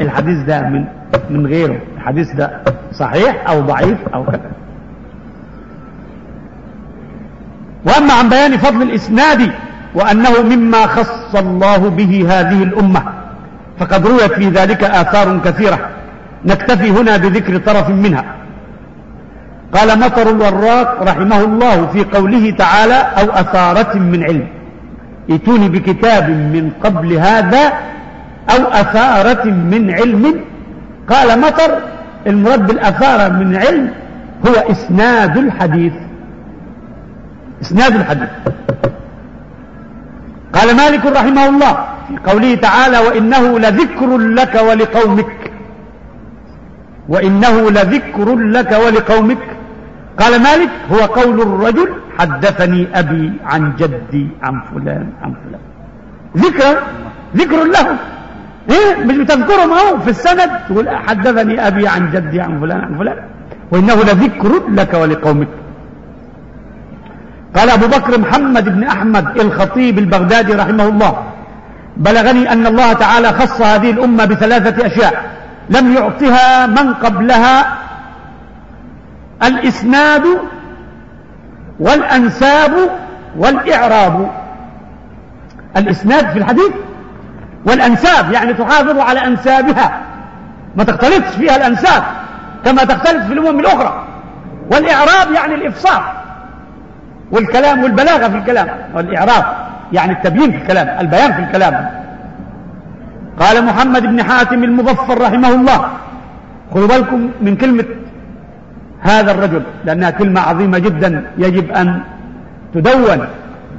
الحديث 0.00 0.38
ده 0.38 0.60
من 0.62 0.84
من 1.30 1.46
غيره. 1.46 1.80
الحديث 1.96 2.32
ده 2.32 2.60
صحيح 2.92 3.50
أو 3.50 3.60
ضعيف 3.60 3.98
أو 4.14 4.24
كذا. 4.24 4.50
وأما 7.84 8.12
عن 8.12 8.28
بيان 8.28 8.56
فضل 8.56 8.82
الإسناد 8.82 9.52
وأنه 9.94 10.42
مما 10.42 10.86
خص 10.86 11.34
الله 11.34 11.76
به 11.90 12.26
هذه 12.28 12.62
الأمة 12.62 13.02
فقد 13.78 14.06
رويت 14.06 14.32
في 14.32 14.48
ذلك 14.48 14.84
آثار 14.84 15.38
كثيرة. 15.38 15.88
نكتفي 16.44 16.90
هنا 16.90 17.16
بذكر 17.16 17.58
طرف 17.58 17.90
منها. 17.90 18.24
قال 19.72 19.98
مطر 20.00 20.30
الوراق 20.30 21.02
رحمه 21.02 21.44
الله 21.44 21.86
في 21.86 22.04
قوله 22.04 22.50
تعالى 22.50 22.94
أو 22.94 23.30
أثارة 23.30 23.98
من 23.98 24.24
علم. 24.24 24.46
ائتوني 25.30 25.68
بكتاب 25.68 26.28
من 26.28 26.70
قبل 26.84 27.12
هذا 27.12 27.72
أو 28.50 28.64
أثارة 28.64 29.44
من 29.44 29.90
علم. 29.90 30.40
قال 31.10 31.40
مطر 31.40 31.78
المراد 32.26 32.66
بالأثارة 32.66 33.32
من 33.32 33.56
علم 33.56 33.90
هو 34.46 34.52
إسناد 34.70 35.36
الحديث. 35.36 35.92
إسناد 37.62 37.94
الحديث. 37.94 38.28
قال 40.52 40.76
مالك 40.76 41.06
رحمه 41.06 41.48
الله 41.48 41.78
في 42.08 42.30
قوله 42.30 42.54
تعالى 42.54 42.98
وإنه 42.98 43.58
لذكر 43.58 44.18
لك 44.18 44.62
ولقومك. 44.68 45.37
وإنه 47.08 47.70
لذكر 47.70 48.36
لك 48.36 48.72
ولقومك. 48.86 49.38
قال 50.18 50.42
مالك 50.42 50.70
هو 50.92 50.98
قول 50.98 51.40
الرجل 51.40 51.88
حدثني 52.18 52.88
أبي 52.94 53.32
عن 53.44 53.72
جدي 53.76 54.28
عن 54.42 54.60
فلان 54.60 55.06
عن 55.22 55.34
فلان. 55.34 55.60
ذكر 56.36 56.82
ذكر 57.36 57.64
له. 57.64 57.96
إيه؟ 58.70 59.04
مش 59.04 59.16
بتذكرهم 59.16 59.72
اهو 59.72 59.98
في 59.98 60.10
السند 60.10 60.50
تقول 60.68 60.88
حدثني 60.88 61.66
أبي 61.66 61.88
عن 61.88 62.10
جدي 62.10 62.40
عن 62.40 62.60
فلان 62.60 62.80
عن 62.80 62.98
فلان. 62.98 63.16
وإنه 63.70 63.94
لذكر 63.94 64.62
لك 64.68 64.94
ولقومك. 64.94 65.48
قال 67.56 67.70
أبو 67.70 67.86
بكر 67.86 68.18
محمد 68.20 68.64
بن 68.64 68.84
أحمد 68.84 69.40
الخطيب 69.40 69.98
البغدادي 69.98 70.52
رحمه 70.52 70.88
الله 70.88 71.22
بلغني 71.96 72.52
أن 72.52 72.66
الله 72.66 72.92
تعالى 72.92 73.28
خص 73.28 73.62
هذه 73.62 73.90
الأمة 73.90 74.24
بثلاثة 74.24 74.86
أشياء. 74.86 75.37
لم 75.70 75.92
يعطها 75.92 76.66
من 76.66 76.94
قبلها 76.94 77.76
الإسناد 79.42 80.24
والأنساب 81.80 82.72
والإعراب. 83.36 84.30
الإسناد 85.76 86.30
في 86.30 86.38
الحديث 86.38 86.72
والأنساب 87.66 88.32
يعني 88.32 88.54
تحافظ 88.54 88.98
على 88.98 89.26
أنسابها. 89.26 90.00
ما 90.76 90.84
تختلطش 90.84 91.36
فيها 91.36 91.56
الأنساب 91.56 92.02
كما 92.64 92.84
تختلط 92.84 93.22
في 93.26 93.32
الأمم 93.32 93.60
الأخرى. 93.60 94.04
والإعراب 94.72 95.32
يعني 95.34 95.54
الإفصاح 95.54 96.12
والكلام 97.32 97.82
والبلاغة 97.82 98.28
في 98.28 98.36
الكلام 98.36 98.68
والإعراب 98.94 99.44
يعني 99.92 100.12
التبيين 100.12 100.50
في 100.50 100.56
الكلام 100.58 101.00
البيان 101.00 101.32
في 101.32 101.40
الكلام. 101.40 101.97
قال 103.40 103.64
محمد 103.64 104.02
بن 104.02 104.22
حاتم 104.22 104.64
المظفر 104.64 105.20
رحمه 105.20 105.50
الله. 105.54 105.80
خذوا 106.74 106.88
بالكم 106.88 107.30
من 107.42 107.56
كلمة 107.56 107.84
هذا 109.00 109.30
الرجل 109.30 109.62
لأنها 109.84 110.10
كلمة 110.10 110.40
عظيمة 110.40 110.78
جدا 110.78 111.10
يجب 111.38 111.70
أن 111.70 112.00
تدون 112.74 113.20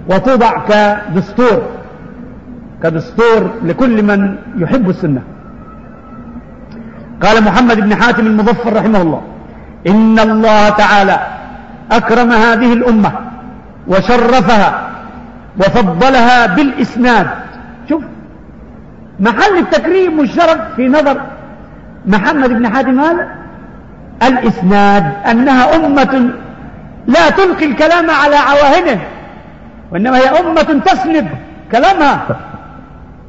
وتوضع 0.10 0.52
كدستور 0.70 1.62
كدستور 2.84 3.50
لكل 3.64 4.04
من 4.04 4.36
يحب 4.58 4.90
السنة. 4.90 5.22
قال 7.24 7.44
محمد 7.44 7.80
بن 7.80 7.96
حاتم 7.96 8.26
المظفر 8.28 8.74
رحمه 8.74 9.02
الله 9.02 9.22
إن 9.88 10.20
الله 10.20 10.70
تعالى 10.70 11.20
أكرم 11.92 12.32
هذه 12.32 12.74
الأمة 12.74 13.12
وشرفها 13.88 14.90
وفضلها 15.60 16.46
بالإسناد 16.56 17.28
محل 19.20 19.58
التكريم 19.58 20.20
والشرف 20.20 20.60
في 20.76 20.88
نظر 20.88 21.22
محمد 22.06 22.50
بن 22.50 22.74
حاتم 22.74 23.00
هذا؟ 23.00 23.28
الإسناد 24.24 25.14
أنها 25.32 25.76
أمة 25.76 26.30
لا 27.08 27.30
تلقي 27.30 27.66
الكلام 27.66 28.10
على 28.10 28.36
عواهنه 28.36 29.00
وإنما 29.92 30.18
هي 30.18 30.40
أمة 30.40 30.82
تسند 30.86 31.28
كلامها. 31.72 32.26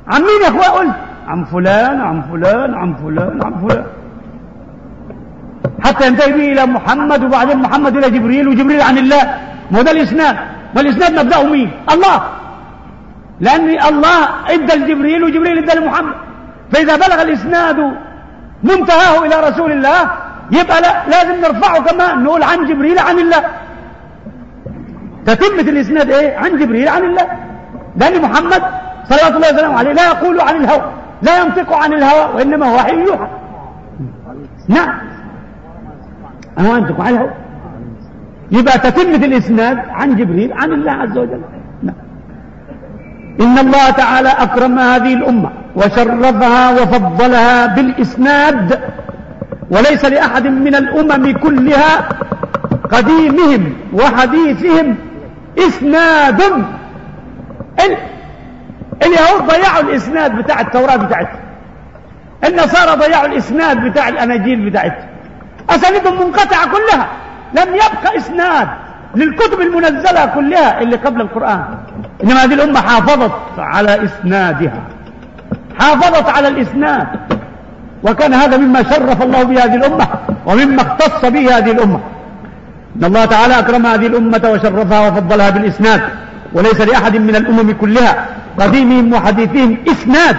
عن 0.09 0.21
مين 0.21 0.43
يا 0.45 0.49
أخويا؟ 0.49 0.71
قلت 0.71 0.97
عن 1.27 1.45
فلان 1.45 2.01
عن 2.01 2.23
فلان 2.23 2.75
عن 2.75 2.95
فلان 2.95 3.41
عن 3.45 3.69
فلان. 3.69 3.85
حتى 5.85 6.07
ينتهي 6.07 6.33
به 6.33 6.53
إلى 6.53 6.67
محمد 6.67 7.25
وبعدين 7.25 7.59
محمد 7.59 7.97
إلى 7.97 8.11
جبريل 8.11 8.49
وجبريل 8.49 8.83
عن 8.83 8.99
الله. 8.99 9.23
ما 9.71 9.79
هو 9.79 9.83
ده 9.83 9.91
الإسناد؟ 9.91 10.37
ما 10.75 10.81
الإسناد 10.81 11.19
مبدأه 11.19 11.43
مين؟ 11.43 11.71
الله. 11.93 12.23
لأن 13.41 13.69
الله 13.95 14.29
إدى 14.49 14.75
لجبريل 14.75 15.25
وجبريل 15.25 15.59
إدى 15.59 15.81
لمحمد. 15.81 16.15
فإذا 16.73 16.97
بلغ 16.97 17.23
الإسناد 17.23 17.95
منتهاه 18.63 19.27
إلى 19.27 19.49
رسول 19.49 19.73
الله 19.73 20.11
يبقى 20.51 20.81
لا 20.81 21.09
لازم 21.09 21.41
نرفعه 21.41 21.83
كمان 21.83 22.25
نقول 22.25 22.43
عن 22.43 22.67
جبريل 22.67 22.99
عن 22.99 23.19
الله. 23.19 23.45
تتمة 25.27 25.61
الإسناد 25.61 26.11
إيه؟ 26.11 26.37
عن 26.37 26.59
جبريل 26.59 26.89
عن 26.89 27.05
الله. 27.05 27.27
لأن 27.97 28.23
محمد 28.23 28.63
صلوات 29.09 29.35
الله 29.37 29.55
وسلامه 29.55 29.79
عليه. 29.79 29.93
لا 29.93 30.07
يقول 30.07 30.41
عن 30.41 30.57
الهوى 30.57 30.93
لا 31.23 31.39
ينطق 31.39 31.73
عن 31.73 31.93
الهوى 31.93 32.35
وإنما 32.35 32.67
هو 32.67 32.75
وحي 32.75 33.01
يوحى. 33.01 33.27
نعم. 34.69 34.99
أنا 36.59 36.77
أنطق 36.77 37.01
عن 37.01 37.15
الهوى. 37.15 37.31
يبقى 38.51 38.79
تتمة 38.79 39.27
الإسناد 39.27 39.79
عن 39.89 40.17
جبريل 40.17 40.53
عن 40.53 40.73
الله 40.73 40.93
عز 40.93 41.19
وجل. 41.19 41.41
إن 43.41 43.59
الله 43.59 43.91
تعالى 43.91 44.29
أكرم 44.29 44.79
هذه 44.79 45.15
الأمة 45.15 45.51
وشرفها 45.77 46.71
وفضلها 46.71 47.67
بالإسناد 47.67 48.81
وليس 49.71 50.05
لأحد 50.05 50.47
من 50.47 50.75
الأمم 50.75 51.33
كلها 51.39 52.09
قديمهم 52.91 53.73
وحديثهم 53.93 54.97
إسناد. 55.59 56.41
ال... 57.81 57.97
اليهود 59.03 59.47
ضيعوا 59.47 59.81
الإسناد 59.83 60.37
بتاع 60.37 60.61
التوراة 60.61 60.97
بتاعتهم 60.97 61.41
النصارى 62.49 62.97
ضيعوا 63.07 63.27
الإسناد 63.27 63.81
بتاع 63.85 64.09
الأناجيل 64.09 64.71
بتاعتهم. 64.71 65.09
أسانيدهم 65.71 66.15
منقطعة 66.27 66.67
كلها 66.71 67.07
لم 67.55 67.75
يبقى 67.75 68.17
إسناد 68.17 68.69
للكتب 69.15 69.61
المنزلة 69.61 70.27
كلها 70.27 70.81
اللي 70.81 70.97
قبل 70.97 71.21
القرآن. 71.21 71.65
إنما 72.25 72.45
هذه 72.45 72.55
الأمة 72.55 72.81
حافظت 72.81 73.33
على 73.59 74.05
إسنادها. 74.05 74.83
حافظت 75.81 76.29
على 76.29 76.49
الإسناد. 76.49 77.07
وكان 78.03 78.35
هذا 78.35 78.57
مما 78.57 78.83
شرف 78.83 79.23
الله 79.23 79.43
به 79.43 79.65
هذه 79.65 79.75
الأمة 79.75 80.07
ومما 80.47 80.83
اختص 80.83 81.25
به 81.25 81.59
هذه 81.59 81.71
الأمة. 81.71 82.01
إن 82.97 83.05
الله 83.05 83.25
تعالى 83.25 83.59
أكرم 83.59 83.87
هذه 83.87 84.07
الأمة 84.07 84.51
وشرفها 84.53 85.09
وفضلها 85.09 85.51
بالإسناد. 85.51 86.03
وليس 86.53 86.81
لأحد 86.81 87.17
من 87.17 87.37
الأمم 87.37 87.73
كلها 87.73 88.27
قديمهم 88.59 89.13
وحديثهم 89.13 89.77
إسناد. 89.89 90.37